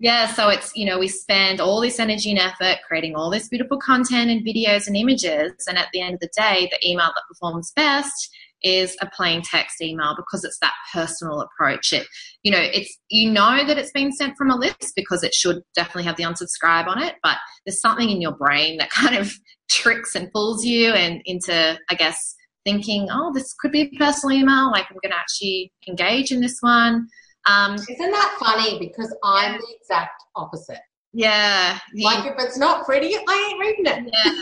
Yeah, 0.03 0.33
so 0.33 0.49
it's, 0.49 0.75
you 0.75 0.85
know, 0.85 0.99
we 0.99 1.07
spend 1.07 1.61
all 1.61 1.79
this 1.79 1.97
energy 1.97 2.29
and 2.29 2.37
effort 2.37 2.79
creating 2.85 3.15
all 3.15 3.29
this 3.29 3.47
beautiful 3.47 3.79
content 3.79 4.29
and 4.29 4.45
videos 4.45 4.85
and 4.85 4.97
images. 4.97 5.53
And 5.65 5.77
at 5.77 5.87
the 5.93 6.01
end 6.01 6.15
of 6.15 6.19
the 6.19 6.29
day, 6.37 6.69
the 6.69 6.89
email 6.89 7.05
that 7.05 7.23
performs 7.29 7.71
best 7.73 8.29
is 8.63 8.97
a 9.01 9.09
plain 9.15 9.41
text 9.41 9.81
email 9.81 10.13
because 10.13 10.43
it's 10.43 10.59
that 10.59 10.73
personal 10.93 11.39
approach. 11.39 11.93
It, 11.93 12.05
you 12.43 12.51
know, 12.51 12.59
it's, 12.59 12.97
you 13.07 13.31
know 13.31 13.65
that 13.65 13.77
it's 13.77 13.93
been 13.93 14.11
sent 14.11 14.35
from 14.37 14.51
a 14.51 14.57
list 14.57 14.91
because 14.93 15.23
it 15.23 15.33
should 15.33 15.61
definitely 15.73 16.03
have 16.03 16.17
the 16.17 16.23
unsubscribe 16.23 16.87
on 16.87 17.01
it, 17.01 17.15
but 17.23 17.37
there's 17.65 17.79
something 17.79 18.09
in 18.09 18.19
your 18.19 18.33
brain 18.33 18.75
that 18.79 18.89
kind 18.89 19.15
of 19.15 19.33
tricks 19.71 20.15
and 20.15 20.29
pulls 20.33 20.65
you 20.65 20.91
and 20.91 21.21
into, 21.23 21.79
I 21.89 21.95
guess, 21.95 22.35
thinking, 22.65 23.07
oh, 23.09 23.31
this 23.33 23.53
could 23.53 23.71
be 23.71 23.83
a 23.83 23.97
personal 23.97 24.37
email. 24.37 24.69
Like 24.69 24.87
I'm 24.89 24.97
going 25.01 25.13
to 25.13 25.17
actually 25.17 25.71
engage 25.87 26.33
in 26.33 26.41
this 26.41 26.57
one. 26.59 27.07
Um, 27.45 27.75
Isn't 27.75 28.12
that 28.12 28.38
funny? 28.39 28.79
Because 28.79 29.15
I'm 29.23 29.53
yeah. 29.53 29.58
the 29.58 29.75
exact 29.79 30.23
opposite. 30.36 30.79
Yeah. 31.13 31.77
Like 31.95 32.25
if 32.25 32.34
it's 32.39 32.58
not 32.58 32.86
pretty, 32.86 33.15
I 33.15 33.49
ain't 33.49 33.60
reading 33.60 33.86
it. 33.86 34.12
Yeah. 34.12 34.41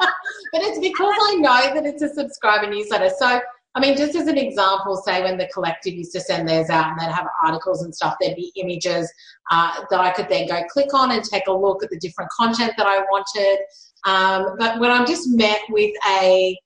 but 0.52 0.62
it's 0.62 0.78
because 0.78 1.14
I 1.22 1.34
know 1.36 1.74
that 1.74 1.86
it's 1.86 2.02
a 2.02 2.12
subscriber 2.12 2.70
newsletter. 2.70 3.10
So, 3.18 3.40
I 3.74 3.80
mean, 3.80 3.96
just 3.96 4.14
as 4.14 4.26
an 4.26 4.36
example, 4.36 4.96
say 4.96 5.22
when 5.22 5.38
the 5.38 5.48
collective 5.48 5.94
used 5.94 6.12
to 6.12 6.20
send 6.20 6.46
theirs 6.46 6.68
out 6.68 6.90
and 6.90 7.00
they'd 7.00 7.12
have 7.12 7.26
articles 7.42 7.84
and 7.84 7.94
stuff, 7.94 8.16
there'd 8.20 8.36
be 8.36 8.52
images 8.56 9.10
uh, 9.50 9.82
that 9.88 10.00
I 10.00 10.10
could 10.10 10.28
then 10.28 10.46
go 10.46 10.62
click 10.70 10.92
on 10.92 11.12
and 11.12 11.24
take 11.24 11.46
a 11.46 11.52
look 11.52 11.82
at 11.82 11.88
the 11.88 11.98
different 11.98 12.30
content 12.32 12.72
that 12.76 12.86
I 12.86 12.98
wanted. 13.10 13.58
Um, 14.04 14.56
but 14.58 14.78
when 14.80 14.90
I'm 14.90 15.06
just 15.06 15.28
met 15.30 15.60
with 15.70 15.94
a 16.06 16.58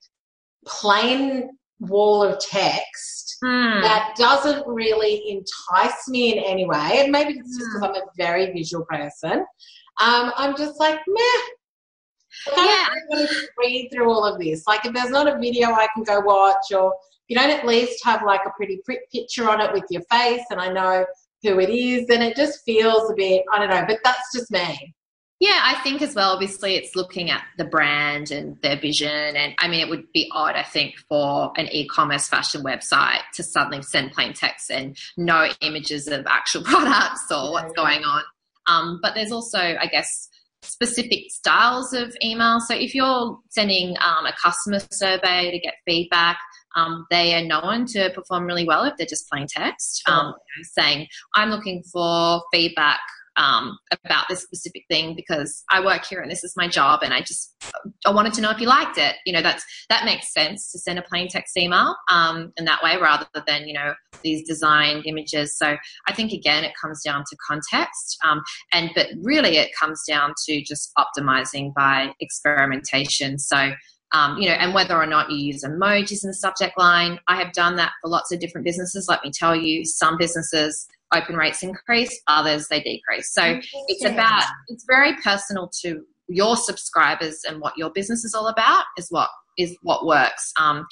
plain 0.67 1.51
wall 1.79 2.23
of 2.25 2.41
text 2.41 3.32
mm. 3.43 3.83
that 3.83 4.15
doesn't 4.17 4.67
really 4.67 5.31
entice 5.31 6.09
me 6.09 6.33
in 6.33 6.45
any 6.45 6.67
way. 6.67 7.01
And 7.01 7.11
maybe 7.11 7.35
it's 7.39 7.57
just 7.57 7.71
because 7.73 7.83
mm. 7.83 8.01
I'm 8.01 8.03
a 8.03 8.07
very 8.17 8.53
visual 8.53 8.85
person. 8.87 9.45
Um, 10.01 10.33
I'm 10.37 10.57
just 10.57 10.79
like, 10.81 10.99
meh. 11.07 11.23
I 12.57 12.65
yeah. 12.65 13.17
want 13.17 13.29
to 13.29 13.49
read 13.59 13.91
through 13.93 14.11
all 14.11 14.25
of 14.25 14.41
this. 14.41 14.67
Like, 14.67 14.87
if 14.87 14.95
there's 14.95 15.11
not 15.11 15.29
a 15.29 15.39
video 15.39 15.69
I 15.73 15.87
can 15.95 16.03
go 16.03 16.21
watch, 16.21 16.73
or 16.75 16.95
you 17.29 17.37
don't 17.37 17.51
at 17.51 17.67
least 17.67 18.03
have 18.05 18.23
like 18.25 18.41
a 18.47 18.53
pretty 18.57 18.81
picture 19.13 19.51
on 19.51 19.61
it 19.61 19.73
with 19.73 19.85
your 19.91 20.03
face, 20.11 20.43
and 20.51 20.61
I 20.61 20.73
know 20.73 21.05
who 21.43 21.61
it 21.61 21.71
is, 21.71 22.07
then 22.07 22.23
it 22.23 22.37
just 22.37 22.65
feels 22.65 23.11
a 23.11 23.15
bit, 23.15 23.43
I 23.53 23.59
don't 23.59 23.71
know, 23.71 23.85
but 23.87 23.99
that's 24.05 24.33
just 24.35 24.51
me. 24.51 24.95
Yeah, 25.43 25.61
I 25.61 25.81
think 25.83 26.03
as 26.03 26.15
well, 26.15 26.31
obviously, 26.31 26.77
it's 26.77 26.95
looking 26.95 27.29
at 27.29 27.43
the 27.59 27.65
brand 27.65 28.31
and 28.31 28.57
their 28.63 28.79
vision. 28.79 29.11
And 29.11 29.57
I 29.59 29.67
mean, 29.67 29.81
it 29.81 29.91
would 29.91 30.05
be 30.13 30.31
odd, 30.33 30.55
I 30.55 30.63
think, 30.63 30.95
for 31.09 31.53
an 31.57 31.67
e 31.73 31.89
commerce 31.89 32.29
fashion 32.29 32.63
website 32.63 33.23
to 33.35 33.43
suddenly 33.43 33.83
send 33.83 34.13
plain 34.13 34.35
text 34.35 34.71
and 34.71 34.97
no 35.17 35.49
images 35.61 36.07
of 36.07 36.27
actual 36.29 36.63
products 36.65 37.27
or 37.33 37.51
what's 37.51 37.73
going 37.73 38.05
on. 38.05 38.23
Um, 38.69 39.01
but 39.03 39.17
there's 39.17 39.33
also, 39.33 39.59
I 39.59 39.89
guess, 39.91 40.29
specific 40.63 41.25
styles 41.31 41.93
of 41.93 42.15
email. 42.23 42.61
So 42.61 42.77
if 42.77 42.95
you're 42.95 43.37
sending 43.51 43.97
um, 44.01 44.27
a 44.27 44.33
customer 44.41 44.79
survey 44.93 45.51
to 45.51 45.59
get 45.59 45.75
feedback, 45.85 46.39
um, 46.77 47.05
they 47.11 47.35
are 47.35 47.45
known 47.45 47.87
to 47.87 48.11
perform 48.11 48.45
really 48.45 48.65
well 48.65 48.85
if 48.85 48.97
they're 48.97 49.09
just 49.09 49.29
plain 49.29 49.49
text, 49.49 50.09
um, 50.09 50.35
saying, 50.63 51.09
I'm 51.35 51.51
looking 51.51 51.83
for 51.93 52.45
feedback 52.53 53.01
um, 53.37 53.79
about 54.05 54.25
this 54.29 54.43
specific 54.43 54.85
thing 54.91 55.15
because 55.15 55.65
I 55.71 55.85
work 55.85 56.05
here 56.05 56.21
and 56.21 56.31
this 56.31 56.45
is 56.45 56.55
my 56.57 56.69
job 56.69 57.01
and 57.03 57.15
I 57.15 57.21
just 57.21 57.55
I 58.07 58.13
wanted 58.13 58.33
to 58.35 58.41
know 58.41 58.51
if 58.51 58.61
you 58.61 58.67
liked 58.67 58.99
it. 58.99 59.17
You 59.25 59.33
know, 59.33 59.43
that's 59.43 59.65
that 59.89 60.05
makes 60.05 60.33
sense 60.33 60.71
to 60.73 60.79
send 60.79 60.99
a 60.99 61.03
plain 61.03 61.29
text 61.29 61.57
email 61.57 61.95
um, 62.11 62.53
in 62.57 62.65
that 62.67 62.83
way 62.83 62.97
rather 63.01 63.27
than 63.47 63.67
you 63.67 63.75
know 63.75 63.95
these 64.23 64.47
designed 64.47 65.05
images. 65.07 65.57
So 65.57 65.77
I 66.07 66.13
think 66.13 66.33
again 66.33 66.65
it 66.65 66.73
comes 66.81 67.03
down 67.05 67.25
to 67.29 67.37
context, 67.47 68.19
um, 68.25 68.43
and 68.73 68.91
but 68.95 69.09
really 69.23 69.57
it 69.57 69.71
comes 69.79 70.03
down 70.07 70.35
to 70.47 70.63
just 70.63 70.93
optimizing 70.99 71.73
by 71.75 72.13
experimentation. 72.21 73.39
So. 73.39 73.73
Um, 74.13 74.37
you 74.39 74.49
know, 74.49 74.55
and 74.55 74.75
whether 74.75 74.95
or 74.95 75.07
not 75.07 75.31
you 75.31 75.39
use 75.39 75.65
emojis 75.65 76.23
in 76.23 76.29
the 76.29 76.35
subject 76.35 76.79
line, 76.79 77.19
I 77.29 77.37
have 77.37 77.53
done 77.55 77.77
that 77.77 77.93
for 78.03 78.11
lots 78.11 78.31
of 78.31 78.41
different 78.41 78.67
businesses. 78.67 79.07
Let 79.09 79.25
me 79.25 79.31
tell 79.33 79.57
you, 79.57 79.85
some 79.85 80.19
businesses 80.19 80.87
open 81.15 81.37
rates 81.37 81.63
increase, 81.63 82.21
others 82.27 82.69
they 82.69 82.81
decrease. 82.81 83.33
So 83.33 83.61
it's 83.89 84.05
about, 84.05 84.45
it's 84.69 84.85
very 84.89 85.15
personal 85.23 85.71
to 85.83 86.03
your 86.29 86.57
subscribers 86.57 87.43
and 87.47 87.61
what 87.61 87.77
your 87.77 87.91
business 87.91 88.25
is 88.25 88.35
all 88.35 88.49
about 88.49 88.85
is 88.97 89.07
what 89.11 89.29
is 89.59 89.77
what 89.83 90.07
works 90.07 90.53
um, 90.59 90.87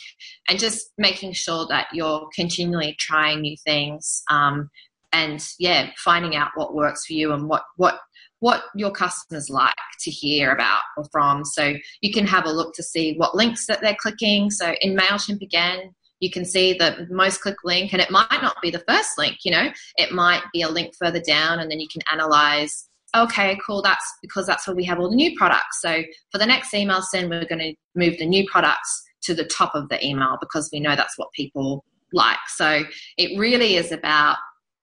and 0.49 0.59
just 0.59 0.91
making 0.99 1.33
sure 1.33 1.67
that 1.69 1.87
you're 1.93 2.29
continually 2.35 2.95
trying 2.99 3.41
new 3.41 3.57
things 3.65 4.23
um, 4.31 4.69
and 5.13 5.47
yeah 5.59 5.91
finding 5.97 6.37
out 6.37 6.51
what 6.57 6.75
works 6.75 7.07
for 7.07 7.15
you 7.15 7.33
and 7.33 7.49
what 7.49 7.63
what 7.77 7.99
what 8.41 8.65
your 8.75 8.91
customers 8.91 9.49
like 9.49 9.75
to 10.01 10.11
hear 10.11 10.51
about 10.51 10.81
or 10.97 11.05
from. 11.13 11.45
So 11.45 11.75
you 12.01 12.13
can 12.13 12.27
have 12.27 12.47
a 12.47 12.53
look 12.53 12.75
to 12.75 12.83
see 12.83 13.15
what 13.17 13.35
links 13.35 13.67
that 13.67 13.81
they're 13.81 13.97
clicking. 14.01 14.51
So 14.51 14.75
in 14.81 14.97
mailchimp 14.97 15.43
again 15.43 15.95
you 16.19 16.31
can 16.31 16.45
see 16.45 16.75
the 16.75 17.07
most 17.11 17.41
click 17.41 17.57
link 17.65 17.95
and 17.95 18.03
it 18.03 18.11
might 18.11 18.43
not 18.43 18.61
be 18.61 18.71
the 18.71 18.85
first 18.87 19.17
link 19.17 19.39
you 19.45 19.53
know? 19.53 19.71
It 19.97 20.13
might 20.13 20.43
be 20.53 20.63
a 20.63 20.69
link 20.69 20.95
further 20.99 21.21
down 21.21 21.61
and 21.61 21.71
then 21.71 21.81
you 21.81 21.89
can 21.91 22.03
analyze 22.13 22.87
okay 23.17 23.59
cool 23.67 23.83
that's 23.83 24.05
because 24.23 24.47
that's 24.47 24.69
where 24.69 24.77
we 24.77 24.85
have 24.85 24.99
all 24.99 25.11
the 25.11 25.17
new 25.17 25.37
products. 25.37 25.81
So 25.81 26.03
for 26.33 26.39
the 26.39 26.47
next 26.47 26.73
email 26.75 27.03
send 27.03 27.29
we're 27.29 27.45
going 27.45 27.59
to 27.59 27.75
move 27.95 28.19
the 28.19 28.27
new 28.27 28.47
products 28.49 29.03
to 29.23 29.35
the 29.35 29.45
top 29.45 29.75
of 29.75 29.89
the 29.89 30.05
email 30.05 30.39
because 30.41 30.71
we 30.73 30.81
know 30.81 30.97
that's 30.97 31.19
what 31.19 31.31
people 31.33 31.85
like. 32.13 32.39
So 32.49 32.85
it 33.19 33.39
really 33.39 33.77
is 33.77 33.93
about 33.93 34.37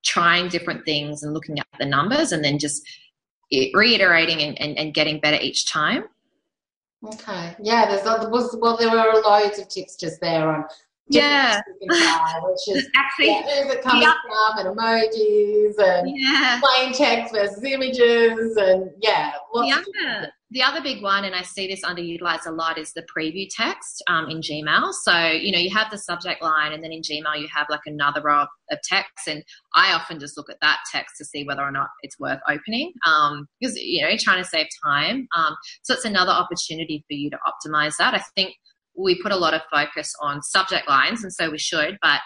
trying 0.05 0.47
different 0.47 0.85
things 0.85 1.23
and 1.23 1.33
looking 1.33 1.59
at 1.59 1.67
the 1.79 1.85
numbers 1.85 2.31
and 2.31 2.43
then 2.43 2.59
just 2.59 2.81
reiterating 3.73 4.41
and, 4.41 4.59
and, 4.61 4.77
and 4.77 4.93
getting 4.93 5.19
better 5.19 5.37
each 5.41 5.71
time 5.71 6.03
Okay. 7.05 7.55
Yeah, 7.61 7.85
there's 7.87 8.03
well 8.03 8.75
there 8.77 8.89
were 8.89 9.21
loads 9.21 9.59
of 9.59 9.67
tips 9.67 9.95
just 9.95 10.19
there 10.19 10.49
on 10.49 10.65
yeah. 11.09 11.61
which 11.79 12.77
is 12.77 12.89
actually 12.95 13.27
yeah, 13.27 13.45
where's 13.45 13.73
it 13.73 13.81
coming 13.81 14.07
from 14.07 14.67
and 14.67 14.77
emojis 14.77 15.75
and 15.79 16.11
yeah. 16.15 16.59
plain 16.61 16.93
text 16.93 17.33
versus 17.33 17.63
images 17.63 18.55
and 18.57 18.91
yeah. 19.01 19.31
The 19.53 19.71
other, 19.71 20.31
the 20.51 20.63
other 20.63 20.81
big 20.81 21.01
one, 21.01 21.25
and 21.25 21.35
I 21.35 21.41
see 21.41 21.67
this 21.67 21.83
underutilized 21.83 22.45
a 22.45 22.51
lot, 22.51 22.77
is 22.77 22.93
the 22.93 23.03
preview 23.03 23.47
text 23.49 24.01
um, 24.07 24.29
in 24.29 24.39
Gmail. 24.39 24.93
So, 24.93 25.27
you 25.29 25.51
know, 25.51 25.59
you 25.59 25.69
have 25.75 25.91
the 25.91 25.97
subject 25.97 26.41
line, 26.41 26.71
and 26.71 26.83
then 26.83 26.91
in 26.91 27.01
Gmail, 27.01 27.39
you 27.39 27.47
have 27.53 27.67
like 27.69 27.81
another 27.85 28.21
row 28.21 28.45
of 28.71 28.79
text. 28.83 29.27
And 29.27 29.43
I 29.75 29.93
often 29.93 30.19
just 30.19 30.37
look 30.37 30.49
at 30.49 30.57
that 30.61 30.79
text 30.91 31.15
to 31.17 31.25
see 31.25 31.43
whether 31.43 31.63
or 31.63 31.71
not 31.71 31.89
it's 32.01 32.19
worth 32.19 32.39
opening 32.47 32.93
um, 33.05 33.47
because, 33.59 33.75
you 33.77 34.01
know, 34.01 34.09
you're 34.09 34.17
trying 34.17 34.41
to 34.41 34.47
save 34.49 34.67
time. 34.85 35.27
Um, 35.35 35.55
so, 35.83 35.93
it's 35.93 36.05
another 36.05 36.31
opportunity 36.31 37.03
for 37.07 37.13
you 37.13 37.29
to 37.29 37.37
optimize 37.45 37.95
that. 37.97 38.13
I 38.13 38.21
think 38.35 38.55
we 38.97 39.21
put 39.21 39.31
a 39.31 39.37
lot 39.37 39.53
of 39.53 39.61
focus 39.71 40.13
on 40.21 40.41
subject 40.41 40.87
lines, 40.89 41.23
and 41.23 41.31
so 41.31 41.49
we 41.49 41.57
should, 41.57 41.97
but 42.01 42.19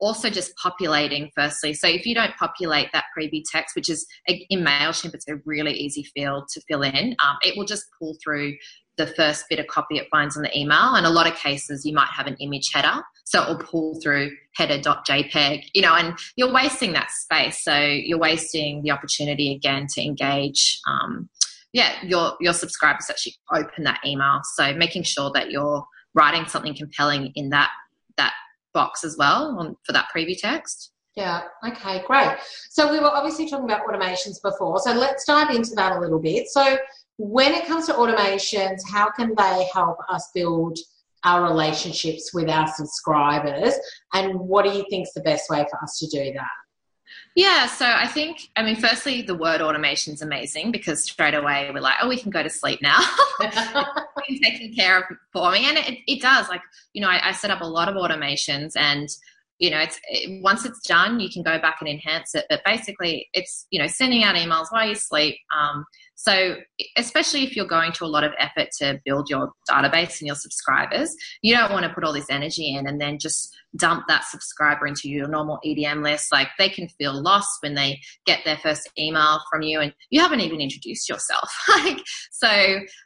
also 0.00 0.30
just 0.30 0.56
populating 0.56 1.30
firstly. 1.36 1.74
So 1.74 1.86
if 1.86 2.06
you 2.06 2.14
don't 2.14 2.34
populate 2.36 2.88
that 2.92 3.04
preview 3.16 3.42
text, 3.50 3.76
which 3.76 3.90
is 3.90 4.06
in 4.26 4.64
MailChimp, 4.64 5.14
it's 5.14 5.28
a 5.28 5.36
really 5.44 5.72
easy 5.72 6.04
field 6.14 6.48
to 6.54 6.60
fill 6.68 6.82
in, 6.82 7.14
um, 7.22 7.36
it 7.42 7.56
will 7.56 7.66
just 7.66 7.84
pull 7.98 8.16
through 8.22 8.54
the 8.96 9.06
first 9.06 9.46
bit 9.48 9.58
of 9.58 9.66
copy 9.66 9.96
it 9.96 10.08
finds 10.10 10.36
on 10.36 10.42
the 10.42 10.58
email. 10.58 10.94
And 10.94 11.06
a 11.06 11.10
lot 11.10 11.26
of 11.26 11.34
cases, 11.34 11.84
you 11.84 11.94
might 11.94 12.08
have 12.08 12.26
an 12.26 12.36
image 12.40 12.70
header. 12.72 13.02
So 13.24 13.42
it 13.42 13.48
will 13.48 13.64
pull 13.64 14.00
through 14.02 14.30
header.jpg, 14.56 15.62
you 15.74 15.82
know, 15.82 15.94
and 15.94 16.18
you're 16.36 16.52
wasting 16.52 16.92
that 16.92 17.10
space. 17.10 17.62
So 17.62 17.78
you're 17.78 18.18
wasting 18.18 18.82
the 18.82 18.90
opportunity 18.90 19.54
again 19.54 19.86
to 19.94 20.02
engage. 20.02 20.80
Um, 20.86 21.28
yeah, 21.72 21.92
your 22.04 22.32
your 22.40 22.52
subscribers 22.52 23.06
actually 23.08 23.36
open 23.52 23.84
that 23.84 24.00
email. 24.04 24.40
So 24.56 24.74
making 24.74 25.04
sure 25.04 25.30
that 25.34 25.50
you're 25.50 25.84
writing 26.14 26.46
something 26.46 26.74
compelling 26.74 27.32
in 27.34 27.50
that 27.50 27.70
that 28.16 28.32
box 28.72 29.04
as 29.04 29.16
well 29.18 29.56
on, 29.58 29.76
for 29.84 29.92
that 29.92 30.06
preview 30.14 30.36
text. 30.38 30.92
Yeah, 31.16 31.42
okay, 31.66 32.02
great. 32.06 32.36
So 32.70 32.90
we 32.90 33.00
were 33.00 33.10
obviously 33.10 33.48
talking 33.48 33.64
about 33.64 33.86
automations 33.86 34.40
before. 34.42 34.78
So 34.78 34.92
let's 34.92 35.24
dive 35.24 35.50
into 35.50 35.74
that 35.74 35.96
a 35.96 36.00
little 36.00 36.20
bit. 36.20 36.48
So 36.48 36.78
when 37.18 37.52
it 37.52 37.66
comes 37.66 37.86
to 37.86 37.94
automations, 37.94 38.78
how 38.90 39.10
can 39.10 39.34
they 39.36 39.68
help 39.74 39.98
us 40.08 40.30
build 40.34 40.78
our 41.24 41.42
relationships 41.42 42.32
with 42.32 42.48
our 42.48 42.68
subscribers? 42.68 43.74
And 44.14 44.38
what 44.38 44.64
do 44.64 44.70
you 44.70 44.84
think 44.88 45.08
is 45.08 45.12
the 45.12 45.20
best 45.22 45.50
way 45.50 45.66
for 45.70 45.82
us 45.82 45.98
to 45.98 46.06
do 46.06 46.32
that? 46.32 46.48
Yeah, 47.36 47.66
so 47.66 47.86
I 47.86 48.08
think, 48.08 48.48
I 48.56 48.64
mean, 48.64 48.76
firstly, 48.76 49.22
the 49.22 49.36
word 49.36 49.60
automation 49.60 50.12
is 50.12 50.20
amazing 50.20 50.72
because 50.72 51.04
straight 51.04 51.34
away 51.34 51.70
we're 51.72 51.80
like, 51.80 51.94
oh, 52.02 52.08
we 52.08 52.18
can 52.18 52.30
go 52.30 52.42
to 52.42 52.50
sleep 52.50 52.82
now. 52.82 52.98
taking 54.42 54.74
care 54.74 54.98
of 54.98 55.04
for 55.32 55.50
me. 55.52 55.68
And 55.68 55.78
it, 55.78 55.98
it 56.06 56.20
does. 56.20 56.48
Like, 56.48 56.62
you 56.92 57.00
know, 57.00 57.08
I, 57.08 57.28
I, 57.28 57.32
set 57.32 57.50
up 57.50 57.60
a 57.60 57.66
lot 57.66 57.88
of 57.88 57.94
automations 57.94 58.72
and, 58.76 59.08
you 59.60 59.70
know, 59.70 59.78
it's 59.78 60.00
it, 60.08 60.42
once 60.42 60.64
it's 60.64 60.80
done, 60.80 61.20
you 61.20 61.28
can 61.30 61.42
go 61.42 61.58
back 61.60 61.76
and 61.80 61.88
enhance 61.88 62.34
it. 62.34 62.46
But 62.48 62.62
basically, 62.64 63.28
it's, 63.34 63.66
you 63.70 63.80
know, 63.80 63.86
sending 63.86 64.24
out 64.24 64.34
emails 64.34 64.66
while 64.70 64.88
you 64.88 64.94
sleep. 64.94 65.36
Um, 65.56 65.84
so, 66.14 66.56
especially 66.96 67.44
if 67.44 67.56
you're 67.56 67.66
going 67.66 67.92
to 67.92 68.04
a 68.04 68.06
lot 68.06 68.24
of 68.24 68.32
effort 68.38 68.68
to 68.78 69.00
build 69.04 69.30
your 69.30 69.52
database 69.70 70.20
and 70.20 70.26
your 70.26 70.34
subscribers, 70.34 71.14
you 71.42 71.54
don't 71.54 71.72
want 71.72 71.84
to 71.84 71.92
put 71.92 72.04
all 72.04 72.12
this 72.12 72.30
energy 72.30 72.74
in 72.74 72.86
and 72.86 73.00
then 73.00 73.18
just 73.18 73.54
dump 73.76 74.04
that 74.08 74.24
subscriber 74.24 74.86
into 74.86 75.08
your 75.08 75.28
normal 75.28 75.58
EDM 75.64 76.02
list. 76.02 76.32
Like 76.32 76.48
they 76.58 76.68
can 76.68 76.88
feel 76.88 77.20
lost 77.22 77.58
when 77.62 77.74
they 77.74 78.00
get 78.26 78.40
their 78.44 78.58
first 78.58 78.90
email 78.98 79.40
from 79.50 79.62
you 79.62 79.80
and 79.80 79.94
you 80.10 80.20
haven't 80.20 80.40
even 80.40 80.60
introduced 80.60 81.08
yourself. 81.08 81.50
like, 81.68 81.98
so 82.32 82.48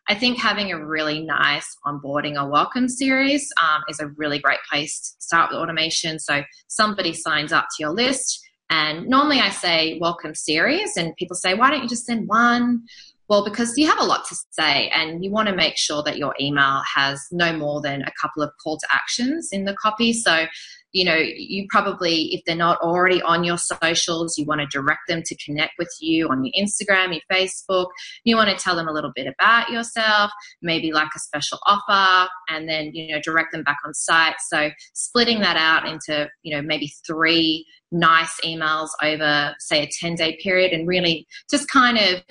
I 0.09 0.15
think 0.15 0.39
having 0.39 0.73
a 0.73 0.85
really 0.85 1.23
nice 1.23 1.77
onboarding 1.87 2.41
or 2.41 2.49
welcome 2.49 2.89
series 2.89 3.49
um, 3.63 3.83
is 3.89 4.01
a 4.01 4.09
really 4.17 4.39
great 4.39 4.61
place 4.71 5.01
to 5.01 5.23
start 5.23 5.51
with 5.51 5.59
automation. 5.59 6.19
So 6.19 6.43
somebody 6.69 7.13
signs 7.13 7.53
up 7.53 7.67
to 7.77 7.83
your 7.83 7.93
list 7.93 8.41
and 8.71 9.07
normally 9.07 9.41
I 9.41 9.51
say 9.51 9.99
welcome 10.01 10.35
series, 10.35 10.97
and 10.97 11.15
people 11.17 11.37
say, 11.37 11.55
why 11.55 11.71
don't 11.71 11.83
you 11.83 11.89
just 11.89 12.07
send 12.07 12.29
one? 12.29 12.83
Well, 13.29 13.45
because 13.45 13.77
you 13.79 13.87
have 13.87 14.01
a 14.01 14.05
lot 14.05 14.27
to 14.29 14.37
say, 14.51 14.89
and 14.89 15.25
you 15.25 15.31
want 15.31 15.49
to 15.49 15.55
make 15.55 15.79
sure 15.79 16.03
that 16.03 16.19
your 16.19 16.35
email 16.41 16.83
has 16.95 17.27
no 17.31 17.57
more 17.57 17.81
than 17.81 18.03
a 18.03 18.13
couple 18.21 18.43
of 18.43 18.51
call 18.63 18.79
to 18.79 18.87
actions 18.91 19.51
in 19.53 19.65
the 19.65 19.75
copy. 19.75 20.13
So 20.13 20.47
you 20.95 21.05
know, 21.05 21.17
you 21.17 21.67
probably, 21.69 22.33
if 22.33 22.43
they're 22.47 22.55
not 22.55 22.79
already 22.81 23.21
on 23.23 23.43
your 23.43 23.59
socials, 23.59 24.39
you 24.39 24.47
want 24.47 24.61
to 24.61 24.67
direct 24.69 25.03
them 25.09 25.23
to 25.27 25.37
connect 25.45 25.73
with 25.77 25.93
you 26.01 26.29
on 26.29 26.45
your 26.45 26.53
Instagram, 26.57 27.13
your 27.13 27.21
Facebook. 27.31 27.89
You 28.23 28.37
want 28.37 28.49
to 28.51 28.57
tell 28.57 28.77
them 28.77 28.87
a 28.87 28.93
little 28.93 29.11
bit 29.15 29.27
about 29.27 29.71
yourself, 29.71 30.31
maybe 30.63 30.93
like 30.93 31.09
a 31.15 31.19
special 31.19 31.59
offer, 31.67 32.31
and 32.49 32.69
then, 32.69 32.95
you 32.95 33.13
know, 33.13 33.21
direct 33.21 33.51
them 33.51 33.65
back 33.65 33.79
on 33.85 33.93
site. 33.93 34.37
So 34.49 34.71
splitting 34.95 35.41
that 35.41 35.57
out 35.57 35.85
into, 35.89 36.31
you 36.45 36.55
know, 36.55 36.63
maybe 36.63 36.93
three 37.05 37.67
nice 37.91 38.39
emails 38.45 38.91
over, 39.03 39.53
say, 39.59 39.83
a 39.83 39.89
10 40.01 40.15
day 40.15 40.39
period 40.41 40.73
and 40.73 40.87
really 40.87 41.27
just 41.51 41.69
kind 41.69 41.99
of 41.99 42.23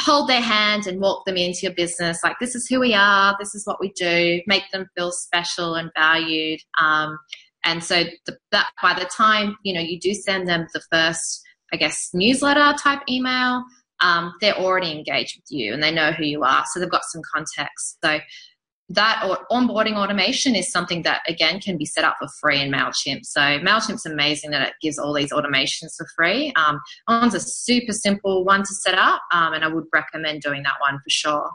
hold 0.00 0.28
their 0.28 0.40
hand 0.40 0.86
and 0.86 1.00
walk 1.00 1.24
them 1.26 1.36
into 1.36 1.60
your 1.62 1.74
business 1.74 2.18
like 2.24 2.34
this 2.40 2.54
is 2.54 2.66
who 2.66 2.80
we 2.80 2.94
are 2.94 3.36
this 3.38 3.54
is 3.54 3.66
what 3.66 3.78
we 3.78 3.92
do 3.92 4.40
make 4.46 4.62
them 4.72 4.86
feel 4.96 5.12
special 5.12 5.74
and 5.74 5.90
valued 5.94 6.58
um, 6.80 7.18
and 7.64 7.82
so 7.82 8.04
the, 8.26 8.36
that 8.50 8.68
by 8.82 8.94
the 8.94 9.06
time 9.06 9.56
you 9.62 9.74
know 9.74 9.80
you 9.80 9.98
do 9.98 10.14
send 10.14 10.48
them 10.48 10.66
the 10.72 10.82
first, 10.90 11.42
I 11.72 11.76
guess, 11.76 12.10
newsletter 12.12 12.76
type 12.78 13.00
email, 13.08 13.64
um, 14.00 14.32
they're 14.40 14.56
already 14.56 14.92
engaged 14.92 15.38
with 15.38 15.46
you 15.50 15.72
and 15.72 15.82
they 15.82 15.92
know 15.92 16.12
who 16.12 16.24
you 16.24 16.42
are, 16.42 16.64
so 16.66 16.80
they've 16.80 16.90
got 16.90 17.04
some 17.04 17.22
context. 17.32 17.98
So 18.04 18.18
that 18.88 19.24
or 19.26 19.46
onboarding 19.50 19.96
automation 19.96 20.54
is 20.54 20.70
something 20.70 21.02
that 21.02 21.22
again 21.26 21.60
can 21.60 21.78
be 21.78 21.86
set 21.86 22.04
up 22.04 22.16
for 22.18 22.28
free 22.40 22.60
in 22.60 22.70
Mailchimp. 22.70 23.24
So 23.24 23.40
Mailchimp's 23.40 24.06
amazing 24.06 24.50
that 24.50 24.68
it 24.68 24.74
gives 24.82 24.98
all 24.98 25.14
these 25.14 25.32
automations 25.32 25.96
for 25.96 26.06
free. 26.16 26.52
Um, 26.56 26.80
one's 27.08 27.34
a 27.34 27.40
super 27.40 27.92
simple 27.92 28.44
one 28.44 28.60
to 28.60 28.74
set 28.74 28.98
up, 28.98 29.22
um, 29.32 29.54
and 29.54 29.64
I 29.64 29.68
would 29.68 29.84
recommend 29.92 30.42
doing 30.42 30.62
that 30.64 30.74
one 30.80 30.96
for 30.96 31.10
sure. 31.10 31.50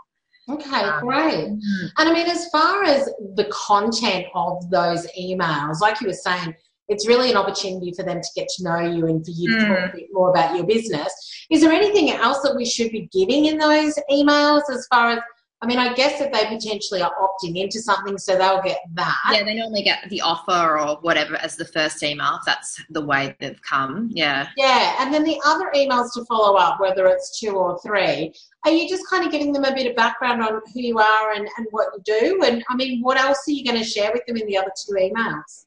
Okay, 0.49 0.81
um, 0.81 1.01
great. 1.01 1.47
Mm-hmm. 1.49 1.85
And 1.97 2.09
I 2.09 2.13
mean, 2.13 2.27
as 2.27 2.49
far 2.49 2.83
as 2.83 3.05
the 3.35 3.49
content 3.51 4.27
of 4.33 4.69
those 4.69 5.05
emails, 5.19 5.81
like 5.81 5.99
you 5.99 6.07
were 6.07 6.13
saying, 6.13 6.55
it's 6.87 7.07
really 7.07 7.29
an 7.29 7.37
opportunity 7.37 7.91
for 7.91 8.03
them 8.03 8.21
to 8.21 8.27
get 8.35 8.47
to 8.47 8.63
know 8.63 8.79
you 8.79 9.07
and 9.07 9.25
for 9.25 9.31
you 9.31 9.59
to 9.59 9.65
mm. 9.65 9.67
talk 9.67 9.93
a 9.93 9.97
bit 9.97 10.07
more 10.13 10.29
about 10.29 10.55
your 10.55 10.65
business. 10.65 11.13
Is 11.49 11.61
there 11.61 11.71
anything 11.71 12.11
else 12.11 12.39
that 12.43 12.55
we 12.55 12.65
should 12.65 12.91
be 12.91 13.09
giving 13.11 13.45
in 13.45 13.57
those 13.57 13.99
emails 14.09 14.61
as 14.71 14.87
far 14.89 15.11
as 15.11 15.19
I 15.61 15.65
mean, 15.65 15.79
I 15.79 15.93
guess 15.93 16.19
that 16.19 16.31
they 16.31 16.45
potentially 16.45 17.01
are 17.01 17.13
opting 17.19 17.57
into 17.57 17.81
something, 17.81 18.17
so 18.19 18.37
they'll 18.37 18.61
get 18.61 18.79
that. 18.93 19.17
Yeah, 19.33 19.43
they 19.43 19.55
normally 19.55 19.81
get 19.81 20.07
the 20.09 20.21
offer 20.21 20.79
or 20.79 20.97
whatever 21.01 21.35
as 21.37 21.55
the 21.55 21.65
first 21.65 22.03
email. 22.03 22.35
If 22.35 22.41
that's 22.45 22.79
the 22.91 23.03
way 23.03 23.35
they've 23.39 23.61
come. 23.63 24.09
Yeah. 24.13 24.49
Yeah, 24.55 24.95
and 24.99 25.11
then 25.11 25.23
the 25.23 25.41
other 25.45 25.71
emails 25.75 26.13
to 26.13 26.25
follow 26.25 26.57
up, 26.57 26.79
whether 26.79 27.07
it's 27.07 27.39
two 27.39 27.51
or 27.51 27.79
three, 27.79 28.33
are 28.65 28.71
you 28.71 28.87
just 28.87 29.09
kind 29.09 29.25
of 29.25 29.31
giving 29.31 29.51
them 29.51 29.63
a 29.63 29.73
bit 29.73 29.87
of 29.87 29.95
background 29.95 30.43
on 30.43 30.61
who 30.73 30.79
you 30.79 30.99
are 30.99 31.31
and, 31.33 31.47
and 31.57 31.67
what 31.71 31.87
you 31.95 32.03
do? 32.05 32.43
And 32.43 32.63
I 32.69 32.75
mean, 32.75 33.01
what 33.01 33.17
else 33.17 33.39
are 33.47 33.51
you 33.51 33.65
going 33.65 33.81
to 33.81 33.83
share 33.83 34.11
with 34.13 34.25
them 34.27 34.37
in 34.37 34.45
the 34.45 34.57
other 34.57 34.71
two 34.85 34.93
emails? 34.93 35.65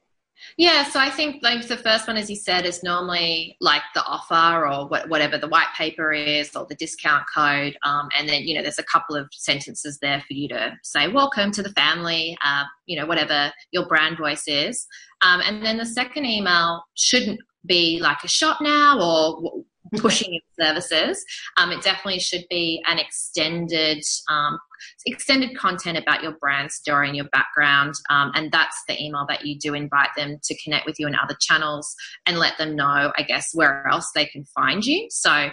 Yeah, 0.57 0.85
so 0.85 1.01
I 1.01 1.11
think 1.11 1.43
like 1.43 1.67
the 1.67 1.77
first 1.77 2.07
one, 2.07 2.17
as 2.17 2.29
you 2.29 2.37
said, 2.37 2.65
is 2.65 2.83
normally 2.83 3.57
like 3.61 3.83
the 3.95 4.05
offer 4.05 4.67
or 4.67 4.89
whatever 5.09 5.39
the 5.39 5.49
white 5.49 5.69
paper 5.77 6.13
is 6.13 6.55
or 6.55 6.67
the 6.67 6.75
discount 6.75 7.25
code, 7.35 7.77
um, 7.85 8.09
and 8.19 8.29
then 8.29 8.43
you 8.43 8.55
know 8.55 8.63
there's 8.63 8.79
a 8.79 8.85
couple 8.85 9.17
of 9.17 9.29
sentences 9.33 9.99
there 10.01 10.21
for 10.21 10.35
you 10.35 10.49
to 10.49 10.73
say 10.83 11.09
welcome 11.09 11.51
to 11.53 11.63
the 11.63 11.71
family, 11.71 12.37
uh, 12.45 12.65
you 12.87 12.99
know 12.99 13.07
whatever 13.07 13.53
your 13.71 13.87
brand 13.87 14.19
voice 14.19 14.45
is, 14.47 14.87
um, 15.23 15.41
and 15.45 15.65
then 15.65 15.77
the 15.77 15.87
second 15.87 16.25
email 16.27 16.83
shouldn't 16.95 17.41
be 17.67 18.01
like 18.01 18.25
a 18.25 18.29
shop 18.29 18.61
now 18.61 18.99
or 19.01 19.63
pushing 19.97 20.33
your 20.33 20.43
services. 20.59 21.25
Um, 21.57 21.73
it 21.73 21.83
definitely 21.83 22.21
should 22.21 22.45
be 22.49 22.83
an 22.87 22.99
extended 22.99 24.05
um, 24.29 24.59
extended 25.07 25.57
content 25.57 25.99
about 25.99 26.23
your 26.23 26.33
brand 26.33 26.73
story 26.73 27.09
and 27.09 27.17
your 27.17 27.29
background. 27.33 27.95
Um, 28.09 28.33
and 28.35 28.51
that's 28.53 28.83
the 28.89 29.01
email 29.03 29.27
that 29.29 29.45
you 29.45 29.59
do 29.59 29.75
invite 29.75 30.11
them 30.17 30.39
to 30.43 30.63
connect 30.63 30.87
with 30.87 30.99
you 30.99 31.07
in 31.07 31.15
other 31.15 31.37
channels 31.41 31.95
and 32.27 32.39
let 32.39 32.59
them 32.59 32.77
know, 32.77 33.13
I 33.17 33.23
guess, 33.23 33.51
where 33.55 33.87
else 33.89 34.11
they 34.15 34.27
can 34.27 34.45
find 34.45 34.85
you. 34.85 35.07
So 35.11 35.51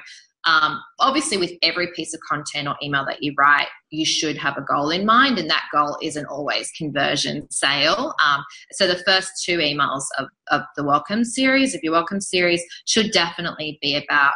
um, 0.47 0.82
obviously, 0.99 1.36
with 1.38 1.51
every 1.61 1.88
piece 1.93 2.13
of 2.13 2.21
content 2.21 2.69
or 2.69 2.75
email 2.82 3.05
that 3.05 3.21
you 3.21 3.34
write, 3.38 3.67
you 3.89 4.05
should 4.05 4.38
have 4.38 4.57
a 4.57 4.61
goal 4.61 4.91
in 4.91 5.05
mind, 5.05 5.38
and 5.38 5.49
that 5.49 5.65
goal 5.73 5.97
isn't 6.01 6.25
always 6.25 6.71
conversion 6.71 7.51
sale. 7.51 8.15
Um, 8.23 8.43
so, 8.71 8.88
the 8.88 9.03
first 9.03 9.43
two 9.43 9.57
emails 9.57 10.03
of, 10.17 10.28
of 10.49 10.61
the 10.78 10.86
welcome 10.86 11.25
series, 11.25 11.75
of 11.75 11.82
your 11.84 11.91
welcome 11.91 12.21
series, 12.21 12.63
should 12.86 13.11
definitely 13.11 13.78
be 13.82 13.97
about 13.97 14.34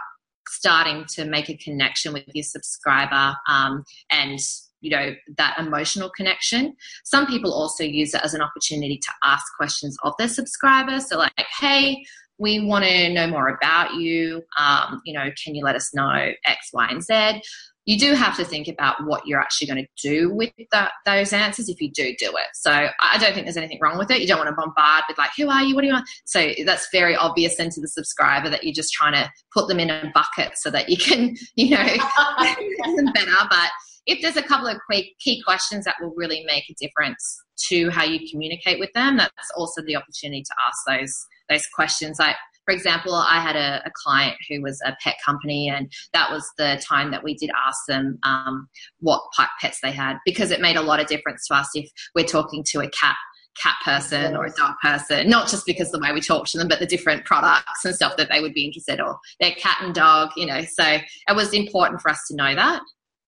starting 0.49 1.05
to 1.11 1.23
make 1.23 1.49
a 1.49 1.55
connection 1.55 2.11
with 2.11 2.25
your 2.33 2.43
subscriber 2.43 3.33
um, 3.47 3.85
and 4.11 4.37
you 4.81 4.89
know 4.89 5.13
that 5.37 5.57
emotional 5.57 6.09
connection 6.15 6.75
some 7.03 7.25
people 7.27 7.53
also 7.53 7.83
use 7.83 8.13
it 8.13 8.21
as 8.23 8.33
an 8.33 8.41
opportunity 8.41 8.97
to 8.97 9.11
ask 9.23 9.45
questions 9.55 9.97
of 10.03 10.13
their 10.17 10.27
subscribers 10.27 11.07
so 11.07 11.17
like 11.17 11.31
hey 11.59 12.03
we 12.41 12.59
want 12.59 12.83
to 12.83 13.13
know 13.13 13.27
more 13.27 13.49
about 13.49 13.93
you. 13.93 14.41
Um, 14.57 14.99
you 15.05 15.13
know, 15.13 15.29
can 15.41 15.53
you 15.53 15.63
let 15.63 15.75
us 15.75 15.93
know 15.93 16.31
X, 16.43 16.69
Y, 16.73 16.87
and 16.89 17.03
Z? 17.03 17.41
You 17.85 17.99
do 17.99 18.13
have 18.13 18.35
to 18.37 18.43
think 18.43 18.67
about 18.67 19.05
what 19.05 19.25
you're 19.27 19.39
actually 19.39 19.67
going 19.67 19.85
to 19.85 20.09
do 20.09 20.33
with 20.33 20.51
that, 20.71 20.91
those 21.05 21.33
answers 21.33 21.69
if 21.69 21.81
you 21.81 21.91
do 21.91 22.15
do 22.19 22.29
it. 22.29 22.47
So 22.53 22.71
I 22.71 23.17
don't 23.19 23.33
think 23.33 23.45
there's 23.45 23.57
anything 23.57 23.79
wrong 23.81 23.97
with 23.97 24.11
it. 24.11 24.21
You 24.21 24.27
don't 24.27 24.37
want 24.37 24.49
to 24.49 24.55
bombard 24.55 25.03
with 25.07 25.17
like, 25.17 25.31
who 25.37 25.49
are 25.49 25.63
you? 25.63 25.75
What 25.75 25.81
do 25.81 25.87
you 25.87 25.93
want? 25.93 26.07
So 26.25 26.49
that's 26.65 26.87
very 26.91 27.15
obvious 27.15 27.57
then 27.57 27.69
to 27.71 27.81
the 27.81 27.87
subscriber 27.87 28.49
that 28.49 28.63
you're 28.63 28.73
just 28.73 28.93
trying 28.93 29.13
to 29.13 29.29
put 29.53 29.67
them 29.67 29.79
in 29.79 29.89
a 29.89 30.11
bucket 30.13 30.57
so 30.57 30.69
that 30.71 30.89
you 30.89 30.97
can, 30.97 31.35
you 31.55 31.71
know, 31.71 31.83
better. 33.13 33.31
But 33.49 33.69
if 34.05 34.21
there's 34.21 34.37
a 34.37 34.43
couple 34.43 34.67
of 34.67 34.77
key 35.19 35.41
questions 35.43 35.85
that 35.85 35.95
will 36.01 36.13
really 36.15 36.43
make 36.45 36.63
a 36.69 36.73
difference 36.79 37.41
to 37.67 37.89
how 37.89 38.03
you 38.03 38.19
communicate 38.29 38.79
with 38.79 38.91
them, 38.93 39.17
that's 39.17 39.51
also 39.55 39.81
the 39.83 39.95
opportunity 39.95 40.43
to 40.43 40.53
ask 40.67 40.79
those 40.87 41.25
those 41.49 41.67
questions. 41.75 42.17
Like, 42.17 42.35
for 42.65 42.73
example, 42.73 43.13
I 43.13 43.41
had 43.41 43.55
a, 43.55 43.81
a, 43.85 43.91
client 44.03 44.37
who 44.49 44.61
was 44.61 44.79
a 44.85 44.95
pet 45.03 45.15
company, 45.25 45.67
and 45.67 45.91
that 46.13 46.31
was 46.31 46.49
the 46.57 46.81
time 46.87 47.11
that 47.11 47.23
we 47.23 47.33
did 47.33 47.51
ask 47.67 47.79
them 47.87 48.17
um, 48.23 48.69
what 48.99 49.21
pets 49.59 49.79
they 49.81 49.91
had 49.91 50.17
because 50.25 50.51
it 50.51 50.61
made 50.61 50.77
a 50.77 50.81
lot 50.81 50.99
of 50.99 51.07
difference 51.07 51.45
to 51.47 51.55
us 51.55 51.69
if 51.73 51.89
we're 52.15 52.25
talking 52.25 52.63
to 52.69 52.79
a 52.79 52.89
cat 52.89 53.17
cat 53.61 53.75
person 53.83 54.35
or 54.35 54.45
a 54.45 54.51
dog 54.51 54.75
person, 54.81 55.29
not 55.29 55.49
just 55.49 55.65
because 55.65 55.91
the 55.91 55.99
way 55.99 56.13
we 56.13 56.21
talk 56.21 56.47
to 56.47 56.57
them, 56.57 56.69
but 56.69 56.79
the 56.79 56.85
different 56.85 57.25
products 57.25 57.83
and 57.83 57.93
stuff 57.93 58.15
that 58.15 58.29
they 58.31 58.39
would 58.39 58.53
be 58.53 58.65
interested 58.65 59.01
or 59.01 59.17
their 59.41 59.51
cat 59.51 59.77
and 59.81 59.93
dog, 59.93 60.29
you 60.37 60.45
know. 60.45 60.61
So 60.63 60.85
it 60.85 61.35
was 61.35 61.53
important 61.53 62.01
for 62.01 62.09
us 62.09 62.21
to 62.29 62.35
know 62.35 62.55
that. 62.55 62.81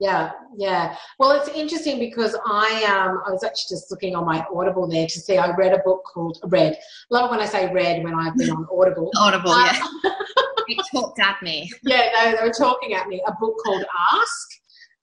Yeah, 0.04 0.32
yeah. 0.58 0.98
Well, 1.18 1.32
it's 1.32 1.48
interesting 1.48 1.98
because 1.98 2.36
I 2.46 2.84
um 2.84 3.22
I 3.26 3.32
was 3.32 3.42
actually 3.46 3.78
just 3.78 3.90
looking 3.90 4.18
on 4.18 4.26
my 4.26 4.46
Audible 4.54 4.86
there 4.86 5.08
to 5.08 5.20
see. 5.20 5.38
I 5.38 5.56
read 5.56 5.72
a 5.72 5.78
book 5.80 6.04
called 6.14 6.40
Read. 6.44 6.78
Love 7.10 7.32
when 7.32 7.40
I 7.40 7.46
say 7.46 7.72
read 7.72 8.04
when 8.04 8.14
I've 8.14 8.36
been 8.36 8.50
on 8.50 8.68
Audible. 8.70 9.12
Audible, 9.18 9.52
um, 9.52 9.70
yeah. 10.04 10.12
it 10.68 10.86
talked 10.94 11.22
at 11.22 11.42
me. 11.42 11.72
Yeah, 11.84 12.10
they, 12.14 12.36
they 12.36 12.44
were 12.44 12.52
talking 12.52 12.94
at 12.94 13.08
me. 13.08 13.24
A 13.26 13.32
book 13.40 13.56
called 13.64 13.86
Ask. 14.12 14.50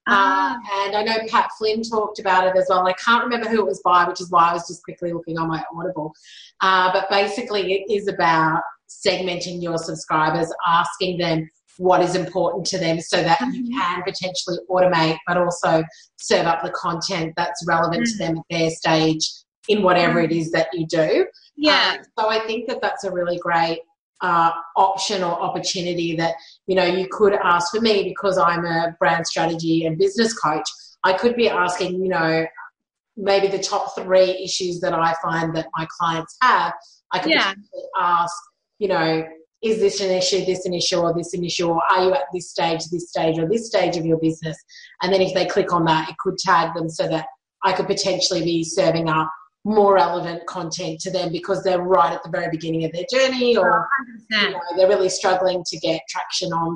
Uh, 0.05 0.55
and 0.83 0.95
I 0.95 1.03
know 1.03 1.17
Pat 1.27 1.49
Flynn 1.57 1.81
talked 1.81 2.19
about 2.19 2.45
it 2.45 2.55
as 2.55 2.67
well. 2.69 2.85
I 2.87 2.93
can't 2.93 3.23
remember 3.23 3.49
who 3.49 3.61
it 3.61 3.65
was 3.65 3.81
by, 3.83 4.07
which 4.07 4.21
is 4.21 4.29
why 4.29 4.49
I 4.49 4.53
was 4.53 4.67
just 4.67 4.83
quickly 4.83 5.13
looking 5.13 5.39
on 5.39 5.47
my 5.47 5.63
Audible. 5.75 6.13
Uh, 6.61 6.93
but 6.93 7.09
basically, 7.09 7.73
it 7.73 7.91
is 7.91 8.07
about 8.07 8.61
segmenting 8.87 9.63
your 9.63 9.79
subscribers, 9.79 10.53
asking 10.67 11.17
them 11.17 11.49
what 11.77 12.01
is 12.01 12.15
important 12.15 12.65
to 12.67 12.77
them 12.77 12.99
so 12.99 13.21
that 13.23 13.39
mm-hmm. 13.39 13.51
you 13.53 13.77
can 13.77 14.03
potentially 14.03 14.57
automate 14.69 15.17
but 15.27 15.37
also 15.37 15.83
serve 16.17 16.45
up 16.45 16.63
the 16.63 16.71
content 16.71 17.33
that's 17.37 17.65
relevant 17.67 18.03
mm-hmm. 18.03 18.11
to 18.11 18.17
them 18.17 18.37
at 18.37 18.43
their 18.49 18.69
stage 18.69 19.29
in 19.67 19.83
whatever 19.83 20.19
it 20.19 20.31
is 20.31 20.51
that 20.51 20.67
you 20.73 20.85
do. 20.87 21.25
Yeah. 21.55 21.97
Um, 21.97 22.05
so 22.17 22.29
I 22.29 22.39
think 22.39 22.67
that 22.67 22.81
that's 22.81 23.03
a 23.03 23.11
really 23.11 23.37
great 23.37 23.79
uh, 24.21 24.51
option 24.77 25.23
or 25.23 25.31
opportunity 25.31 26.15
that 26.15 26.35
you 26.67 26.75
know 26.75 26.85
you 26.85 27.07
could 27.11 27.33
ask 27.33 27.71
for 27.71 27.81
me 27.81 28.03
because 28.03 28.37
I'm 28.37 28.65
a 28.65 28.95
brand 28.99 29.25
strategy 29.27 29.85
and 29.85 29.97
business 29.97 30.33
coach. 30.33 30.67
I 31.03 31.13
could 31.13 31.35
be 31.35 31.49
asking, 31.49 32.03
you 32.03 32.09
know, 32.09 32.45
maybe 33.17 33.47
the 33.47 33.59
top 33.59 33.95
three 33.95 34.31
issues 34.43 34.79
that 34.81 34.93
I 34.93 35.15
find 35.21 35.55
that 35.55 35.67
my 35.75 35.87
clients 35.99 36.37
have. 36.41 36.73
I 37.11 37.19
could 37.19 37.31
yeah. 37.31 37.53
ask, 37.99 38.35
you 38.79 38.87
know, 38.87 39.27
is 39.61 39.79
this 39.79 40.01
an 40.01 40.09
issue, 40.09 40.45
this 40.45 40.65
an 40.65 40.73
issue, 40.73 40.97
or 40.97 41.13
this 41.13 41.33
an 41.33 41.43
issue, 41.43 41.67
or 41.67 41.81
are 41.91 42.05
you 42.05 42.13
at 42.13 42.23
this 42.33 42.49
stage, 42.49 42.85
this 42.91 43.09
stage, 43.09 43.37
or 43.37 43.47
this 43.47 43.67
stage 43.67 43.97
of 43.97 44.05
your 44.05 44.17
business? 44.17 44.57
And 45.01 45.13
then 45.13 45.21
if 45.21 45.33
they 45.33 45.45
click 45.45 45.71
on 45.71 45.85
that, 45.85 46.09
it 46.09 46.17
could 46.17 46.37
tag 46.37 46.73
them 46.73 46.89
so 46.89 47.07
that 47.07 47.27
I 47.63 47.73
could 47.73 47.87
potentially 47.87 48.43
be 48.43 48.63
serving 48.63 49.07
up 49.07 49.31
more 49.63 49.93
relevant 49.93 50.45
content 50.47 50.99
to 51.01 51.11
them 51.11 51.31
because 51.31 51.63
they're 51.63 51.83
right 51.83 52.11
at 52.11 52.23
the 52.23 52.29
very 52.29 52.49
beginning 52.49 52.83
of 52.83 52.91
their 52.91 53.05
journey 53.11 53.55
or 53.55 53.87
you 54.31 54.49
know, 54.49 54.59
they're 54.75 54.87
really 54.87 55.09
struggling 55.09 55.63
to 55.67 55.77
get 55.77 56.01
traction 56.09 56.51
on 56.51 56.75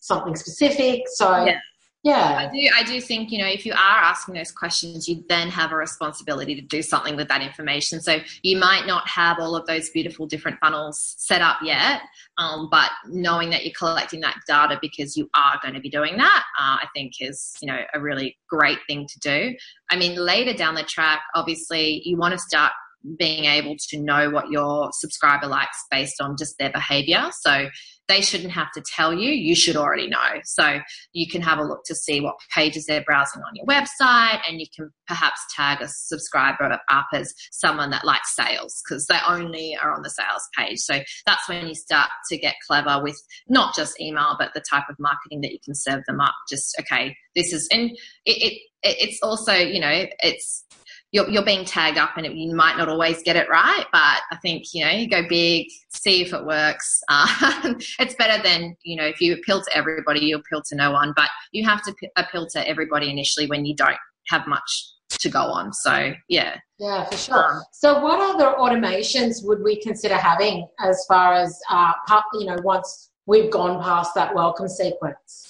something 0.00 0.36
specific. 0.36 1.04
So 1.14 1.46
yeah 1.46 1.58
yeah. 2.06 2.48
I 2.48 2.52
do 2.52 2.70
i 2.76 2.82
do 2.84 3.00
think 3.00 3.32
you 3.32 3.38
know 3.38 3.46
if 3.46 3.66
you 3.66 3.72
are 3.72 3.98
asking 4.12 4.34
those 4.34 4.52
questions 4.52 5.08
you 5.08 5.24
then 5.28 5.48
have 5.48 5.72
a 5.72 5.76
responsibility 5.76 6.54
to 6.54 6.60
do 6.60 6.82
something 6.82 7.16
with 7.16 7.28
that 7.28 7.42
information. 7.42 8.00
So 8.00 8.18
you 8.42 8.58
might 8.58 8.86
not 8.86 9.08
have 9.08 9.38
all 9.40 9.56
of 9.56 9.66
those 9.66 9.90
beautiful 9.90 10.26
different 10.26 10.58
funnels 10.60 11.16
set 11.18 11.42
up 11.42 11.58
yet 11.62 12.02
um, 12.38 12.68
but 12.70 12.90
knowing 13.08 13.50
that 13.50 13.64
you're 13.64 13.74
collecting 13.76 14.20
that 14.20 14.36
data 14.46 14.78
because 14.80 15.16
you 15.16 15.28
are 15.34 15.58
going 15.62 15.74
to 15.74 15.80
be 15.80 15.90
doing 15.90 16.16
that 16.18 16.44
uh, 16.58 16.76
i 16.80 16.86
think 16.94 17.14
is 17.20 17.56
you 17.60 17.66
know 17.66 17.80
a 17.94 18.00
really 18.00 18.36
great 18.48 18.78
thing 18.86 19.06
to 19.06 19.18
do. 19.20 19.56
I 19.90 19.96
mean 19.96 20.16
later 20.16 20.52
down 20.52 20.74
the 20.74 20.84
track 20.84 21.22
obviously 21.34 22.02
you 22.04 22.16
want 22.16 22.32
to 22.32 22.38
start 22.38 22.72
being 23.18 23.44
able 23.44 23.76
to 23.88 24.00
know 24.00 24.30
what 24.30 24.50
your 24.50 24.90
subscriber 24.92 25.46
likes 25.46 25.84
based 25.90 26.20
on 26.20 26.36
just 26.36 26.58
their 26.58 26.70
behavior. 26.70 27.28
So 27.32 27.68
they 28.08 28.20
shouldn't 28.20 28.52
have 28.52 28.70
to 28.72 28.82
tell 28.94 29.12
you, 29.12 29.30
you 29.30 29.54
should 29.54 29.76
already 29.76 30.08
know. 30.08 30.40
So 30.44 30.80
you 31.12 31.28
can 31.28 31.42
have 31.42 31.58
a 31.58 31.64
look 31.64 31.80
to 31.86 31.94
see 31.94 32.20
what 32.20 32.36
pages 32.54 32.86
they're 32.86 33.02
browsing 33.02 33.42
on 33.42 33.54
your 33.54 33.66
website, 33.66 34.40
and 34.48 34.60
you 34.60 34.66
can 34.74 34.90
perhaps 35.06 35.40
tag 35.54 35.82
a 35.82 35.88
subscriber 35.88 36.78
up 36.90 37.06
as 37.12 37.34
someone 37.52 37.90
that 37.90 38.04
likes 38.04 38.34
sales 38.34 38.82
because 38.84 39.06
they 39.06 39.18
only 39.26 39.76
are 39.82 39.92
on 39.92 40.02
the 40.02 40.10
sales 40.10 40.48
page. 40.56 40.78
So 40.78 41.00
that's 41.26 41.48
when 41.48 41.66
you 41.66 41.74
start 41.74 42.10
to 42.30 42.38
get 42.38 42.54
clever 42.66 43.02
with 43.02 43.20
not 43.48 43.74
just 43.74 44.00
email, 44.00 44.36
but 44.38 44.52
the 44.54 44.62
type 44.68 44.84
of 44.88 44.96
marketing 44.98 45.40
that 45.42 45.52
you 45.52 45.58
can 45.64 45.74
serve 45.74 46.02
them 46.06 46.20
up. 46.20 46.34
Just, 46.48 46.76
okay, 46.80 47.16
this 47.34 47.52
is, 47.52 47.68
and 47.72 47.90
it, 48.24 48.52
it 48.52 48.62
it's 48.82 49.18
also, 49.22 49.52
you 49.52 49.80
know, 49.80 50.06
it's 50.20 50.64
you're, 51.12 51.28
you're 51.28 51.44
being 51.44 51.64
tagged 51.64 51.98
up 51.98 52.16
and 52.16 52.26
it, 52.26 52.32
you 52.32 52.54
might 52.54 52.76
not 52.76 52.88
always 52.88 53.22
get 53.22 53.36
it 53.36 53.48
right 53.48 53.86
but 53.92 54.20
i 54.30 54.36
think 54.42 54.64
you 54.72 54.84
know 54.84 54.90
you 54.90 55.08
go 55.08 55.22
big 55.28 55.68
see 55.90 56.22
if 56.22 56.32
it 56.32 56.44
works. 56.44 57.00
Uh, 57.08 57.74
it's 57.98 58.14
better 58.16 58.42
than 58.42 58.76
you 58.82 58.96
know 58.96 59.04
if 59.04 59.20
you 59.20 59.32
appeal 59.34 59.62
to 59.62 59.76
everybody 59.76 60.20
you 60.20 60.36
appeal 60.36 60.62
to 60.62 60.76
no 60.76 60.90
one 60.90 61.12
but 61.16 61.28
you 61.52 61.64
have 61.64 61.82
to 61.82 61.92
p- 61.94 62.10
appeal 62.16 62.46
to 62.46 62.68
everybody 62.68 63.08
initially 63.08 63.46
when 63.46 63.64
you 63.64 63.74
don't 63.74 63.96
have 64.28 64.46
much 64.46 64.92
to 65.08 65.28
go 65.28 65.40
on. 65.40 65.72
So 65.72 66.12
yeah. 66.28 66.56
Yeah 66.78 67.04
for 67.04 67.16
sure. 67.16 67.54
Um, 67.54 67.62
so 67.72 68.00
what 68.00 68.20
other 68.20 68.56
automations 68.58 69.44
would 69.44 69.62
we 69.62 69.80
consider 69.80 70.16
having 70.16 70.66
as 70.80 71.04
far 71.08 71.34
as 71.34 71.58
uh, 71.70 71.92
you 72.34 72.46
know 72.46 72.56
once 72.62 73.10
we've 73.26 73.50
gone 73.50 73.82
past 73.82 74.14
that 74.14 74.34
welcome 74.34 74.68
sequence 74.68 75.45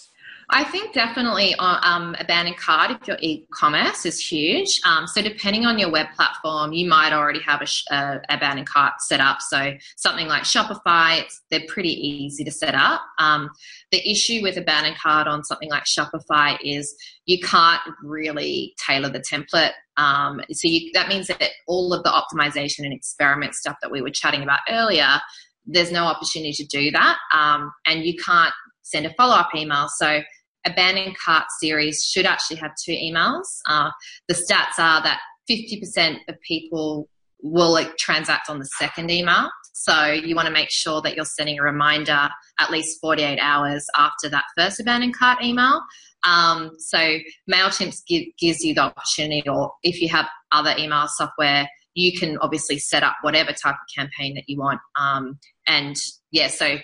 I 0.49 0.63
think 0.63 0.95
definitely 0.95 1.55
uh, 1.57 1.81
um, 1.83 2.15
abandoned 2.21 2.57
cart 2.57 2.93
if 2.93 3.09
your 3.09 3.17
e-commerce 3.21 4.07
is 4.07 4.25
huge. 4.25 4.81
Um, 4.85 5.07
so 5.09 5.21
depending 5.21 5.67
on 5.67 5.77
your 5.77 5.91
web 5.91 6.07
platform, 6.15 6.73
you 6.73 6.89
might 6.89 7.13
already 7.13 7.41
have 7.41 7.63
a, 7.63 7.67
sh- 7.67 7.85
a 7.91 8.21
abandoned 8.29 8.69
cart 8.69 9.01
set 9.01 9.21
up. 9.21 9.41
So 9.41 9.73
something 9.97 10.29
like 10.29 10.45
Shopify, 10.45 11.25
they're 11.51 11.67
pretty 11.67 11.93
easy 11.93 12.45
to 12.45 12.53
set 12.53 12.77
up. 12.77 13.03
Um, 13.19 13.51
the 13.91 14.09
issue 14.09 14.41
with 14.41 14.57
abandoned 14.57 14.99
cart 14.99 15.27
on 15.27 15.43
something 15.43 15.69
like 15.69 15.85
Shopify 15.85 16.57
is 16.63 16.95
you 17.25 17.41
can't 17.41 17.83
really 18.03 18.75
tailor 18.87 19.09
the 19.09 19.21
template. 19.21 19.73
Um, 19.97 20.41
so 20.53 20.69
you, 20.69 20.91
that 20.95 21.09
means 21.09 21.27
that 21.27 21.43
all 21.67 21.93
of 21.93 22.05
the 22.05 22.11
optimization 22.11 22.85
and 22.85 22.93
experiment 22.93 23.55
stuff 23.55 23.77
that 23.83 23.91
we 23.91 24.01
were 24.01 24.11
chatting 24.11 24.45
about 24.45 24.61
earlier, 24.71 25.21
there's 25.65 25.91
no 25.91 26.05
opportunity 26.05 26.53
to 26.53 26.65
do 26.67 26.93
that, 26.93 27.17
um, 27.35 27.73
and 27.87 28.05
you 28.05 28.15
can't 28.17 28.55
send 28.83 29.05
a 29.05 29.13
follow-up 29.15 29.53
email. 29.53 29.89
So 29.89 30.21
abandoned 30.67 31.17
cart 31.25 31.45
series 31.61 32.05
should 32.05 32.27
actually 32.27 32.57
have 32.57 32.73
two 32.85 32.93
emails. 32.93 33.45
Uh, 33.69 33.91
the 34.29 34.35
stats 34.35 34.79
are 34.79 35.03
that 35.03 35.21
50% 35.49 36.19
of 36.29 36.41
people 36.41 37.09
will 37.43 37.73
like, 37.73 37.97
transact 37.97 38.51
on 38.51 38.59
the 38.59 38.65
second 38.65 39.11
email. 39.11 39.49
So 39.73 40.07
you 40.07 40.35
want 40.35 40.47
to 40.47 40.53
make 40.53 40.71
sure 40.71 41.01
that 41.03 41.17
you're 41.17 41.25
sending 41.25 41.59
a 41.59 41.63
reminder 41.63 42.29
at 42.59 42.71
least 42.71 42.99
48 43.01 43.39
hours 43.39 43.87
after 43.97 44.29
that 44.31 44.45
first 44.57 44.81
abandoned 44.81 45.17
cart 45.17 45.43
email. 45.43 45.83
Um, 46.27 46.73
so 46.79 46.99
MailChimp 47.51 47.95
give, 48.09 48.25
gives 48.39 48.65
you 48.65 48.75
the 48.75 48.83
opportunity, 48.83 49.49
or 49.49 49.73
if 49.83 50.01
you 50.01 50.09
have 50.09 50.27
other 50.51 50.75
email 50.79 51.07
software, 51.09 51.69
you 51.95 52.19
can 52.19 52.37
obviously 52.39 52.79
set 52.79 53.03
up 53.03 53.17
whatever 53.23 53.53
type 53.53 53.75
of 53.75 53.95
campaign 53.95 54.35
that 54.35 54.45
you 54.47 54.59
want. 54.59 54.81
Um, 54.99 55.39
and 55.67 55.97
yeah, 56.31 56.49
so 56.49 56.77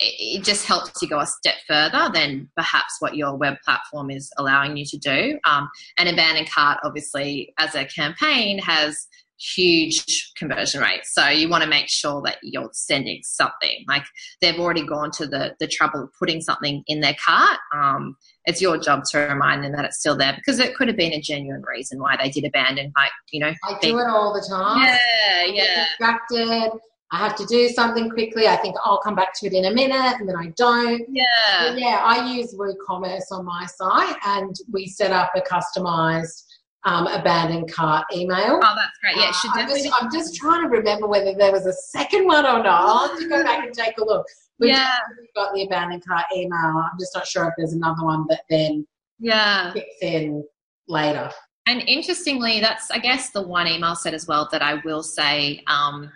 it 0.00 0.44
just 0.44 0.66
helps 0.66 1.00
you 1.02 1.08
go 1.08 1.20
a 1.20 1.26
step 1.26 1.54
further 1.68 2.10
than 2.12 2.50
perhaps 2.56 2.96
what 3.00 3.16
your 3.16 3.36
web 3.36 3.56
platform 3.64 4.10
is 4.10 4.30
allowing 4.38 4.76
you 4.76 4.84
to 4.86 4.98
do. 4.98 5.38
Um, 5.44 5.68
and 5.98 6.08
abandoned 6.08 6.50
cart, 6.50 6.78
obviously, 6.84 7.54
as 7.58 7.74
a 7.74 7.84
campaign, 7.84 8.58
has 8.58 9.06
huge 9.38 10.32
conversion 10.36 10.80
rates. 10.80 11.12
So 11.12 11.28
you 11.28 11.48
want 11.48 11.64
to 11.64 11.68
make 11.68 11.88
sure 11.88 12.22
that 12.22 12.38
you're 12.42 12.70
sending 12.72 13.20
something. 13.22 13.84
Like 13.88 14.04
they've 14.40 14.58
already 14.58 14.86
gone 14.86 15.10
to 15.12 15.26
the 15.26 15.54
the 15.60 15.66
trouble 15.66 16.04
of 16.04 16.10
putting 16.18 16.40
something 16.40 16.82
in 16.86 17.00
their 17.00 17.16
cart. 17.24 17.58
Um, 17.74 18.16
it's 18.46 18.60
your 18.60 18.78
job 18.78 19.04
to 19.10 19.18
remind 19.18 19.64
them 19.64 19.72
that 19.72 19.84
it's 19.84 19.98
still 19.98 20.16
there 20.16 20.34
because 20.36 20.58
it 20.58 20.74
could 20.74 20.88
have 20.88 20.96
been 20.96 21.12
a 21.12 21.20
genuine 21.20 21.62
reason 21.62 22.00
why 22.00 22.16
they 22.20 22.30
did 22.30 22.44
abandon. 22.44 22.92
Like 22.96 23.12
you 23.32 23.40
know, 23.40 23.52
I 23.64 23.78
do 23.80 23.98
it 23.98 24.06
all 24.06 24.32
the 24.32 24.46
time. 24.48 24.82
Yeah, 24.82 25.44
yeah. 25.46 25.84
Distracted. 25.98 26.70
I 27.12 27.18
have 27.18 27.36
to 27.36 27.46
do 27.46 27.68
something 27.68 28.10
quickly. 28.10 28.48
I 28.48 28.56
think 28.56 28.76
I'll 28.84 29.00
come 29.00 29.14
back 29.14 29.38
to 29.40 29.46
it 29.46 29.52
in 29.52 29.66
a 29.66 29.72
minute 29.72 30.16
and 30.18 30.28
then 30.28 30.36
I 30.36 30.52
don't. 30.56 31.02
Yeah. 31.08 31.24
But 31.68 31.78
yeah, 31.78 32.00
I 32.02 32.32
use 32.32 32.54
WooCommerce 32.54 33.30
on 33.30 33.44
my 33.44 33.66
site 33.66 34.16
and 34.26 34.56
we 34.72 34.86
set 34.86 35.12
up 35.12 35.30
a 35.36 35.40
customized 35.40 36.44
um, 36.84 37.06
abandoned 37.06 37.72
cart 37.72 38.06
email. 38.14 38.60
Oh, 38.62 38.74
that's 38.76 38.98
great. 39.00 39.16
Yeah, 39.16 39.32
should 39.32 39.50
uh, 39.52 39.54
definitely. 39.54 39.82
I'm 39.84 39.84
just, 39.84 40.02
I'm 40.02 40.12
just, 40.12 40.36
trying 40.36 40.62
to 40.62 40.68
remember 40.68 41.06
whether 41.06 41.34
there 41.34 41.52
was 41.52 41.66
a 41.66 41.72
second 41.72 42.26
one 42.26 42.44
or 42.44 42.62
not. 42.62 42.66
I'll 42.66 43.08
have 43.08 43.18
to 43.18 43.28
go 43.28 43.42
back 43.42 43.64
and 43.64 43.74
take 43.74 43.96
a 43.98 44.04
look. 44.04 44.26
We 44.58 44.68
yeah. 44.68 44.98
got 45.34 45.54
the 45.54 45.62
abandoned 45.62 46.04
cart 46.06 46.26
email. 46.34 46.58
I'm 46.58 46.98
just 46.98 47.14
not 47.14 47.26
sure 47.26 47.44
if 47.44 47.54
there's 47.56 47.72
another 47.72 48.04
one 48.04 48.24
that 48.28 48.42
then 48.48 48.86
yeah 49.18 49.72
kicks 49.72 49.96
in 50.02 50.44
later. 50.88 51.30
And 51.66 51.82
interestingly, 51.86 52.60
that's 52.60 52.90
I 52.90 52.98
guess 52.98 53.30
the 53.30 53.42
one 53.42 53.66
email 53.66 53.96
set 53.96 54.14
as 54.14 54.26
well 54.26 54.48
that 54.52 54.62
I 54.62 54.74
will 54.84 55.02
say. 55.02 55.62
Um, 55.66 56.10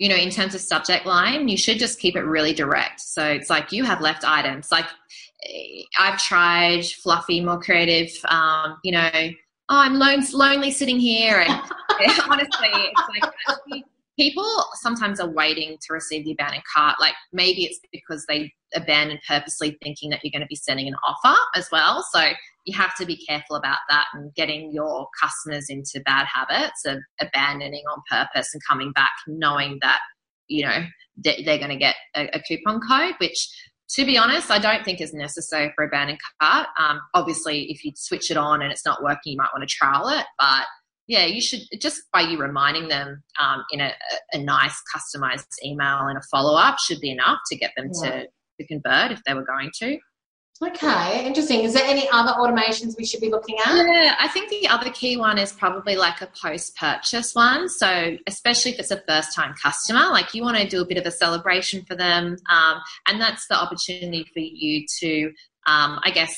you 0.00 0.08
know, 0.08 0.16
in 0.16 0.30
terms 0.30 0.54
of 0.54 0.62
subject 0.62 1.04
line, 1.04 1.46
you 1.46 1.58
should 1.58 1.78
just 1.78 2.00
keep 2.00 2.16
it 2.16 2.22
really 2.22 2.54
direct. 2.54 3.00
So 3.00 3.22
it's 3.22 3.50
like 3.50 3.70
you 3.70 3.84
have 3.84 4.00
left 4.00 4.24
items. 4.24 4.72
Like 4.72 4.86
I've 5.98 6.18
tried 6.18 6.86
fluffy, 6.86 7.42
more 7.42 7.60
creative. 7.60 8.10
Um, 8.24 8.78
you 8.82 8.92
know, 8.92 9.10
oh, 9.12 9.30
I'm 9.68 9.96
lone, 9.96 10.22
lonely 10.32 10.70
sitting 10.70 10.98
here, 10.98 11.40
and 11.40 11.52
honestly, 12.30 12.70
it's 12.72 13.30
like 13.68 13.84
people 14.18 14.64
sometimes 14.80 15.20
are 15.20 15.28
waiting 15.28 15.76
to 15.82 15.92
receive 15.92 16.24
the 16.24 16.32
abandoned 16.32 16.64
cart. 16.74 16.96
Like 16.98 17.14
maybe 17.34 17.64
it's 17.64 17.78
because 17.92 18.24
they 18.26 18.50
abandoned 18.74 19.20
purposely, 19.28 19.76
thinking 19.82 20.08
that 20.10 20.20
you're 20.24 20.32
going 20.32 20.40
to 20.40 20.46
be 20.46 20.56
sending 20.56 20.88
an 20.88 20.94
offer 21.06 21.38
as 21.54 21.68
well. 21.70 22.02
So 22.10 22.20
you 22.64 22.76
have 22.76 22.94
to 22.96 23.06
be 23.06 23.16
careful 23.16 23.56
about 23.56 23.78
that 23.88 24.06
and 24.14 24.34
getting 24.34 24.70
your 24.72 25.08
customers 25.20 25.66
into 25.68 26.00
bad 26.04 26.26
habits 26.26 26.84
of 26.86 26.98
abandoning 27.20 27.82
on 27.90 28.02
purpose 28.10 28.48
and 28.52 28.62
coming 28.68 28.92
back 28.92 29.12
knowing 29.26 29.78
that 29.80 30.00
you 30.48 30.64
know 30.64 30.84
they're 31.16 31.58
going 31.58 31.70
to 31.70 31.76
get 31.76 31.94
a, 32.16 32.28
a, 32.34 32.40
coupon 32.40 32.80
code 32.80 33.14
which 33.18 33.48
to 33.88 34.04
be 34.04 34.18
honest 34.18 34.50
i 34.50 34.58
don't 34.58 34.84
think 34.84 35.00
is 35.00 35.14
necessary 35.14 35.72
for 35.74 35.84
abandoned 35.84 36.18
cart 36.40 36.66
um, 36.78 37.00
obviously 37.14 37.70
if 37.70 37.84
you 37.84 37.92
switch 37.94 38.30
it 38.30 38.36
on 38.36 38.62
and 38.62 38.72
it's 38.72 38.84
not 38.84 39.02
working 39.02 39.32
you 39.32 39.36
might 39.36 39.50
want 39.54 39.66
to 39.66 39.74
trial 39.74 40.08
it 40.08 40.26
but 40.38 40.64
yeah 41.06 41.24
you 41.24 41.40
should 41.40 41.60
just 41.80 42.02
by 42.12 42.20
you 42.20 42.38
reminding 42.38 42.88
them 42.88 43.22
um, 43.40 43.62
in 43.70 43.80
a, 43.80 43.92
a, 44.32 44.38
nice 44.38 44.80
customized 44.94 45.46
email 45.64 46.06
and 46.06 46.18
a 46.18 46.22
follow-up 46.30 46.76
should 46.78 47.00
be 47.00 47.10
enough 47.10 47.38
to 47.50 47.56
get 47.56 47.70
them 47.76 47.90
yeah. 48.02 48.10
to, 48.10 48.26
to 48.60 48.66
convert 48.66 49.12
if 49.12 49.20
they 49.26 49.34
were 49.34 49.44
going 49.44 49.70
to 49.80 49.98
Okay, 50.62 51.26
interesting. 51.26 51.60
Is 51.60 51.72
there 51.72 51.86
any 51.86 52.06
other 52.12 52.32
automations 52.32 52.94
we 52.98 53.06
should 53.06 53.22
be 53.22 53.30
looking 53.30 53.56
at? 53.64 53.74
Yeah, 53.74 54.14
I 54.18 54.28
think 54.28 54.50
the 54.50 54.68
other 54.68 54.90
key 54.90 55.16
one 55.16 55.38
is 55.38 55.52
probably 55.52 55.96
like 55.96 56.20
a 56.20 56.28
post 56.40 56.76
purchase 56.76 57.34
one. 57.34 57.66
So, 57.70 58.18
especially 58.26 58.72
if 58.72 58.78
it's 58.78 58.90
a 58.90 59.02
first 59.08 59.34
time 59.34 59.54
customer, 59.54 60.10
like 60.10 60.34
you 60.34 60.42
want 60.42 60.58
to 60.58 60.68
do 60.68 60.82
a 60.82 60.86
bit 60.86 60.98
of 60.98 61.06
a 61.06 61.10
celebration 61.10 61.82
for 61.86 61.96
them. 61.96 62.36
Um, 62.50 62.80
and 63.08 63.18
that's 63.18 63.46
the 63.48 63.54
opportunity 63.54 64.26
for 64.34 64.40
you 64.40 64.84
to, 64.98 65.28
um, 65.66 65.98
I 66.04 66.10
guess, 66.12 66.34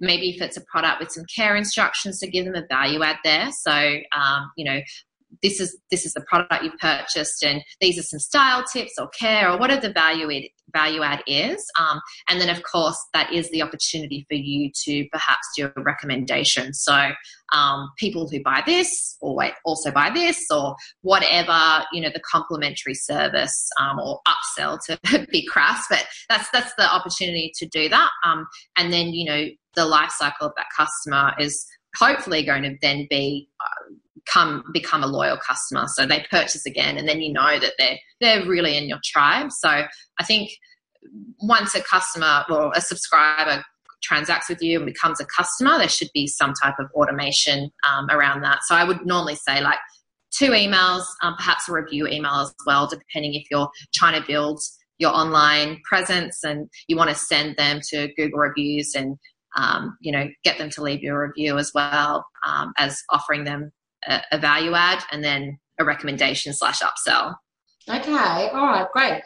maybe 0.00 0.30
if 0.30 0.40
it's 0.40 0.56
a 0.56 0.62
product 0.62 1.00
with 1.00 1.10
some 1.12 1.24
care 1.34 1.54
instructions 1.54 2.18
to 2.20 2.30
give 2.30 2.46
them 2.46 2.54
a 2.54 2.66
value 2.66 3.02
add 3.02 3.18
there. 3.24 3.50
So, 3.52 3.72
um, 3.72 4.50
you 4.56 4.64
know, 4.64 4.80
this 5.42 5.60
is 5.60 5.78
this 5.90 6.06
is 6.06 6.12
the 6.12 6.24
product 6.28 6.62
you've 6.62 6.78
purchased 6.78 7.42
and 7.42 7.62
these 7.80 7.98
are 7.98 8.02
some 8.02 8.18
style 8.18 8.64
tips 8.72 8.92
or 8.98 9.08
care 9.08 9.50
or 9.50 9.58
whatever 9.58 9.80
the 9.88 9.92
value 9.92 10.30
it, 10.30 10.50
value 10.72 11.02
add 11.02 11.22
is 11.26 11.64
um, 11.78 12.00
and 12.28 12.40
then 12.40 12.48
of 12.48 12.62
course 12.62 12.96
that 13.14 13.32
is 13.32 13.50
the 13.50 13.62
opportunity 13.62 14.24
for 14.28 14.34
you 14.34 14.70
to 14.84 15.06
perhaps 15.12 15.46
do 15.56 15.70
a 15.76 15.82
recommendation. 15.82 16.72
So 16.74 17.10
um, 17.52 17.90
people 17.98 18.28
who 18.28 18.42
buy 18.42 18.62
this 18.66 19.16
or 19.20 19.34
wait 19.34 19.52
also 19.64 19.90
buy 19.90 20.10
this 20.10 20.44
or 20.50 20.74
whatever 21.02 21.84
you 21.92 22.00
know 22.00 22.10
the 22.12 22.22
complimentary 22.30 22.94
service 22.94 23.68
um, 23.80 23.98
or 23.98 24.20
upsell 24.26 24.78
to 24.86 25.26
be 25.30 25.46
crass 25.46 25.84
but 25.88 26.04
that's 26.28 26.48
that's 26.50 26.72
the 26.76 26.92
opportunity 26.92 27.52
to 27.56 27.66
do 27.66 27.88
that 27.88 28.10
um, 28.24 28.46
and 28.76 28.92
then 28.92 29.08
you 29.08 29.24
know 29.24 29.46
the 29.74 29.84
life 29.84 30.10
cycle 30.10 30.48
of 30.48 30.52
that 30.56 30.66
customer 30.76 31.32
is 31.38 31.64
hopefully 31.96 32.44
going 32.44 32.62
to 32.62 32.74
then 32.82 33.06
be 33.08 33.48
uh, 33.60 33.94
come 34.32 34.64
become 34.72 35.02
a 35.02 35.06
loyal 35.06 35.36
customer. 35.36 35.86
So 35.88 36.06
they 36.06 36.24
purchase 36.30 36.66
again, 36.66 36.96
and 36.96 37.08
then 37.08 37.20
you 37.20 37.32
know 37.32 37.58
that 37.58 37.72
they're 37.78 37.98
they're 38.20 38.46
really 38.46 38.76
in 38.76 38.88
your 38.88 39.00
tribe. 39.04 39.52
So 39.52 39.68
I 39.68 40.24
think 40.24 40.50
once 41.40 41.74
a 41.74 41.82
customer 41.82 42.44
or 42.50 42.72
a 42.74 42.80
subscriber 42.80 43.64
transacts 44.02 44.48
with 44.48 44.62
you 44.62 44.78
and 44.78 44.86
becomes 44.86 45.20
a 45.20 45.26
customer, 45.26 45.78
there 45.78 45.88
should 45.88 46.10
be 46.12 46.26
some 46.26 46.52
type 46.62 46.74
of 46.78 46.86
automation 46.94 47.70
um, 47.88 48.08
around 48.10 48.42
that. 48.42 48.60
So 48.66 48.74
I 48.74 48.84
would 48.84 49.04
normally 49.06 49.36
say 49.36 49.60
like 49.60 49.78
two 50.30 50.50
emails, 50.50 51.04
um, 51.22 51.34
perhaps 51.36 51.68
a 51.68 51.72
review 51.72 52.06
email 52.06 52.34
as 52.34 52.54
well, 52.66 52.86
depending 52.86 53.34
if 53.34 53.44
you're 53.50 53.68
trying 53.94 54.20
to 54.20 54.26
build 54.26 54.60
your 54.98 55.12
online 55.12 55.80
presence 55.84 56.42
and 56.42 56.68
you 56.88 56.96
want 56.96 57.10
to 57.10 57.16
send 57.16 57.56
them 57.56 57.80
to 57.90 58.08
Google 58.16 58.38
reviews 58.38 58.94
and 58.94 59.16
um, 59.56 59.96
you 60.00 60.12
know 60.12 60.28
get 60.44 60.58
them 60.58 60.70
to 60.70 60.82
leave 60.82 61.02
you 61.02 61.12
a 61.14 61.18
review 61.18 61.58
as 61.58 61.72
well 61.74 62.26
um, 62.46 62.72
as 62.78 63.02
offering 63.10 63.44
them 63.44 63.72
a, 64.06 64.22
a 64.32 64.38
value 64.38 64.74
add 64.74 65.02
and 65.12 65.22
then 65.22 65.58
a 65.78 65.84
recommendation 65.84 66.52
slash 66.52 66.80
upsell. 66.80 67.34
Okay, 67.88 68.48
all 68.52 68.66
right, 68.66 68.86
great. 68.92 69.22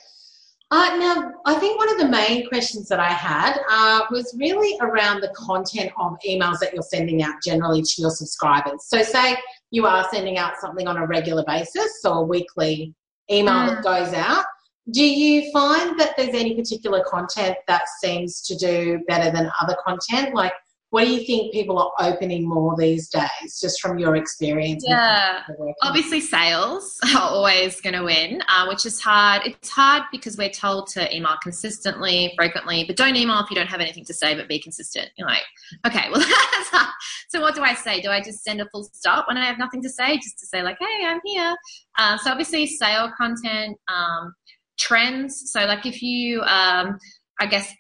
Uh, 0.73 0.97
now, 0.99 1.33
I 1.47 1.55
think 1.55 1.79
one 1.79 1.91
of 1.91 1.99
the 1.99 2.09
main 2.09 2.49
questions 2.49 2.87
that 2.89 3.01
I 3.01 3.09
had 3.09 3.59
uh, 3.69 4.03
was 4.13 4.37
really 4.39 4.79
around 4.81 5.21
the 5.21 5.33
content 5.35 5.91
of 5.99 6.17
emails 6.25 6.61
that 6.61 6.73
you're 6.73 6.83
sending 6.83 7.25
out 7.25 7.35
generally 7.45 7.83
to 7.83 7.95
your 7.99 8.11
subscribers. 8.11 8.87
So, 8.87 9.03
say 9.03 9.37
you 9.73 9.87
are 9.87 10.07
sending 10.13 10.39
out 10.39 10.53
something 10.61 10.87
on 10.87 10.97
a 10.97 11.07
regular 11.07 11.43
basis, 11.45 12.01
so 12.03 12.13
a 12.13 12.23
weekly 12.23 12.95
email 13.29 13.55
mm. 13.55 13.67
that 13.67 13.83
goes 13.83 14.15
out. 14.15 14.45
Do 14.93 15.05
you 15.05 15.51
find 15.53 15.99
that 15.99 16.17
there's 16.17 16.35
any 16.35 16.55
particular 16.55 17.03
content 17.05 17.57
that 17.67 17.83
seems 18.01 18.41
to 18.43 18.57
do 18.57 19.01
better 19.09 19.33
than 19.33 19.51
other 19.61 19.77
content? 19.85 20.35
Like, 20.35 20.53
what 20.91 21.05
do 21.05 21.11
you 21.13 21.25
think 21.25 21.53
people 21.53 21.79
are 21.79 21.93
opening 22.01 22.49
more 22.49 22.77
these 22.77 23.09
days, 23.09 23.61
just 23.61 23.81
from 23.81 23.99
your 23.99 24.17
experience? 24.17 24.85
Yeah, 24.87 25.43
obviously 25.83 26.21
sales 26.21 26.99
are 27.15 27.31
always 27.31 27.81
going 27.81 27.95
to 27.95 28.03
win, 28.03 28.43
uh, 28.49 28.67
which 28.67 28.85
is 28.85 29.01
hard. 29.01 29.43
It's 29.45 29.71
hard 29.71 30.03
because 30.11 30.37
we're 30.37 30.51
told 30.51 30.89
to 30.89 31.15
email 31.15 31.37
consistently, 31.43 32.35
frequently, 32.37 32.85
but 32.85 32.97
don't 32.97 33.15
email 33.15 33.39
if 33.39 33.49
you 33.51 33.57
don't 33.57 33.69
have 33.69 33.81
anything 33.81 34.05
to 34.07 34.15
say, 34.15 34.35
but 34.35 34.49
be 34.49 34.59
consistent. 34.59 35.11
You're 35.17 35.29
like, 35.29 35.45
okay, 35.87 36.09
well, 36.11 36.23
so 37.29 37.41
what 37.41 37.55
do 37.55 37.63
I 37.63 37.75
say? 37.75 38.01
Do 38.01 38.11
I 38.11 38.21
just 38.21 38.43
send 38.43 38.61
a 38.61 38.69
full 38.71 38.83
stop 38.93 39.29
when 39.29 39.37
I 39.37 39.45
have 39.45 39.59
nothing 39.59 39.83
to 39.83 39.89
say, 39.89 40.17
just 40.17 40.41
to 40.41 40.47
say 40.47 40.63
like, 40.63 40.79
hey, 40.81 41.07
I'm 41.07 41.21
here? 41.25 41.55
Uh, 41.99 42.19
so 42.19 42.33
obviously, 42.33 42.67
sale 42.67 43.13
content, 43.17 43.77
um, 43.87 44.35
trends. 44.77 45.53
So 45.53 45.67
like 45.67 45.87
if 45.87 46.03
you, 46.03 46.41
um, 46.43 46.99
I 47.39 47.47
guess 47.47 47.73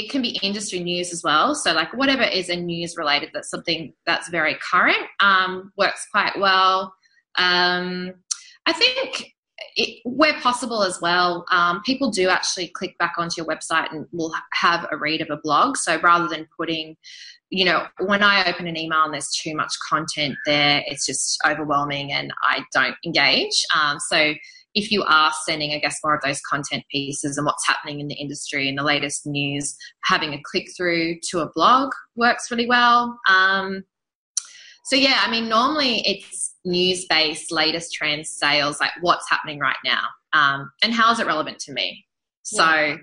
it 0.00 0.10
can 0.10 0.22
be 0.22 0.38
industry 0.42 0.80
news 0.80 1.12
as 1.12 1.22
well. 1.22 1.54
So, 1.54 1.72
like 1.72 1.92
whatever 1.94 2.22
is 2.22 2.48
a 2.48 2.56
news 2.56 2.96
related, 2.96 3.30
that's 3.32 3.50
something 3.50 3.92
that's 4.06 4.28
very 4.28 4.56
current, 4.56 5.06
um, 5.20 5.72
works 5.76 6.06
quite 6.10 6.38
well. 6.38 6.94
Um, 7.38 8.14
I 8.66 8.72
think 8.72 9.32
it, 9.76 10.00
where 10.04 10.34
possible 10.40 10.82
as 10.82 11.00
well, 11.00 11.44
um, 11.50 11.82
people 11.84 12.10
do 12.10 12.28
actually 12.28 12.68
click 12.68 12.96
back 12.98 13.14
onto 13.18 13.34
your 13.36 13.46
website 13.46 13.92
and 13.92 14.06
will 14.12 14.34
have 14.52 14.86
a 14.90 14.96
read 14.96 15.20
of 15.20 15.28
a 15.30 15.36
blog. 15.42 15.76
So 15.76 16.00
rather 16.00 16.28
than 16.28 16.48
putting, 16.56 16.96
you 17.50 17.64
know, 17.64 17.86
when 18.00 18.22
I 18.22 18.48
open 18.50 18.66
an 18.66 18.76
email 18.76 19.04
and 19.04 19.12
there's 19.12 19.30
too 19.30 19.54
much 19.54 19.72
content 19.88 20.34
there, 20.46 20.82
it's 20.86 21.06
just 21.06 21.38
overwhelming 21.46 22.12
and 22.12 22.32
I 22.42 22.64
don't 22.72 22.96
engage. 23.04 23.64
Um, 23.78 23.98
so 24.00 24.34
if 24.74 24.90
you 24.90 25.02
are 25.02 25.32
sending, 25.46 25.72
I 25.72 25.78
guess, 25.78 25.98
more 26.04 26.14
of 26.14 26.22
those 26.22 26.40
content 26.40 26.84
pieces 26.90 27.36
and 27.36 27.44
what's 27.44 27.66
happening 27.66 28.00
in 28.00 28.08
the 28.08 28.14
industry 28.14 28.68
and 28.68 28.78
the 28.78 28.84
latest 28.84 29.26
news, 29.26 29.76
having 30.04 30.32
a 30.32 30.40
click 30.44 30.68
through 30.76 31.16
to 31.30 31.40
a 31.40 31.50
blog 31.54 31.90
works 32.16 32.50
really 32.50 32.68
well. 32.68 33.18
Um, 33.28 33.84
so 34.84 34.96
yeah, 34.96 35.22
I 35.24 35.30
mean, 35.30 35.48
normally 35.48 36.00
it's 36.06 36.54
news 36.64 37.06
based, 37.08 37.52
latest 37.52 37.92
trends, 37.92 38.30
sales, 38.30 38.80
like 38.80 38.92
what's 39.00 39.28
happening 39.28 39.58
right 39.58 39.76
now, 39.84 40.02
um, 40.32 40.70
and 40.82 40.92
how 40.92 41.12
is 41.12 41.20
it 41.20 41.26
relevant 41.26 41.58
to 41.60 41.72
me. 41.72 42.04
So, 42.42 42.64
yeah. 42.64 42.96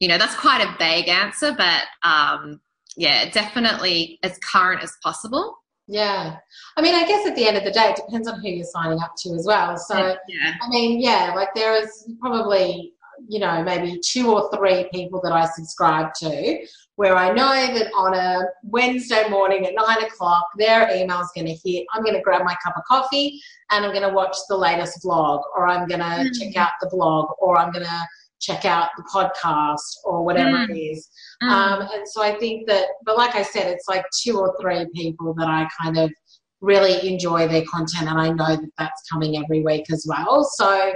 you 0.00 0.08
know, 0.08 0.18
that's 0.18 0.34
quite 0.36 0.60
a 0.60 0.76
vague 0.78 1.08
answer, 1.08 1.54
but 1.56 1.84
um, 2.02 2.60
yeah, 2.96 3.30
definitely 3.30 4.18
as 4.22 4.38
current 4.38 4.82
as 4.82 4.92
possible. 5.02 5.56
Yeah. 5.90 6.36
I 6.76 6.82
mean, 6.82 6.94
I 6.94 7.04
guess 7.04 7.26
at 7.26 7.34
the 7.34 7.48
end 7.48 7.56
of 7.56 7.64
the 7.64 7.72
day, 7.72 7.90
it 7.90 7.96
depends 7.96 8.28
on 8.28 8.40
who 8.40 8.48
you're 8.48 8.64
signing 8.64 9.00
up 9.00 9.14
to 9.18 9.34
as 9.34 9.44
well. 9.44 9.76
So, 9.76 10.16
yeah. 10.28 10.54
I 10.62 10.68
mean, 10.68 11.00
yeah, 11.00 11.32
like 11.34 11.48
there 11.56 11.74
is 11.74 12.08
probably, 12.20 12.92
you 13.28 13.40
know, 13.40 13.64
maybe 13.64 13.98
two 13.98 14.32
or 14.32 14.48
three 14.54 14.88
people 14.94 15.20
that 15.24 15.32
I 15.32 15.46
subscribe 15.46 16.14
to 16.20 16.64
where 16.94 17.16
I 17.16 17.32
know 17.32 17.74
that 17.74 17.90
on 17.96 18.14
a 18.14 18.44
Wednesday 18.62 19.28
morning 19.28 19.66
at 19.66 19.74
nine 19.74 20.04
o'clock, 20.04 20.46
their 20.58 20.94
email's 20.94 21.32
going 21.34 21.48
to 21.48 21.58
hit. 21.64 21.86
I'm 21.92 22.04
going 22.04 22.14
to 22.14 22.22
grab 22.22 22.44
my 22.44 22.54
cup 22.62 22.76
of 22.76 22.84
coffee 22.84 23.40
and 23.72 23.84
I'm 23.84 23.92
going 23.92 24.08
to 24.08 24.14
watch 24.14 24.36
the 24.48 24.56
latest 24.56 25.02
vlog, 25.04 25.42
or 25.56 25.66
I'm 25.66 25.88
going 25.88 26.00
to 26.00 26.04
mm. 26.04 26.38
check 26.38 26.56
out 26.56 26.72
the 26.80 26.88
blog, 26.88 27.30
or 27.40 27.58
I'm 27.58 27.72
going 27.72 27.84
to 27.84 28.06
check 28.40 28.64
out 28.64 28.88
the 28.96 29.04
podcast, 29.04 29.78
or 30.04 30.24
whatever 30.24 30.50
mm. 30.50 30.70
it 30.70 30.78
is. 30.78 31.08
Mm. 31.42 31.48
Um, 31.48 31.88
and 31.92 32.08
so 32.08 32.22
I 32.22 32.34
think 32.38 32.66
that, 32.68 32.86
but 33.04 33.16
like 33.16 33.34
I 33.34 33.42
said, 33.42 33.66
it's 33.66 33.88
like 33.88 34.04
two 34.22 34.38
or 34.38 34.56
three 34.60 34.86
people 34.94 35.34
that 35.34 35.48
I 35.48 35.68
kind 35.80 35.98
of 35.98 36.10
really 36.60 37.08
enjoy 37.08 37.48
their 37.48 37.64
content, 37.64 38.08
and 38.08 38.20
I 38.20 38.30
know 38.30 38.56
that 38.56 38.70
that's 38.78 39.02
coming 39.10 39.36
every 39.36 39.62
week 39.62 39.86
as 39.92 40.04
well. 40.08 40.44
So 40.44 40.92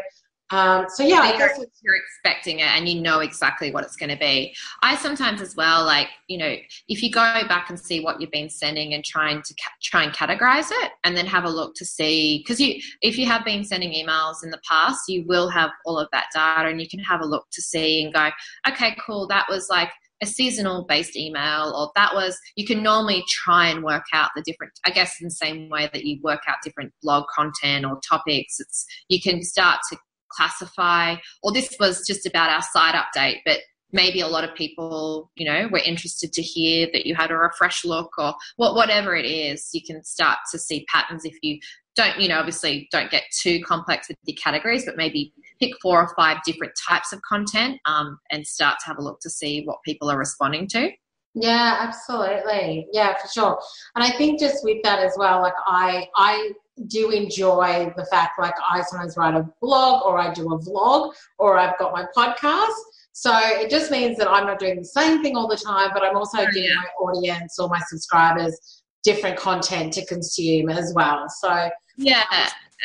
um, 0.51 0.87
so 0.89 1.03
yeah, 1.03 1.21
I 1.21 1.39
guess 1.39 1.59
you're 1.83 1.97
expecting 1.97 2.59
it 2.59 2.67
and 2.67 2.87
you 2.87 3.01
know 3.01 3.21
exactly 3.21 3.71
what 3.71 3.83
it's 3.83 3.97
going 3.97 4.11
to 4.11 4.17
be. 4.17 4.55
I 4.83 4.95
sometimes 4.97 5.41
as 5.41 5.57
well, 5.57 5.85
like 5.85 6.09
you 6.29 6.37
know, 6.37 6.55
if 6.89 7.03
you 7.03 7.11
go 7.11 7.21
back 7.49 7.71
and 7.71 7.81
see 7.81 8.01
what 8.01 8.21
you've 8.21 8.31
been 8.31 8.51
sending 8.51 8.93
and 8.93 9.03
trying 9.03 9.41
to 9.41 9.55
ca- 9.55 9.73
try 9.83 10.03
and 10.05 10.13
categorize 10.13 10.69
it, 10.71 10.93
and 11.05 11.17
then 11.17 11.27
have 11.27 11.45
a 11.45 11.49
look 11.51 11.75
to 11.77 11.85
see 11.87 12.39
because 12.39 12.61
you, 12.61 12.79
if 13.01 13.17
you 13.17 13.27
have 13.27 13.45
been 13.45 13.65
sending 13.65 13.93
emails 13.93 14.45
in 14.45 14.51
the 14.51 14.61
past, 14.69 15.01
you 15.09 15.25
will 15.27 15.49
have 15.49 15.71
all 15.87 15.99
of 15.99 16.09
that 16.13 16.27
data, 16.35 16.69
and 16.69 16.81
you 16.81 16.89
can 16.89 17.01
have 17.01 17.23
a 17.23 17.27
look 17.27 17.47
to 17.53 17.63
see 17.63 18.05
and 18.05 18.13
go, 18.13 18.29
okay, 18.69 18.95
cool, 19.05 19.27
that 19.29 19.47
was 19.49 19.69
like 19.71 19.91
a 20.23 20.27
seasonal 20.27 20.85
based 20.85 21.17
email 21.17 21.75
or 21.77 21.91
that 21.97 22.15
was 22.15 22.39
you 22.55 22.65
can 22.65 22.83
normally 22.83 23.25
try 23.29 23.67
and 23.67 23.83
work 23.83 24.05
out 24.13 24.31
the 24.37 24.43
different 24.43 24.73
i 24.87 24.91
guess 24.91 25.21
in 25.21 25.27
the 25.27 25.31
same 25.31 25.69
way 25.69 25.91
that 25.93 26.05
you 26.05 26.21
work 26.23 26.41
out 26.47 26.57
different 26.63 26.93
blog 27.03 27.25
content 27.35 27.85
or 27.85 27.99
topics 28.09 28.61
it's 28.61 28.87
you 29.09 29.21
can 29.21 29.43
start 29.43 29.81
to 29.91 29.99
classify, 30.37 31.17
or 31.43 31.53
this 31.53 31.75
was 31.79 32.07
just 32.07 32.27
about 32.27 32.51
our 32.51 32.63
site 32.63 32.95
update, 32.95 33.39
but 33.45 33.61
maybe 33.93 34.21
a 34.21 34.27
lot 34.27 34.45
of 34.45 34.55
people, 34.55 35.31
you 35.37 35.47
know, 35.47 35.69
were 35.71 35.79
interested 35.79 36.33
to 36.33 36.43
hear 36.43 36.89
that 36.93 37.07
you 37.07 37.15
had 37.15 37.31
a 37.31 37.37
refresh 37.37 37.85
look 37.85 38.11
or 38.19 38.35
what, 38.57 38.75
whatever 38.75 39.15
it 39.15 39.25
is, 39.25 39.71
you 39.73 39.81
can 39.87 40.03
start 40.03 40.39
to 40.51 40.59
see 40.59 40.85
patterns 40.93 41.25
if 41.25 41.37
you 41.43 41.59
don't, 41.97 42.19
you 42.19 42.29
know, 42.29 42.39
obviously 42.39 42.89
don't 42.91 43.11
get 43.11 43.23
too 43.41 43.61
complex 43.61 44.09
with 44.09 44.17
the 44.25 44.33
categories, 44.33 44.85
but 44.85 44.97
maybe 44.97 45.33
pick 45.61 45.73
four 45.81 46.03
or 46.03 46.13
five 46.17 46.39
different 46.45 46.73
types 46.89 47.13
of 47.13 47.23
content 47.23 47.81
um, 47.87 48.19
and 48.33 48.45
start 48.45 48.79
to 48.81 48.87
have 48.87 48.99
a 48.99 49.03
look 49.03 49.21
to 49.21 49.31
see 49.31 49.63
what 49.65 49.79
people 49.85 50.11
are 50.11 50.19
responding 50.19 50.67
to. 50.67 50.91
Yeah, 51.35 51.77
absolutely. 51.81 52.87
Yeah, 52.93 53.15
for 53.21 53.29
sure. 53.29 53.61
And 53.95 54.05
I 54.05 54.17
think 54.17 54.39
just 54.39 54.63
with 54.63 54.79
that 54.85 55.01
as 55.01 55.15
well, 55.17 55.41
like 55.41 55.55
I 55.67 56.07
I 56.17 56.53
do 56.89 57.11
enjoy 57.11 57.93
the 57.97 58.05
fact 58.07 58.39
like 58.39 58.55
I 58.69 58.83
sometimes 58.83 59.17
write 59.17 59.35
a 59.35 59.49
blog 59.61 60.05
or 60.05 60.19
I 60.19 60.33
do 60.33 60.53
a 60.53 60.59
vlog 60.59 61.13
or 61.39 61.59
I've 61.59 61.79
got 61.79 61.93
my 61.93 62.05
podcast. 62.17 62.75
So 63.13 63.33
it 63.43 63.71
just 63.71 63.93
means 63.93 64.19
that 64.19 64.29
I'm 64.29 64.47
not 64.47 64.59
doing 64.59 64.77
the 64.77 64.85
same 64.85 65.23
thing 65.23 65.37
all 65.37 65.47
the 65.47 65.57
time, 65.57 65.91
but 65.95 66.03
I'm 66.03 66.17
also 66.17 66.39
oh, 66.39 66.47
giving 66.47 66.65
yeah. 66.65 66.75
my 66.75 67.07
audience 67.07 67.59
or 67.59 67.69
my 67.69 67.81
subscribers 67.87 68.83
different 69.05 69.37
content 69.37 69.93
to 69.93 70.05
consume 70.07 70.69
as 70.69 70.93
well. 70.97 71.29
So 71.29 71.71
yeah, 71.97 72.25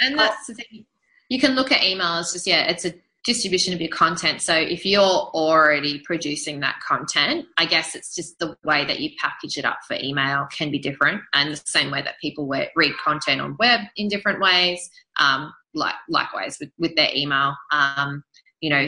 and 0.04 0.20
that's 0.20 0.46
the 0.48 0.54
thing. 0.54 0.86
You 1.30 1.40
can 1.40 1.56
look 1.56 1.72
at 1.72 1.84
email 1.84 2.18
as 2.18 2.34
just 2.34 2.46
yeah, 2.46 2.70
it's 2.70 2.86
a 2.86 2.94
distribution 3.34 3.74
of 3.74 3.80
your 3.80 3.90
content. 3.92 4.42
So 4.42 4.56
if 4.56 4.86
you're 4.86 5.02
already 5.02 6.00
producing 6.00 6.60
that 6.62 6.78
content, 6.86 7.46
I 7.58 7.66
guess 7.66 7.96
it's 7.96 8.16
just 8.16 8.40
the 8.40 8.56
way 8.64 8.86
that 8.86 9.00
you 9.00 9.12
package 9.22 9.58
it 9.58 9.66
up 9.66 9.80
for 9.88 9.96
email 10.02 10.48
can 10.52 10.72
be 10.72 10.80
different, 10.80 11.22
and 11.34 11.52
the 11.52 11.62
same 11.66 11.92
way 11.92 12.02
that 12.02 12.16
people 12.20 12.48
read 12.48 12.94
content 13.04 13.40
on 13.40 13.56
web 13.60 13.82
in 13.96 14.08
different 14.08 14.42
ways. 14.42 14.90
Um, 15.20 15.54
like 15.74 15.96
likewise 16.10 16.58
with 16.60 16.72
with 16.80 16.96
their 16.96 17.10
email, 17.16 17.56
um, 17.72 18.24
you 18.62 18.70
know. 18.70 18.88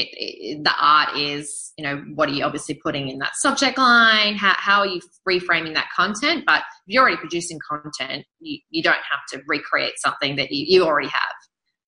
It, 0.00 0.08
it, 0.12 0.62
the 0.62 0.74
art 0.80 1.16
is, 1.16 1.72
you 1.76 1.82
know, 1.82 1.96
what 2.14 2.28
are 2.28 2.32
you 2.32 2.44
obviously 2.44 2.76
putting 2.76 3.08
in 3.08 3.18
that 3.18 3.34
subject 3.34 3.78
line? 3.78 4.36
How, 4.36 4.54
how 4.56 4.78
are 4.82 4.86
you 4.86 5.00
reframing 5.28 5.74
that 5.74 5.88
content? 5.96 6.44
But 6.46 6.60
if 6.60 6.86
you're 6.86 7.02
already 7.02 7.16
producing 7.16 7.58
content, 7.68 8.24
you, 8.38 8.60
you 8.70 8.80
don't 8.80 8.94
have 8.94 9.22
to 9.32 9.42
recreate 9.48 9.94
something 9.98 10.36
that 10.36 10.52
you, 10.52 10.66
you 10.68 10.86
already 10.86 11.08
have. 11.08 11.36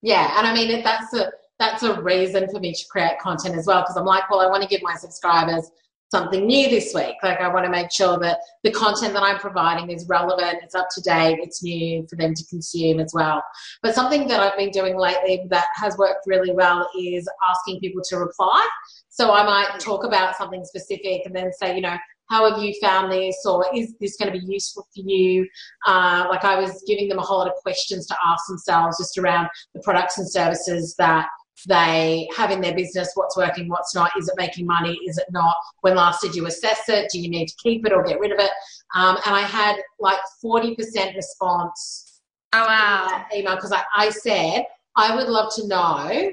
Yeah, 0.01 0.37
and 0.37 0.45
I 0.45 0.53
mean 0.53 0.69
if 0.71 0.83
that's 0.83 1.13
a 1.13 1.31
that's 1.61 1.83
a 1.83 2.01
reason 2.01 2.49
for 2.51 2.59
me 2.59 2.73
to 2.73 2.85
create 2.89 3.19
content 3.19 3.55
as 3.55 3.67
well 3.67 3.81
because 3.81 3.95
I'm 3.95 4.05
like, 4.05 4.29
well, 4.31 4.41
I 4.41 4.47
want 4.47 4.63
to 4.63 4.67
give 4.67 4.81
my 4.81 4.95
subscribers 4.95 5.69
something 6.09 6.45
new 6.47 6.69
this 6.69 6.91
week. 6.93 7.15
Like, 7.21 7.39
I 7.39 7.47
want 7.53 7.65
to 7.65 7.71
make 7.71 7.91
sure 7.91 8.17
that 8.19 8.39
the 8.63 8.71
content 8.71 9.13
that 9.13 9.21
I'm 9.21 9.37
providing 9.37 9.91
is 9.91 10.07
relevant, 10.09 10.57
it's 10.63 10.73
up 10.73 10.87
to 10.95 11.01
date, 11.01 11.37
it's 11.39 11.63
new 11.63 12.05
for 12.09 12.15
them 12.15 12.33
to 12.33 12.43
consume 12.47 12.99
as 12.99 13.11
well. 13.13 13.43
But 13.83 13.93
something 13.93 14.27
that 14.27 14.39
I've 14.39 14.57
been 14.57 14.71
doing 14.71 14.97
lately 14.97 15.45
that 15.51 15.67
has 15.75 15.95
worked 15.97 16.25
really 16.25 16.51
well 16.51 16.89
is 16.99 17.29
asking 17.47 17.79
people 17.79 18.01
to 18.09 18.17
reply. 18.17 18.67
So 19.09 19.31
I 19.31 19.45
might 19.45 19.79
talk 19.79 20.03
about 20.03 20.35
something 20.35 20.65
specific 20.65 21.21
and 21.25 21.35
then 21.35 21.53
say, 21.53 21.75
you 21.75 21.81
know, 21.81 21.95
how 22.31 22.49
have 22.49 22.63
you 22.63 22.73
found 22.81 23.11
this 23.11 23.45
or 23.45 23.65
is 23.75 23.93
this 23.99 24.15
going 24.15 24.31
to 24.31 24.39
be 24.39 24.45
useful 24.45 24.83
for 24.83 25.01
you 25.03 25.45
uh, 25.85 26.25
like 26.29 26.45
i 26.45 26.57
was 26.57 26.81
giving 26.87 27.09
them 27.09 27.19
a 27.19 27.21
whole 27.21 27.39
lot 27.39 27.47
of 27.47 27.53
questions 27.55 28.07
to 28.07 28.15
ask 28.25 28.47
themselves 28.47 28.97
just 28.97 29.17
around 29.17 29.49
the 29.73 29.81
products 29.81 30.17
and 30.17 30.31
services 30.31 30.95
that 30.97 31.27
they 31.67 32.27
have 32.35 32.51
in 32.51 32.61
their 32.61 32.75
business, 32.75 33.11
what's 33.15 33.37
working, 33.37 33.67
what's 33.67 33.93
not, 33.93 34.11
is 34.17 34.27
it 34.27 34.35
making 34.37 34.65
money, 34.65 34.97
is 35.07 35.17
it 35.17 35.25
not, 35.31 35.55
when 35.81 35.95
last 35.95 36.21
did 36.21 36.35
you 36.35 36.45
assess 36.47 36.89
it, 36.89 37.09
do 37.11 37.19
you 37.19 37.29
need 37.29 37.47
to 37.47 37.55
keep 37.61 37.85
it 37.85 37.93
or 37.93 38.03
get 38.03 38.19
rid 38.19 38.31
of 38.31 38.39
it? 38.39 38.51
Um, 38.95 39.17
and 39.25 39.35
I 39.35 39.41
had 39.41 39.77
like 39.99 40.19
40% 40.43 41.15
response 41.15 42.21
oh, 42.53 42.65
wow. 42.65 43.25
email 43.35 43.55
because 43.55 43.71
I, 43.71 43.83
I 43.95 44.09
said, 44.09 44.65
I 44.95 45.15
would 45.15 45.27
love 45.27 45.53
to 45.55 45.67
know 45.67 46.31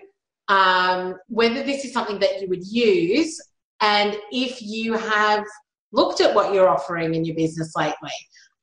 um, 0.49 1.17
whether 1.29 1.63
this 1.63 1.85
is 1.85 1.93
something 1.93 2.19
that 2.21 2.41
you 2.41 2.49
would 2.49 2.67
use 2.67 3.41
and 3.81 4.17
if 4.33 4.61
you 4.61 4.95
have 4.95 5.45
looked 5.93 6.21
at 6.21 6.35
what 6.35 6.53
you're 6.53 6.69
offering 6.69 7.15
in 7.15 7.25
your 7.25 7.37
business 7.37 7.75
lately. 7.77 8.11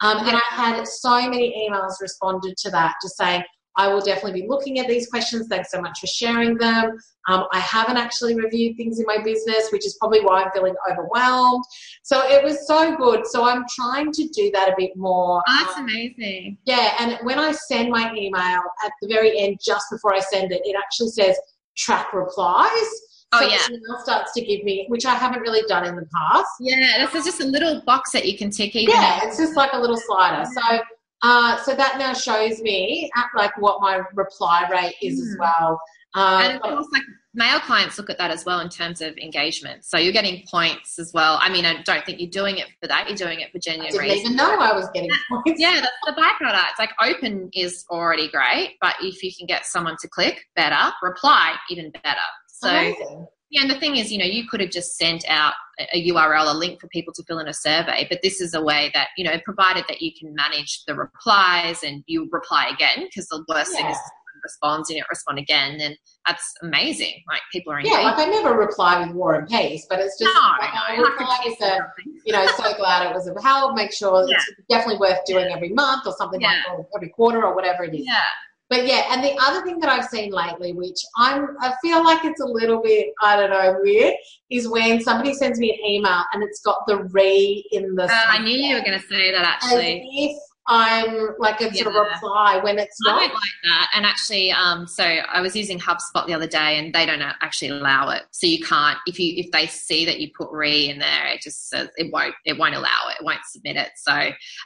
Um, 0.02 0.18
and 0.28 0.36
I 0.36 0.42
had 0.50 0.86
so 0.88 1.30
many 1.30 1.70
emails 1.70 2.02
responded 2.02 2.58
to 2.58 2.72
that, 2.72 2.96
just 3.02 3.18
saying, 3.18 3.44
I 3.78 3.88
will 3.88 4.02
definitely 4.02 4.42
be 4.42 4.48
looking 4.48 4.80
at 4.80 4.88
these 4.88 5.08
questions. 5.08 5.48
Thanks 5.48 5.72
so 5.72 5.82
much 5.82 6.00
for 6.00 6.08
sharing 6.08 6.58
them. 6.58 6.98
Um, 7.28 7.46
I 7.52 7.60
haven't 7.60 7.98
actually 7.98 8.36
reviewed 8.36 8.78
things 8.78 9.00
in 9.00 9.06
my 9.06 9.18
business, 9.22 9.70
which 9.72 9.86
is 9.86 9.98
probably 10.00 10.22
why 10.22 10.44
I'm 10.44 10.52
feeling 10.52 10.76
overwhelmed. 10.90 11.64
So 12.04 12.22
it 12.26 12.44
was 12.44 12.66
so 12.68 12.96
good. 12.96 13.26
So 13.28 13.44
I'm 13.44 13.66
trying 13.76 14.12
to 14.14 14.28
do 14.30 14.52
that 14.52 14.70
a 14.70 14.76
bit 14.78 14.92
more. 14.96 15.42
Oh, 15.48 15.66
that's 15.66 15.78
um, 15.78 15.86
amazing. 15.86 16.58
Yeah. 16.66 16.96
And 17.00 17.20
when 17.24 17.40
I 17.40 17.52
send 17.52 17.90
my 17.90 18.14
email 18.14 18.62
at 18.84 18.92
the 19.02 19.08
very 19.08 19.40
end, 19.40 19.60
just 19.64 19.86
before 19.92 20.14
I 20.14 20.20
send 20.20 20.52
it, 20.52 20.62
it 20.64 20.76
actually 20.78 21.10
says 21.10 21.38
track 21.76 22.14
replies. 22.14 22.90
Oh 23.34 23.40
so 23.40 23.48
yeah. 23.48 23.58
Email 23.70 24.00
starts 24.02 24.32
to 24.34 24.42
give 24.42 24.64
me, 24.64 24.86
which 24.88 25.06
I 25.06 25.16
haven't 25.16 25.42
really 25.42 25.64
done 25.68 25.86
in 25.86 25.96
the 25.96 26.08
past. 26.14 26.48
Yeah, 26.62 27.06
this 27.06 27.16
is 27.16 27.26
just 27.26 27.42
a 27.42 27.46
little 27.46 27.82
box 27.86 28.12
that 28.12 28.26
you 28.26 28.38
can 28.38 28.52
tick. 28.52 28.74
yeah, 28.76 29.22
it's 29.24 29.38
just 29.38 29.56
like 29.58 29.74
a 29.74 29.80
little 29.80 29.98
slider. 29.98 30.46
So 30.46 30.80
uh, 31.22 31.58
so 31.64 31.76
that 31.76 31.98
now 31.98 32.14
shows 32.14 32.62
me 32.62 33.10
at 33.16 33.26
like 33.36 33.58
what 33.58 33.82
my 33.82 34.02
reply 34.14 34.68
rate 34.72 34.96
is 35.02 35.20
mm. 35.20 35.24
as 35.24 35.34
hmm. 35.34 35.40
well. 35.42 35.80
Um, 36.16 36.42
and 36.42 36.56
of 36.56 36.62
course, 36.62 36.88
like 36.94 37.04
mail 37.34 37.60
clients 37.60 37.98
look 37.98 38.10
at 38.10 38.18
that 38.18 38.32
as 38.32 38.46
well 38.46 38.62
in 38.62 38.70
terms 38.70 39.02
of 39.02 39.18
engagement. 39.18 39.84
So 39.84 39.98
you're 39.98 40.14
getting 40.14 40.44
points 40.50 40.98
as 40.98 41.12
well. 41.14 41.38
I 41.42 41.50
mean, 41.50 41.66
I 41.66 41.82
don't 41.82 42.06
think 42.06 42.22
you're 42.22 42.30
doing 42.30 42.58
it 42.58 42.68
for 42.82 42.88
that. 42.88 43.08
You're 43.08 43.18
doing 43.18 43.42
it 43.42 43.52
for 43.52 43.60
genuine 43.60 43.88
I 43.88 43.92
didn't 43.92 44.04
reasons. 44.04 44.26
even 44.26 44.38
know 44.38 44.58
I 44.58 44.74
was 44.74 44.90
getting 44.94 45.12
points. 45.30 45.60
Yeah, 45.60 45.82
that's 45.82 45.92
the 46.06 46.14
byproduct. 46.14 46.64
It's 46.70 46.80
like 46.80 46.92
open 47.02 47.50
is 47.54 47.86
already 47.90 48.30
great, 48.30 48.78
but 48.80 48.96
if 49.02 49.22
you 49.22 49.32
can 49.38 49.46
get 49.46 49.66
someone 49.66 49.98
to 50.02 50.08
click, 50.08 50.46
better. 50.56 50.94
Reply, 51.04 51.56
even 51.70 51.92
better. 51.92 52.16
So 52.48 52.70
Amazing. 52.70 53.28
Yeah, 53.52 53.62
and 53.62 53.70
the 53.70 53.80
thing 53.80 53.98
is, 53.98 54.12
you 54.12 54.18
know, 54.18 54.26
you 54.26 54.48
could 54.50 54.60
have 54.60 54.72
just 54.72 54.98
sent 54.98 55.24
out 55.28 55.54
a 55.94 56.10
URL, 56.10 56.52
a 56.52 56.58
link 56.58 56.82
for 56.82 56.88
people 56.88 57.14
to 57.14 57.24
fill 57.24 57.40
in 57.40 57.48
a 57.48 57.54
survey, 57.54 58.08
but 58.10 58.20
this 58.24 58.42
is 58.42 58.54
a 58.54 58.62
way 58.62 58.92
that, 58.94 59.10
you 59.18 59.24
know, 59.24 59.38
provided 59.46 59.86
that 59.88 60.02
you 60.02 60.12
can 60.20 60.34
manage 60.34 60.84
the 60.88 60.96
replies 60.96 61.84
and 61.84 62.04
you 62.08 62.28
reply 62.32 62.72
again, 62.74 63.06
because 63.06 63.28
the 63.28 63.44
worst 63.48 63.72
yeah. 63.74 63.82
thing 63.82 63.92
is 63.92 63.98
responds 64.46 64.90
and 64.90 64.98
you 64.98 65.04
respond 65.10 65.40
again, 65.40 65.78
then 65.78 65.96
that's 66.26 66.54
amazing. 66.62 67.14
Like 67.28 67.42
people 67.52 67.74
are 67.74 67.80
engaged. 67.80 67.96
Yeah, 67.96 68.04
like 68.04 68.20
I 68.20 68.30
never 68.30 68.58
reply 68.58 69.04
with 69.04 69.16
war 69.16 69.36
and 69.36 69.48
peace, 69.48 69.86
but 69.90 70.00
it's 70.00 70.18
just 70.20 70.34
no, 70.34 70.42
like, 70.60 70.74
no, 70.74 70.82
I 70.88 70.96
oh, 70.98 71.10
reply 71.10 71.38
with 71.46 71.62
a, 71.62 71.80
you 72.26 72.34
know, 72.34 72.46
so 72.58 72.74
glad 72.78 73.10
it 73.10 73.14
was 73.14 73.28
of 73.28 73.38
help. 73.44 73.76
Make 73.76 73.92
sure 73.92 74.26
yeah. 74.28 74.36
it's 74.36 74.68
definitely 74.70 75.00
worth 75.00 75.20
doing 75.26 75.52
every 75.52 75.70
month 75.70 76.06
or 76.06 76.14
something 76.18 76.42
yeah. 76.42 76.62
like 76.70 76.80
or 76.80 76.88
every 76.96 77.10
quarter 77.10 77.44
or 77.44 77.56
whatever 77.56 77.84
it 77.84 77.96
is. 77.96 78.06
Yeah. 78.06 78.22
But 78.70 78.88
yeah, 78.88 79.04
and 79.12 79.24
the 79.24 79.38
other 79.40 79.64
thing 79.64 79.80
that 79.80 79.90
I've 79.90 80.06
seen 80.06 80.32
lately, 80.32 80.74
which 80.74 81.00
I'm, 81.18 81.56
I 81.62 81.74
feel 81.84 82.04
like 82.04 82.26
it's 82.26 82.42
a 82.42 82.46
little 82.46 82.82
bit, 82.82 83.14
I 83.22 83.38
don't 83.38 83.52
know, 83.52 83.78
weird, 83.82 84.16
is 84.50 84.68
when 84.68 85.02
somebody 85.02 85.34
sends 85.34 85.60
me 85.60 85.72
an 85.72 85.90
email 85.90 86.24
and 86.34 86.42
it's 86.44 86.62
got 86.62 86.80
the 86.88 87.04
re 87.12 87.64
in 87.72 87.94
the. 87.96 88.06
Uh, 88.06 88.24
I 88.28 88.40
knew 88.40 88.58
you 88.58 88.76
were 88.76 88.82
going 88.82 89.00
to 89.00 89.08
say 89.08 89.32
that 89.32 89.46
actually. 89.46 90.02
As 90.02 90.08
if 90.12 90.38
I'm 90.68 91.36
like 91.38 91.62
a 91.62 91.66
yeah. 91.66 91.84
sort 91.84 91.96
of 91.96 92.08
reply 92.14 92.60
when 92.64 92.80
it's 92.80 92.98
not. 93.02 93.18
I 93.18 93.28
don't 93.28 93.34
like 93.34 93.52
that. 93.66 93.90
And 93.94 94.06
actually, 94.06 94.52
um, 94.52 94.88
so 94.88 95.04
I 95.04 95.40
was 95.40 95.56
using 95.56 95.80
HubSpot 95.80 96.26
the 96.26 96.34
other 96.34 96.48
day, 96.48 96.80
and 96.80 96.94
they 96.94 97.06
don't 97.06 97.22
actually 97.22 97.70
allow 97.70 98.10
it. 98.10 98.24
So 98.32 98.48
you 98.48 98.64
can't 98.64 98.98
if 99.06 99.20
you 99.20 99.34
if 99.38 99.52
they 99.52 99.68
see 99.68 100.06
that 100.06 100.20
you 100.20 100.30
put 100.36 100.50
re 100.52 100.90
in 100.90 100.98
there, 100.98 101.28
it 101.28 101.42
just 101.42 101.70
says 101.70 101.90
it 101.98 102.12
won't 102.12 102.34
it 102.46 102.58
won't 102.58 102.74
allow 102.74 103.10
it. 103.10 103.22
It 103.22 103.26
won't 103.26 103.46
submit 103.46 103.76
it. 103.76 103.92
So 103.98 104.12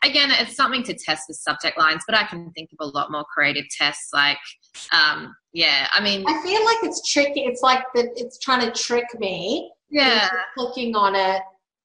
again, 0.04 0.32
it's 0.32 0.56
something 0.56 0.84
to 0.84 0.94
test 0.94 1.24
with 1.28 1.38
subject 1.38 1.78
lines, 1.78 2.04
but 2.08 2.18
I 2.18 2.24
can 2.24 2.52
think 2.52 2.70
of 2.72 2.88
a 2.88 2.98
lot 2.98 3.12
more 3.12 3.26
creative 3.34 3.66
tests 3.70 4.10
like. 4.14 4.38
Um, 4.94 5.36
yeah, 5.52 5.88
I 5.92 6.02
mean, 6.02 6.24
I 6.28 6.42
feel 6.44 6.64
like 6.64 6.78
it's 6.84 7.12
tricky. 7.12 7.42
It's 7.42 7.62
like 7.62 7.84
that. 7.96 8.10
It's 8.16 8.38
trying 8.38 8.62
to 8.62 8.72
trick 8.72 9.08
me. 9.18 9.72
Yeah, 9.90 10.30
clicking 10.56 10.96
on 10.96 11.16
it 11.16 11.42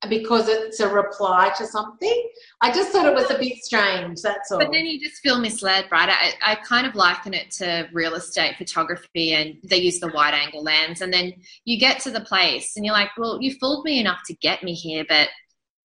because 0.09 0.49
it's 0.49 0.81
a 0.81 0.89
reply 0.89 1.53
to 1.57 1.67
something. 1.67 2.31
I 2.61 2.73
just 2.73 2.91
thought 2.91 3.07
it 3.07 3.15
was 3.15 3.31
a 3.31 3.39
bit 3.39 3.57
strange, 3.59 4.21
that's 4.21 4.51
all. 4.53 4.59
But 4.59 4.73
then 4.73 4.87
you 4.87 5.01
just 5.01 5.21
feel 5.23 5.41
misled, 5.41 5.87
right? 5.91 6.09
I, 6.11 6.53
I 6.53 6.55
kind 6.57 6.87
of 6.87 6.95
liken 6.95 7.33
it 7.33 7.51
to 7.53 7.89
real 7.93 8.15
estate 8.15 8.57
photography 8.57 9.33
and 9.33 9.57
they 9.65 9.79
use 9.79 10.01
the 10.01 10.09
wide 10.09 10.35
angle 10.35 10.63
lens. 10.63 11.01
And 11.01 11.13
then 11.13 11.33
you 11.65 11.79
get 11.79 12.01
to 12.01 12.11
the 12.11 12.21
place 12.21 12.77
and 12.77 12.85
you're 12.85 12.95
like, 12.95 13.17
well, 13.17 13.41
you 13.41 13.55
fooled 13.61 13.85
me 13.85 13.99
enough 13.99 14.21
to 14.27 14.35
get 14.35 14.63
me 14.63 14.75
here, 14.75 15.05
but 15.09 15.29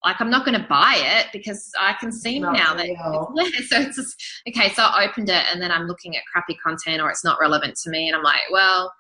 like 0.04 0.22
I'm 0.22 0.30
not 0.30 0.46
going 0.46 0.60
to 0.60 0.68
buy 0.68 0.96
it 0.98 1.28
because 1.34 1.72
I 1.80 1.94
can 2.00 2.12
see 2.12 2.40
not 2.40 2.54
now 2.54 2.74
that 2.74 2.88
yeah. 2.88 3.60
So 3.68 3.80
it's 3.82 3.98
just 3.98 4.42
okay. 4.48 4.70
So 4.74 4.84
I 4.84 5.08
opened 5.10 5.30
it 5.30 5.44
and 5.52 5.62
then 5.62 5.72
I'm 5.72 5.88
looking 5.88 6.16
at 6.16 6.24
crappy 6.32 6.58
content 6.64 7.02
or 7.02 7.10
it's 7.10 7.24
not 7.24 7.38
relevant 7.40 7.76
to 7.84 7.90
me, 7.90 8.08
and 8.08 8.16
I'm 8.16 8.24
like, 8.24 8.42
well, 8.52 8.92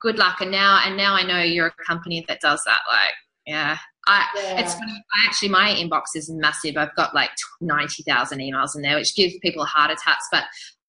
good 0.00 0.18
luck. 0.18 0.40
And 0.40 0.50
now 0.50 0.80
and 0.84 0.96
now 0.96 1.14
I 1.14 1.24
know 1.24 1.40
you're 1.40 1.68
a 1.68 1.84
company 1.84 2.24
that 2.28 2.40
does 2.40 2.62
that. 2.64 2.80
Like, 2.90 3.14
yeah, 3.46 3.78
I, 4.06 4.26
yeah. 4.36 4.60
it's 4.60 4.74
funny. 4.74 4.92
I 4.92 5.26
actually, 5.26 5.50
my 5.50 5.70
inbox 5.70 6.14
is 6.14 6.30
massive. 6.30 6.76
I've 6.76 6.94
got 6.94 7.14
like 7.14 7.30
90,000 7.60 8.38
emails 8.38 8.74
in 8.74 8.82
there, 8.82 8.96
which 8.96 9.14
gives 9.14 9.34
people 9.42 9.64
heart 9.64 9.90
attacks. 9.90 10.26
But 10.30 10.44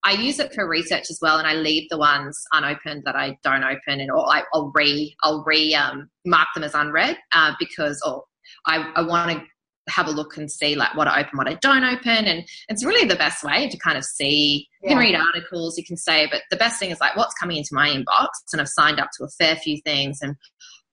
I 0.05 0.11
use 0.11 0.39
it 0.39 0.53
for 0.53 0.67
research 0.67 1.05
as 1.09 1.19
well, 1.21 1.37
and 1.37 1.47
I 1.47 1.55
leave 1.55 1.89
the 1.89 1.97
ones 1.97 2.39
unopened 2.53 3.03
that 3.05 3.15
I 3.15 3.37
don't 3.43 3.63
open, 3.63 3.99
and 3.99 4.11
or 4.11 4.25
I, 4.27 4.43
will 4.53 4.71
re 4.75 5.15
I'll 5.23 5.43
re 5.45 5.73
um, 5.73 6.09
mark 6.25 6.47
them 6.53 6.63
as 6.63 6.75
unread 6.75 7.17
uh, 7.33 7.53
because 7.59 8.01
or 8.05 8.23
I, 8.67 8.91
I 8.95 9.01
want 9.01 9.31
to 9.31 9.43
have 9.87 10.07
a 10.07 10.11
look 10.11 10.37
and 10.37 10.51
see 10.51 10.75
like 10.75 10.95
what 10.95 11.07
I 11.07 11.21
open, 11.21 11.37
what 11.37 11.47
I 11.47 11.55
don't 11.55 11.83
open, 11.83 12.25
and 12.25 12.43
it's 12.69 12.85
really 12.85 13.07
the 13.07 13.15
best 13.15 13.43
way 13.43 13.67
to 13.67 13.77
kind 13.79 13.97
of 13.97 14.03
see. 14.03 14.67
You 14.83 14.89
can 14.89 14.99
read 14.99 15.15
articles, 15.15 15.79
you 15.79 15.83
can 15.83 15.97
say, 15.97 16.27
but 16.31 16.43
the 16.51 16.57
best 16.57 16.79
thing 16.79 16.91
is 16.91 16.99
like 16.99 17.17
what's 17.17 17.33
coming 17.33 17.57
into 17.57 17.73
my 17.73 17.89
inbox, 17.89 18.27
and 18.53 18.61
I've 18.61 18.69
signed 18.69 18.99
up 18.99 19.09
to 19.17 19.23
a 19.25 19.29
fair 19.29 19.55
few 19.55 19.81
things, 19.83 20.19
and 20.21 20.35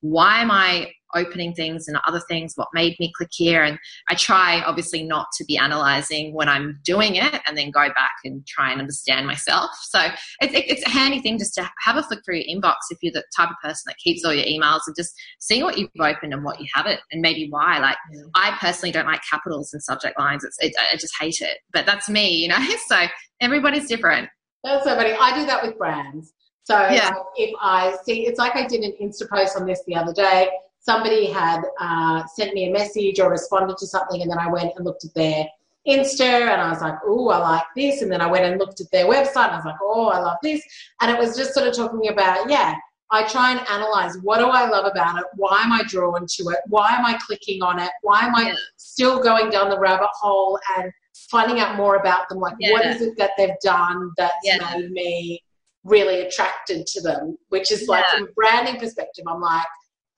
why 0.03 0.41
am 0.41 0.51
I 0.51 0.93
opening 1.15 1.55
things 1.55 1.89
and 1.89 1.99
other 2.07 2.21
things, 2.21 2.53
what 2.57 2.69
made 2.73 2.97
me 2.99 3.13
click 3.17 3.31
here. 3.33 3.63
And 3.63 3.79
I 4.09 4.15
try 4.15 4.63
obviously 4.63 5.03
not 5.03 5.27
to 5.37 5.45
be 5.45 5.57
analyzing 5.57 6.35
when 6.35 6.49
I'm 6.49 6.81
doing 6.85 7.17
it 7.17 7.41
and 7.47 7.57
then 7.57 7.71
go 7.71 7.89
back 7.89 8.15
and 8.25 8.47
try 8.47 8.71
and 8.71 8.81
understand 8.81 9.27
myself. 9.27 9.71
So 9.83 10.01
it, 10.41 10.53
it, 10.55 10.71
it's 10.71 10.87
a 10.87 10.91
handy 10.91 11.21
thing 11.21 11.39
just 11.39 11.55
to 11.55 11.71
have 11.81 11.97
a 11.97 12.03
flick 12.03 12.21
through 12.25 12.37
your 12.37 12.57
inbox 12.57 12.75
if 12.91 12.99
you're 13.03 13.13
the 13.13 13.25
type 13.37 13.51
of 13.51 13.57
person 13.63 13.83
that 13.87 13.97
keeps 13.99 14.25
all 14.25 14.35
your 14.35 14.47
emails 14.47 14.81
and 14.87 14.97
just 14.97 15.13
seeing 15.39 15.63
what 15.63 15.79
you've 15.79 15.91
opened 15.99 16.33
and 16.33 16.45
what 16.45 16.61
you 16.61 16.67
haven't 16.75 17.01
and 17.11 17.21
maybe 17.21 17.49
why. 17.51 17.79
Like 17.79 17.99
yeah. 18.13 18.23
I 18.35 18.57
personally 18.59 18.93
don't 18.93 19.07
like 19.07 19.23
capitals 19.29 19.73
and 19.73 19.83
subject 19.83 20.19
lines. 20.19 20.45
It's, 20.45 20.57
it, 20.61 20.73
I 20.93 20.97
just 20.97 21.15
hate 21.19 21.41
it, 21.41 21.59
but 21.73 21.87
that's 21.87 22.09
me, 22.09 22.31
you 22.37 22.49
know? 22.49 22.59
So 22.89 23.07
everybody's 23.41 23.87
different. 23.87 24.29
That's 24.65 24.85
so 24.85 24.97
funny. 24.97 25.13
I 25.13 25.35
do 25.39 25.47
that 25.47 25.63
with 25.63 25.79
brands. 25.79 26.33
So 26.65 26.75
yeah. 26.75 27.13
If 27.37 27.55
I 27.61 27.97
see, 28.05 28.27
it's 28.27 28.39
like 28.39 28.57
I 28.57 28.67
did 28.67 28.83
an 28.83 28.93
Insta 29.01 29.29
post 29.29 29.57
on 29.57 29.67
this 29.67 29.83
the 29.87 29.97
other 29.97 30.13
day 30.13 30.49
somebody 30.85 31.27
had 31.27 31.63
uh, 31.79 32.27
sent 32.27 32.55
me 32.55 32.69
a 32.69 32.73
message 32.73 33.21
or 33.21 33.31
responded 33.31 33.77
to 33.79 33.87
something, 33.87 34.21
and 34.21 34.29
then 34.29 34.39
I 34.39 34.49
went 34.49 34.73
and 34.77 34.85
looked 34.85 35.05
at 35.05 35.15
their 35.15 35.47
Insta 35.87 36.21
and 36.21 36.61
I 36.61 36.71
was 36.71 36.81
like, 36.81 36.95
oh, 37.05 37.29
I 37.31 37.39
like 37.39 37.65
this. 37.75 38.03
And 38.03 38.13
then 38.13 38.21
I 38.21 38.27
went 38.27 38.45
and 38.45 38.59
looked 38.59 38.81
at 38.81 38.91
their 38.93 39.07
website 39.07 39.47
and 39.47 39.53
I 39.53 39.57
was 39.57 39.65
like, 39.65 39.81
oh, 39.83 40.09
I 40.09 40.21
love 40.21 40.37
this. 40.43 40.63
And 41.01 41.11
it 41.11 41.19
was 41.19 41.37
just 41.37 41.55
sort 41.55 41.67
of 41.67 41.75
talking 41.75 42.09
about, 42.09 42.49
yeah, 42.49 42.75
I 43.11 43.27
try 43.27 43.51
and 43.51 43.61
analyze 43.69 44.17
what 44.23 44.39
do 44.39 44.47
I 44.47 44.69
love 44.69 44.87
about 44.87 45.19
it? 45.19 45.25
Why 45.35 45.61
am 45.61 45.73
I 45.73 45.83
drawn 45.87 46.27
to 46.27 46.43
it? 46.51 46.59
Why 46.69 46.91
am 46.93 47.05
I 47.05 47.19
clicking 47.27 47.63
on 47.63 47.81
it? 47.81 47.91
Why 48.03 48.21
am 48.21 48.35
I 48.35 48.55
still 48.77 49.21
going 49.21 49.51
down 49.51 49.71
the 49.71 49.79
rabbit 49.79 50.09
hole 50.13 50.59
and 50.79 50.93
finding 51.31 51.59
out 51.59 51.77
more 51.77 51.97
about 51.97 52.29
them? 52.29 52.39
Like, 52.39 52.55
yeah. 52.61 52.73
what 52.73 52.87
is 52.87 53.03
it 53.03 53.19
that 53.19 53.33
they've 53.37 53.59
done 53.63 54.13
that's 54.17 54.35
yeah. 54.45 54.59
made 54.77 54.93
me 54.93 55.43
really 55.85 56.21
attracted 56.23 56.87
to 56.87 57.01
them? 57.01 57.37
Which 57.49 57.71
is 57.71 57.89
like, 57.89 58.07
from 58.07 58.25
a 58.25 58.33
branding 58.35 58.79
perspective, 58.79 59.25
I'm 59.29 59.41
like, 59.41 59.67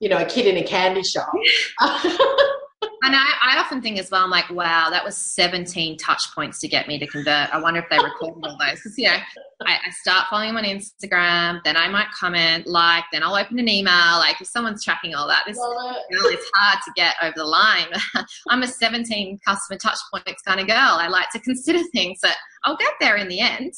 you 0.00 0.08
know, 0.08 0.18
a 0.18 0.24
kid 0.24 0.46
in 0.46 0.56
a 0.56 0.66
candy 0.66 1.02
shop. 1.02 1.30
And 3.04 3.14
I, 3.14 3.26
I, 3.42 3.58
often 3.58 3.82
think 3.82 3.98
as 3.98 4.10
well, 4.10 4.24
I'm 4.24 4.30
like, 4.30 4.48
wow, 4.48 4.88
that 4.90 5.04
was 5.04 5.14
17 5.14 5.98
touch 5.98 6.22
points 6.34 6.58
to 6.60 6.68
get 6.68 6.88
me 6.88 6.98
to 6.98 7.06
convert. 7.06 7.50
I 7.52 7.60
wonder 7.60 7.80
if 7.80 7.86
they 7.90 7.98
recorded 7.98 8.42
all 8.42 8.56
those. 8.58 8.76
Because, 8.76 8.94
you 8.96 9.08
know, 9.08 9.18
I, 9.66 9.78
I, 9.86 9.90
start 9.90 10.26
following 10.30 10.54
them 10.54 10.56
on 10.56 10.64
Instagram, 10.64 11.60
then 11.64 11.76
I 11.76 11.88
might 11.88 12.10
comment, 12.18 12.66
like, 12.66 13.04
then 13.12 13.22
I'll 13.22 13.36
open 13.36 13.58
an 13.58 13.68
email. 13.68 14.18
Like, 14.18 14.40
if 14.40 14.46
someone's 14.46 14.82
tracking 14.82 15.14
all 15.14 15.28
that, 15.28 15.44
this 15.46 15.56
you 15.56 16.16
know, 16.18 16.28
it's 16.30 16.50
hard 16.54 16.78
to 16.82 16.92
get 16.96 17.14
over 17.22 17.34
the 17.36 17.44
line. 17.44 17.88
I'm 18.48 18.62
a 18.62 18.68
17 18.68 19.38
customer 19.46 19.78
touch 19.78 19.98
points 20.10 20.40
kind 20.42 20.60
of 20.60 20.66
girl. 20.66 20.76
I 20.78 21.08
like 21.08 21.28
to 21.32 21.40
consider 21.40 21.80
things 21.92 22.20
that 22.22 22.36
I'll 22.64 22.78
get 22.78 22.94
there 23.00 23.16
in 23.16 23.28
the 23.28 23.40
end 23.40 23.74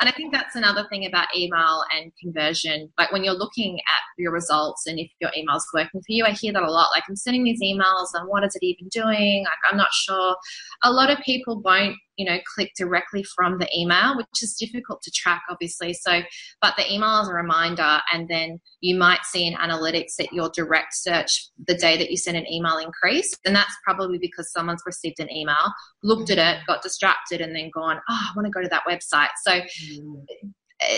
and 0.00 0.08
I 0.08 0.12
think 0.12 0.32
that's 0.32 0.56
another 0.56 0.86
thing 0.88 1.06
about 1.06 1.26
email 1.36 1.84
and 1.94 2.12
conversion. 2.20 2.92
Like 2.98 3.12
when 3.12 3.24
you're 3.24 3.34
looking 3.34 3.78
at 3.78 4.00
your 4.18 4.32
results 4.32 4.86
and 4.86 4.98
if 4.98 5.10
your 5.20 5.30
email's 5.36 5.66
working 5.74 6.00
for 6.00 6.12
you, 6.12 6.24
I 6.24 6.30
hear 6.30 6.52
that 6.52 6.62
a 6.62 6.70
lot. 6.70 6.88
Like 6.94 7.04
I'm 7.08 7.16
sending 7.16 7.44
these 7.44 7.60
emails 7.62 8.08
and 8.14 8.28
what 8.28 8.44
is 8.44 8.54
it 8.54 8.64
even 8.64 8.88
doing? 8.88 9.44
Like 9.44 9.58
I'm 9.70 9.76
not 9.76 9.92
sure. 9.92 10.36
A 10.82 10.92
lot 10.92 11.10
of 11.10 11.18
people 11.18 11.60
won't 11.60 11.96
you 12.16 12.24
know 12.26 12.38
click 12.54 12.72
directly 12.76 13.24
from 13.34 13.58
the 13.58 13.68
email 13.76 14.16
which 14.16 14.42
is 14.42 14.54
difficult 14.54 15.02
to 15.02 15.10
track 15.10 15.42
obviously. 15.50 15.92
So 15.92 16.22
but 16.60 16.74
the 16.76 16.90
email 16.92 17.20
is 17.20 17.28
a 17.28 17.34
reminder 17.34 18.00
and 18.12 18.28
then 18.28 18.60
you 18.80 18.96
might 18.96 19.24
see 19.24 19.46
in 19.46 19.54
analytics 19.54 20.16
that 20.18 20.32
your 20.32 20.50
direct 20.54 20.94
search 20.94 21.48
the 21.66 21.76
day 21.76 21.96
that 21.96 22.10
you 22.10 22.16
send 22.16 22.36
an 22.36 22.50
email 22.50 22.78
increased 22.78 23.38
and 23.44 23.54
that's 23.54 23.74
probably 23.84 24.18
because 24.18 24.50
someone's 24.52 24.82
received 24.86 25.20
an 25.20 25.30
email 25.32 25.72
looked 26.02 26.30
at 26.30 26.38
it 26.38 26.66
got 26.66 26.82
distracted 26.82 27.40
and 27.40 27.54
then 27.54 27.70
gone 27.72 28.00
oh 28.08 28.26
i 28.28 28.32
want 28.34 28.46
to 28.46 28.50
go 28.50 28.62
to 28.62 28.68
that 28.68 28.82
website. 28.88 29.28
So 29.42 29.52
mm. 29.52 30.24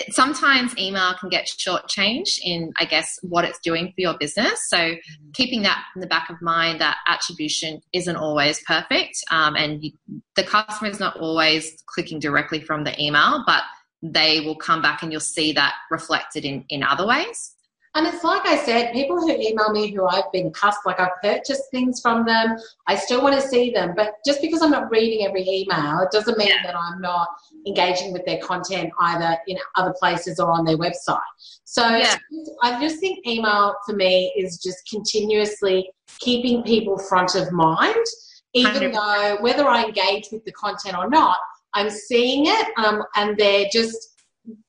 Sometimes 0.09 0.77
email 0.77 1.13
can 1.15 1.29
get 1.29 1.47
shortchanged 1.47 2.39
in, 2.43 2.71
I 2.77 2.85
guess, 2.85 3.19
what 3.21 3.45
it's 3.45 3.59
doing 3.59 3.87
for 3.87 4.01
your 4.01 4.17
business. 4.17 4.69
So 4.69 4.77
mm-hmm. 4.77 5.31
keeping 5.33 5.61
that 5.63 5.83
in 5.95 6.01
the 6.01 6.07
back 6.07 6.29
of 6.29 6.41
mind 6.41 6.81
that 6.81 6.97
attribution 7.07 7.81
isn't 7.93 8.15
always 8.15 8.61
perfect, 8.63 9.17
um, 9.31 9.55
and 9.55 9.83
you, 9.83 9.91
the 10.35 10.43
customer 10.43 10.89
is 10.89 10.99
not 10.99 11.17
always 11.17 11.83
clicking 11.85 12.19
directly 12.19 12.61
from 12.61 12.83
the 12.83 12.99
email, 13.01 13.43
but 13.45 13.63
they 14.01 14.41
will 14.41 14.55
come 14.55 14.81
back 14.81 15.03
and 15.03 15.11
you'll 15.11 15.19
see 15.19 15.51
that 15.53 15.73
reflected 15.91 16.45
in 16.45 16.63
in 16.69 16.83
other 16.83 17.05
ways. 17.05 17.55
And 17.95 18.05
it's 18.05 18.23
like 18.23 18.45
I 18.45 18.55
said, 18.57 18.93
people 18.93 19.19
who 19.19 19.31
email 19.31 19.71
me 19.71 19.91
who 19.91 20.05
I've 20.05 20.31
been 20.31 20.51
cussed, 20.51 20.79
like 20.85 20.99
I've 20.99 21.19
purchased 21.23 21.63
things 21.71 21.99
from 22.01 22.23
them, 22.25 22.55
I 22.87 22.95
still 22.95 23.23
want 23.23 23.35
to 23.35 23.41
see 23.41 23.71
them. 23.71 23.93
But 23.95 24.13
just 24.25 24.41
because 24.41 24.61
I'm 24.61 24.69
not 24.69 24.91
reading 24.91 25.25
every 25.25 25.41
email, 25.41 25.99
it 25.99 26.11
doesn't 26.11 26.37
mean 26.37 26.49
yeah. 26.49 26.63
that 26.63 26.75
I'm 26.75 27.01
not 27.01 27.27
engaging 27.65 28.13
with 28.13 28.25
their 28.25 28.37
content 28.39 28.91
either 28.99 29.37
in 29.47 29.57
other 29.75 29.93
places 29.99 30.39
or 30.39 30.51
on 30.51 30.65
their 30.65 30.77
website. 30.77 31.19
So 31.63 31.87
yeah. 31.87 32.15
I 32.61 32.79
just 32.79 32.99
think 32.99 33.25
email 33.27 33.73
for 33.85 33.93
me 33.93 34.33
is 34.37 34.59
just 34.59 34.87
continuously 34.87 35.89
keeping 36.19 36.61
people 36.63 36.97
front 36.97 37.33
of 37.33 37.51
mind, 37.51 38.05
even 38.53 38.91
100. 38.91 38.93
though 38.93 39.37
whether 39.41 39.67
I 39.67 39.85
engage 39.85 40.27
with 40.31 40.45
the 40.45 40.51
content 40.51 40.95
or 40.95 41.09
not, 41.09 41.37
I'm 41.73 41.89
seeing 41.89 42.45
it 42.45 42.67
um, 42.77 43.03
and 43.15 43.37
they're 43.37 43.67
just 43.71 44.09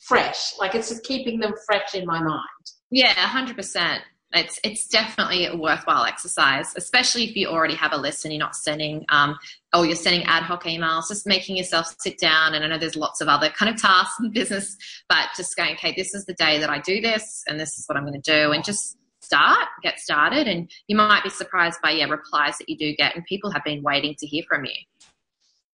fresh. 0.00 0.58
Like 0.58 0.74
it's 0.74 0.88
just 0.88 1.04
keeping 1.04 1.38
them 1.38 1.54
fresh 1.66 1.94
in 1.94 2.06
my 2.06 2.22
mind. 2.22 2.59
Yeah, 2.91 3.12
hundred 3.14 3.57
percent. 3.57 4.03
It's 4.32 4.61
it's 4.62 4.86
definitely 4.86 5.47
a 5.47 5.57
worthwhile 5.57 6.05
exercise, 6.05 6.72
especially 6.76 7.24
if 7.24 7.34
you 7.34 7.49
already 7.49 7.74
have 7.74 7.93
a 7.93 7.97
list 7.97 8.24
and 8.24 8.32
you're 8.32 8.38
not 8.41 8.55
sending 8.55 9.05
um, 9.09 9.36
or 9.74 9.86
you're 9.86 9.97
sending 9.97 10.22
ad 10.24 10.45
hoc 10.45 10.64
emails. 10.64 11.09
Just 11.09 11.26
making 11.26 11.57
yourself 11.57 11.95
sit 11.99 12.18
down, 12.18 12.55
and 12.55 12.64
I 12.64 12.68
know 12.68 12.78
there's 12.78 12.97
lots 12.97 13.20
of 13.20 13.28
other 13.28 13.49
kind 13.51 13.72
of 13.72 13.80
tasks 13.80 14.20
in 14.20 14.30
business, 14.30 14.76
but 15.09 15.28
just 15.36 15.57
going, 15.57 15.74
okay, 15.74 15.95
this 15.97 16.14
is 16.14 16.26
the 16.26 16.34
day 16.34 16.59
that 16.59 16.70
I 16.70 16.78
do 16.80 17.01
this, 17.01 17.43
and 17.49 17.59
this 17.59 17.76
is 17.76 17.84
what 17.88 17.97
I'm 17.97 18.05
going 18.05 18.20
to 18.20 18.32
do, 18.32 18.53
and 18.53 18.64
just 18.64 18.97
start, 19.20 19.66
get 19.82 19.99
started, 19.99 20.47
and 20.47 20.70
you 20.86 20.97
might 20.97 21.24
be 21.24 21.30
surprised 21.30 21.80
by 21.82 21.91
yeah 21.91 22.07
replies 22.07 22.57
that 22.59 22.68
you 22.68 22.76
do 22.76 22.95
get, 22.95 23.16
and 23.16 23.24
people 23.24 23.51
have 23.51 23.64
been 23.64 23.82
waiting 23.82 24.14
to 24.18 24.26
hear 24.26 24.45
from 24.49 24.64
you. 24.64 24.72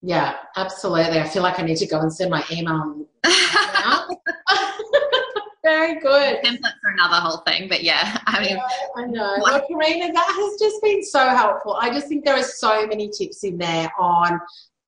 Yeah, 0.01 0.37
absolutely. 0.57 1.19
I 1.19 1.29
feel 1.29 1.43
like 1.43 1.59
I 1.59 1.63
need 1.63 1.79
to 1.79 1.87
go 1.87 2.01
and 2.01 2.13
send 2.13 2.31
my 2.31 2.45
email. 2.51 3.07
Very 5.67 5.99
good. 5.99 6.45
Template 6.45 6.79
for 6.81 6.93
another 6.93 7.17
whole 7.17 7.39
thing, 7.39 7.69
but 7.69 7.83
yeah, 7.83 8.21
I 8.27 8.41
mean, 8.41 8.57
yeah, 8.57 8.69
I 8.95 9.05
know. 9.07 9.37
Well, 9.41 9.67
Karina, 9.67 10.13
that 10.13 10.27
has 10.29 10.61
just 10.61 10.81
been 10.81 11.03
so 11.03 11.29
helpful. 11.29 11.77
I 11.81 11.91
just 11.91 12.07
think 12.07 12.25
there 12.25 12.37
are 12.37 12.43
so 12.45 12.87
many 12.87 13.09
tips 13.11 13.43
in 13.43 13.59
there 13.59 13.91
on 13.99 14.41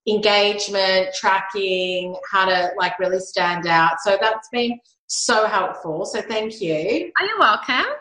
engagement, 0.07 1.09
tracking, 1.15 2.15
how 2.31 2.45
to 2.45 2.71
like 2.79 2.97
really 3.01 3.19
stand 3.19 3.67
out. 3.67 4.01
So 4.05 4.19
that's 4.21 4.49
been 4.51 4.79
so 5.09 5.49
helpful. 5.49 6.07
So 6.07 6.23
thank 6.23 6.61
you. 6.61 7.11
Are 7.19 7.27
you 7.27 7.37
welcome? 7.41 7.95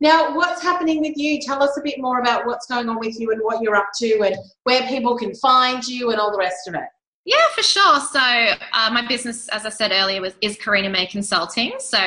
Now, 0.00 0.34
what's 0.34 0.62
happening 0.62 1.02
with 1.02 1.18
you? 1.18 1.42
Tell 1.42 1.62
us 1.62 1.76
a 1.76 1.82
bit 1.82 1.96
more 1.98 2.20
about 2.20 2.46
what's 2.46 2.66
going 2.66 2.88
on 2.88 2.98
with 2.98 3.20
you 3.20 3.32
and 3.32 3.40
what 3.42 3.60
you're 3.60 3.76
up 3.76 3.90
to 3.98 4.22
and 4.22 4.36
where 4.62 4.88
people 4.88 5.18
can 5.18 5.34
find 5.34 5.86
you 5.86 6.10
and 6.10 6.18
all 6.18 6.32
the 6.32 6.38
rest 6.38 6.68
of 6.68 6.74
it. 6.74 6.88
Yeah, 7.26 7.46
for 7.54 7.62
sure. 7.62 8.00
So, 8.00 8.20
uh, 8.20 8.90
my 8.92 9.06
business, 9.08 9.48
as 9.48 9.64
I 9.64 9.70
said 9.70 9.92
earlier, 9.92 10.20
was, 10.20 10.34
is 10.42 10.58
Karina 10.58 10.90
May 10.90 11.06
Consulting. 11.06 11.72
So, 11.78 11.98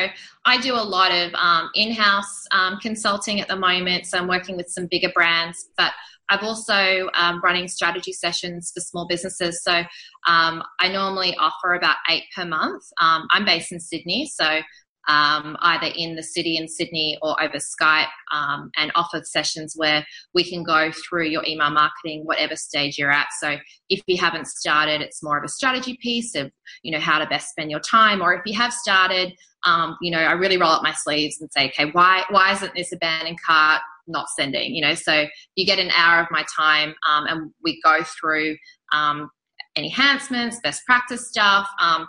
I 0.46 0.62
do 0.62 0.76
a 0.76 0.82
lot 0.82 1.12
of 1.12 1.34
um, 1.34 1.72
in 1.74 1.92
house 1.92 2.46
um, 2.52 2.78
consulting 2.80 3.42
at 3.42 3.48
the 3.48 3.56
moment. 3.56 4.06
So, 4.06 4.20
I'm 4.20 4.28
working 4.28 4.58
with 4.58 4.70
some 4.70 4.88
bigger 4.92 5.10
brands, 5.16 5.70
but 5.76 5.92
I've 6.30 6.44
also 6.44 7.10
um, 7.16 7.42
running 7.44 7.68
strategy 7.68 8.14
sessions 8.14 8.72
for 8.72 8.80
small 8.80 9.08
businesses. 9.08 9.64
So, 9.64 9.80
um, 10.28 10.62
I 10.80 10.90
normally 10.92 11.36
offer 11.38 11.74
about 11.74 11.96
eight 12.12 12.26
per 12.36 12.46
month. 12.46 12.84
Um, 13.02 13.28
I'm 13.32 13.44
based 13.44 13.72
in 13.72 13.80
Sydney, 13.80 14.30
so 14.32 14.60
um, 15.08 15.56
either 15.62 15.92
in 15.96 16.16
the 16.16 16.24
city 16.24 16.58
in 16.58 16.68
Sydney 16.68 17.18
or 17.22 17.42
over 17.42 17.58
Skype 17.58 18.08
um, 18.34 18.72
and 18.78 18.92
offer 18.96 19.22
sessions 19.24 19.74
where 19.76 20.06
we 20.34 20.44
can 20.44 20.64
go 20.64 20.92
through 20.92 21.28
your 21.28 21.46
email 21.46 21.70
marketing, 21.70 22.24
whatever 22.26 22.56
stage 22.56 22.98
you're 22.98 23.12
at. 23.12 23.28
So 23.40 23.58
if 23.90 24.02
you 24.08 24.18
haven't 24.18 24.48
started, 24.48 25.02
it's 25.02 25.24
more 25.24 25.38
of 25.38 25.44
a 25.44 25.50
strategy 25.50 25.98
piece 26.02 26.36
of, 26.36 26.52
you 26.84 26.92
know, 26.92 27.00
how 27.00 27.20
to 27.20 27.26
best 27.28 27.50
spend 27.50 27.72
your 27.72 27.80
time. 27.80 28.22
Or 28.22 28.34
if 28.34 28.42
you 28.46 28.58
have 28.58 28.74
started, 28.74 29.34
um, 29.66 29.98
you 30.02 30.12
know, 30.12 30.20
I 30.20 30.34
really 30.34 30.58
roll 30.58 30.72
up 30.72 30.84
my 30.84 30.94
sleeves 30.94 31.40
and 31.42 31.50
say, 31.52 31.70
okay, 31.70 31.90
why, 31.92 32.24
why 32.30 32.52
isn't 32.54 32.74
this 32.76 32.92
abandoned 32.92 33.40
cart 33.46 33.82
not 34.08 34.28
sending? 34.30 34.76
You 34.76 34.82
know, 34.82 34.94
so 34.94 35.26
you 35.56 35.66
get 35.66 35.80
an 35.80 35.92
hour 35.92 36.22
of 36.22 36.28
my 36.32 36.46
time 36.56 36.94
um, 37.10 37.26
and 37.28 37.52
we 37.64 37.82
go 37.82 38.04
through 38.04 38.58
um, 38.92 39.30
enhancements, 39.78 40.60
best 40.64 40.86
practice 40.86 41.30
stuff, 41.30 41.68
um, 41.80 42.08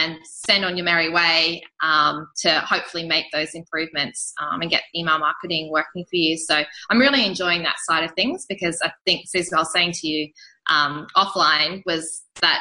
and 0.00 0.18
send 0.24 0.64
on 0.64 0.76
your 0.76 0.84
merry 0.84 1.10
way 1.10 1.62
um, 1.82 2.26
to 2.38 2.60
hopefully 2.60 3.06
make 3.06 3.26
those 3.32 3.54
improvements 3.54 4.32
um, 4.40 4.60
and 4.62 4.70
get 4.70 4.82
email 4.94 5.18
marketing 5.18 5.70
working 5.70 6.04
for 6.04 6.16
you. 6.16 6.36
So 6.36 6.62
I'm 6.90 6.98
really 6.98 7.26
enjoying 7.26 7.62
that 7.64 7.76
side 7.86 8.04
of 8.04 8.12
things 8.12 8.46
because 8.48 8.80
I 8.82 8.92
think, 9.04 9.28
Susan, 9.28 9.54
I 9.54 9.60
was 9.60 9.72
saying 9.72 9.92
to 9.92 10.08
you 10.08 10.28
um, 10.70 11.06
offline 11.16 11.82
was 11.84 12.22
that 12.40 12.60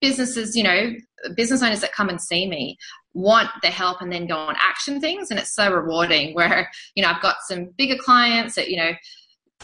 businesses, 0.00 0.56
you 0.56 0.62
know, 0.62 0.92
business 1.36 1.62
owners 1.62 1.80
that 1.80 1.92
come 1.92 2.08
and 2.08 2.20
see 2.20 2.48
me 2.48 2.78
want 3.14 3.50
the 3.60 3.68
help 3.68 4.00
and 4.00 4.10
then 4.10 4.26
go 4.26 4.36
on 4.36 4.56
action 4.58 5.00
things. 5.00 5.30
And 5.30 5.38
it's 5.38 5.54
so 5.54 5.72
rewarding 5.72 6.34
where, 6.34 6.70
you 6.94 7.02
know, 7.02 7.10
I've 7.10 7.22
got 7.22 7.36
some 7.46 7.70
bigger 7.76 7.96
clients 7.96 8.54
that, 8.54 8.68
you 8.68 8.76
know, 8.76 8.92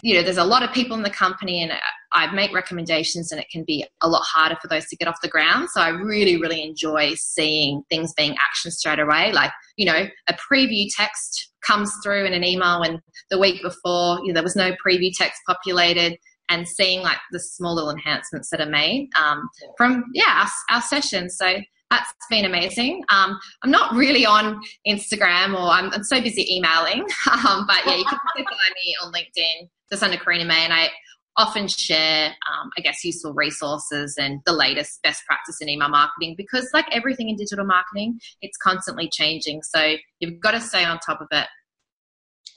you 0.02 0.14
know, 0.14 0.22
there's 0.22 0.38
a 0.38 0.44
lot 0.44 0.62
of 0.62 0.72
people 0.72 0.96
in 0.96 1.02
the 1.02 1.10
company 1.10 1.62
and 1.62 1.72
I 2.12 2.32
make 2.32 2.54
recommendations 2.54 3.32
and 3.32 3.40
it 3.40 3.48
can 3.50 3.64
be 3.64 3.84
a 4.02 4.08
lot 4.08 4.22
harder 4.22 4.56
for 4.60 4.68
those 4.68 4.86
to 4.86 4.96
get 4.96 5.08
off 5.08 5.20
the 5.22 5.28
ground. 5.28 5.68
So 5.70 5.80
I 5.80 5.88
really, 5.88 6.40
really 6.40 6.62
enjoy 6.62 7.14
seeing 7.14 7.82
things 7.90 8.12
being 8.14 8.34
actioned 8.34 8.72
straight 8.72 8.98
away. 8.98 9.32
Like, 9.32 9.50
you 9.76 9.86
know, 9.86 10.06
a 10.28 10.34
preview 10.34 10.86
text 10.94 11.52
comes 11.66 11.92
through 12.02 12.24
in 12.24 12.32
an 12.32 12.44
email 12.44 12.82
and 12.82 13.00
the 13.30 13.38
week 13.38 13.62
before, 13.62 14.20
you 14.20 14.28
know, 14.28 14.34
there 14.34 14.42
was 14.42 14.56
no 14.56 14.72
preview 14.84 15.10
text 15.12 15.40
populated 15.46 16.16
and 16.48 16.66
seeing 16.66 17.02
like 17.02 17.18
the 17.30 17.40
small 17.40 17.74
little 17.74 17.90
enhancements 17.90 18.48
that 18.50 18.60
are 18.60 18.70
made 18.70 19.10
um, 19.20 19.48
from, 19.76 20.04
yeah, 20.14 20.44
our, 20.70 20.76
our 20.76 20.82
sessions. 20.82 21.36
So 21.36 21.56
that's 21.90 22.12
been 22.30 22.44
amazing. 22.44 23.02
Um, 23.08 23.38
I'm 23.62 23.70
not 23.70 23.94
really 23.94 24.26
on 24.26 24.60
Instagram 24.86 25.54
or 25.54 25.70
I'm, 25.70 25.90
I'm 25.92 26.04
so 26.04 26.20
busy 26.20 26.46
emailing, 26.54 27.00
um, 27.32 27.66
but 27.66 27.78
yeah, 27.86 27.96
you 27.96 28.04
can 28.04 28.18
find 28.34 28.46
me 28.46 28.96
on 29.02 29.12
LinkedIn 29.12 29.68
just 29.90 30.02
under 30.02 30.18
Karina 30.18 30.44
May, 30.44 30.64
and 30.64 30.72
I 30.72 30.90
often 31.38 31.68
share, 31.68 32.26
um, 32.28 32.70
I 32.76 32.80
guess, 32.82 33.04
useful 33.04 33.32
resources 33.32 34.16
and 34.18 34.40
the 34.44 34.52
latest 34.52 35.00
best 35.02 35.24
practice 35.24 35.56
in 35.60 35.68
email 35.68 35.88
marketing 35.88 36.34
because, 36.36 36.68
like 36.74 36.86
everything 36.92 37.28
in 37.28 37.36
digital 37.36 37.64
marketing, 37.64 38.18
it's 38.42 38.58
constantly 38.58 39.08
changing. 39.08 39.62
So 39.62 39.96
you've 40.20 40.40
got 40.40 40.50
to 40.50 40.60
stay 40.60 40.84
on 40.84 40.98
top 40.98 41.20
of 41.20 41.28
it. 41.30 41.46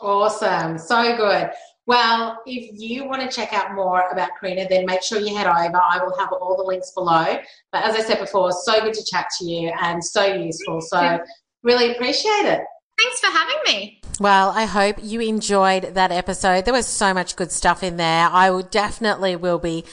Awesome. 0.01 0.79
So 0.79 1.15
good. 1.15 1.51
Well, 1.87 2.41
if 2.45 2.79
you 2.79 3.05
want 3.07 3.21
to 3.21 3.35
check 3.35 3.53
out 3.53 3.73
more 3.73 4.09
about 4.11 4.29
Karina, 4.39 4.67
then 4.69 4.85
make 4.85 5.01
sure 5.01 5.19
you 5.19 5.35
head 5.35 5.47
over. 5.47 5.81
I 5.81 5.99
will 6.03 6.17
have 6.17 6.31
all 6.31 6.55
the 6.55 6.63
links 6.63 6.91
below. 6.91 7.37
But 7.71 7.83
as 7.83 7.95
I 7.95 8.01
said 8.01 8.19
before, 8.19 8.51
so 8.51 8.79
good 8.81 8.93
to 8.93 9.03
chat 9.11 9.27
to 9.39 9.45
you 9.45 9.71
and 9.81 10.03
so 10.03 10.23
useful. 10.23 10.81
So 10.81 11.19
really 11.63 11.91
appreciate 11.91 12.45
it. 12.45 12.61
Thanks 12.99 13.19
for 13.19 13.27
having 13.27 13.57
me. 13.65 14.01
Well, 14.19 14.51
I 14.51 14.65
hope 14.65 14.97
you 15.01 15.21
enjoyed 15.21 15.95
that 15.95 16.11
episode. 16.11 16.65
There 16.65 16.73
was 16.73 16.85
so 16.85 17.13
much 17.13 17.35
good 17.35 17.51
stuff 17.51 17.81
in 17.81 17.97
there. 17.97 18.29
I 18.31 18.51
will 18.51 18.61
definitely 18.61 19.35
will 19.35 19.57
be 19.57 19.83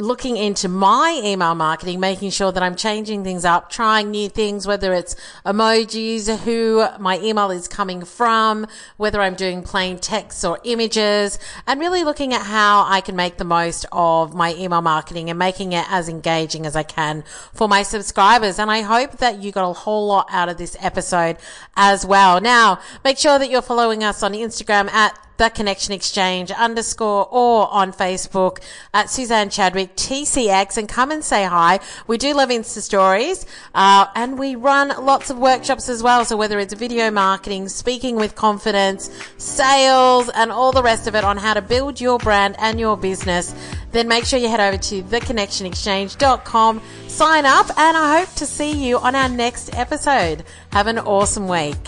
looking 0.00 0.36
into 0.36 0.68
my 0.68 1.20
email 1.22 1.54
marketing, 1.54 2.00
making 2.00 2.30
sure 2.30 2.50
that 2.50 2.62
I'm 2.62 2.74
changing 2.74 3.22
things 3.22 3.44
up, 3.44 3.70
trying 3.70 4.10
new 4.10 4.28
things, 4.28 4.66
whether 4.66 4.92
it's 4.94 5.14
emojis, 5.44 6.38
who 6.40 6.86
my 6.98 7.18
email 7.20 7.50
is 7.50 7.68
coming 7.68 8.04
from, 8.04 8.66
whether 8.96 9.20
I'm 9.20 9.34
doing 9.34 9.62
plain 9.62 9.98
text 9.98 10.44
or 10.44 10.58
images, 10.64 11.38
and 11.66 11.78
really 11.80 12.02
looking 12.02 12.32
at 12.32 12.42
how 12.42 12.84
I 12.88 13.00
can 13.00 13.14
make 13.16 13.36
the 13.36 13.44
most 13.44 13.86
of 13.92 14.34
my 14.34 14.54
email 14.54 14.82
marketing 14.82 15.30
and 15.30 15.38
making 15.38 15.72
it 15.72 15.84
as 15.90 16.08
engaging 16.08 16.66
as 16.66 16.74
I 16.74 16.82
can 16.82 17.22
for 17.52 17.68
my 17.68 17.82
subscribers. 17.82 18.58
And 18.58 18.70
I 18.70 18.80
hope 18.80 19.18
that 19.18 19.42
you 19.42 19.52
got 19.52 19.68
a 19.68 19.72
whole 19.72 20.06
lot 20.06 20.26
out 20.30 20.48
of 20.48 20.56
this 20.56 20.76
episode 20.80 21.36
as 21.76 22.06
well. 22.06 22.40
Now, 22.40 22.80
make 23.04 23.18
sure 23.18 23.38
that 23.38 23.50
you're 23.50 23.62
following 23.62 24.02
us 24.02 24.22
on 24.22 24.32
Instagram 24.32 24.90
at 24.90 25.18
the 25.40 25.48
Connection 25.48 25.94
Exchange 25.94 26.50
underscore 26.50 27.26
or 27.30 27.66
on 27.72 27.94
Facebook 27.94 28.58
at 28.92 29.08
Suzanne 29.08 29.48
Chadwick 29.48 29.96
TCX 29.96 30.76
and 30.76 30.86
come 30.86 31.10
and 31.10 31.24
say 31.24 31.46
hi. 31.46 31.80
We 32.06 32.18
do 32.18 32.34
love 32.34 32.50
Insta 32.50 32.80
stories, 32.80 33.46
uh, 33.74 34.04
and 34.14 34.38
we 34.38 34.54
run 34.54 34.88
lots 35.02 35.30
of 35.30 35.38
workshops 35.38 35.88
as 35.88 36.02
well. 36.02 36.26
So 36.26 36.36
whether 36.36 36.58
it's 36.58 36.74
video 36.74 37.10
marketing, 37.10 37.68
speaking 37.68 38.16
with 38.16 38.34
confidence, 38.34 39.10
sales, 39.38 40.28
and 40.28 40.52
all 40.52 40.72
the 40.72 40.82
rest 40.82 41.06
of 41.06 41.14
it 41.14 41.24
on 41.24 41.38
how 41.38 41.54
to 41.54 41.62
build 41.62 42.02
your 42.02 42.18
brand 42.18 42.56
and 42.58 42.78
your 42.78 42.98
business, 42.98 43.54
then 43.92 44.08
make 44.08 44.26
sure 44.26 44.38
you 44.38 44.50
head 44.50 44.60
over 44.60 44.76
to 44.76 45.02
theconnectionexchange.com, 45.02 46.82
sign 47.08 47.46
up, 47.46 47.66
and 47.78 47.96
I 47.96 48.18
hope 48.18 48.34
to 48.34 48.44
see 48.44 48.72
you 48.72 48.98
on 48.98 49.14
our 49.14 49.30
next 49.30 49.74
episode. 49.74 50.44
Have 50.70 50.86
an 50.86 50.98
awesome 50.98 51.48
week. 51.48 51.78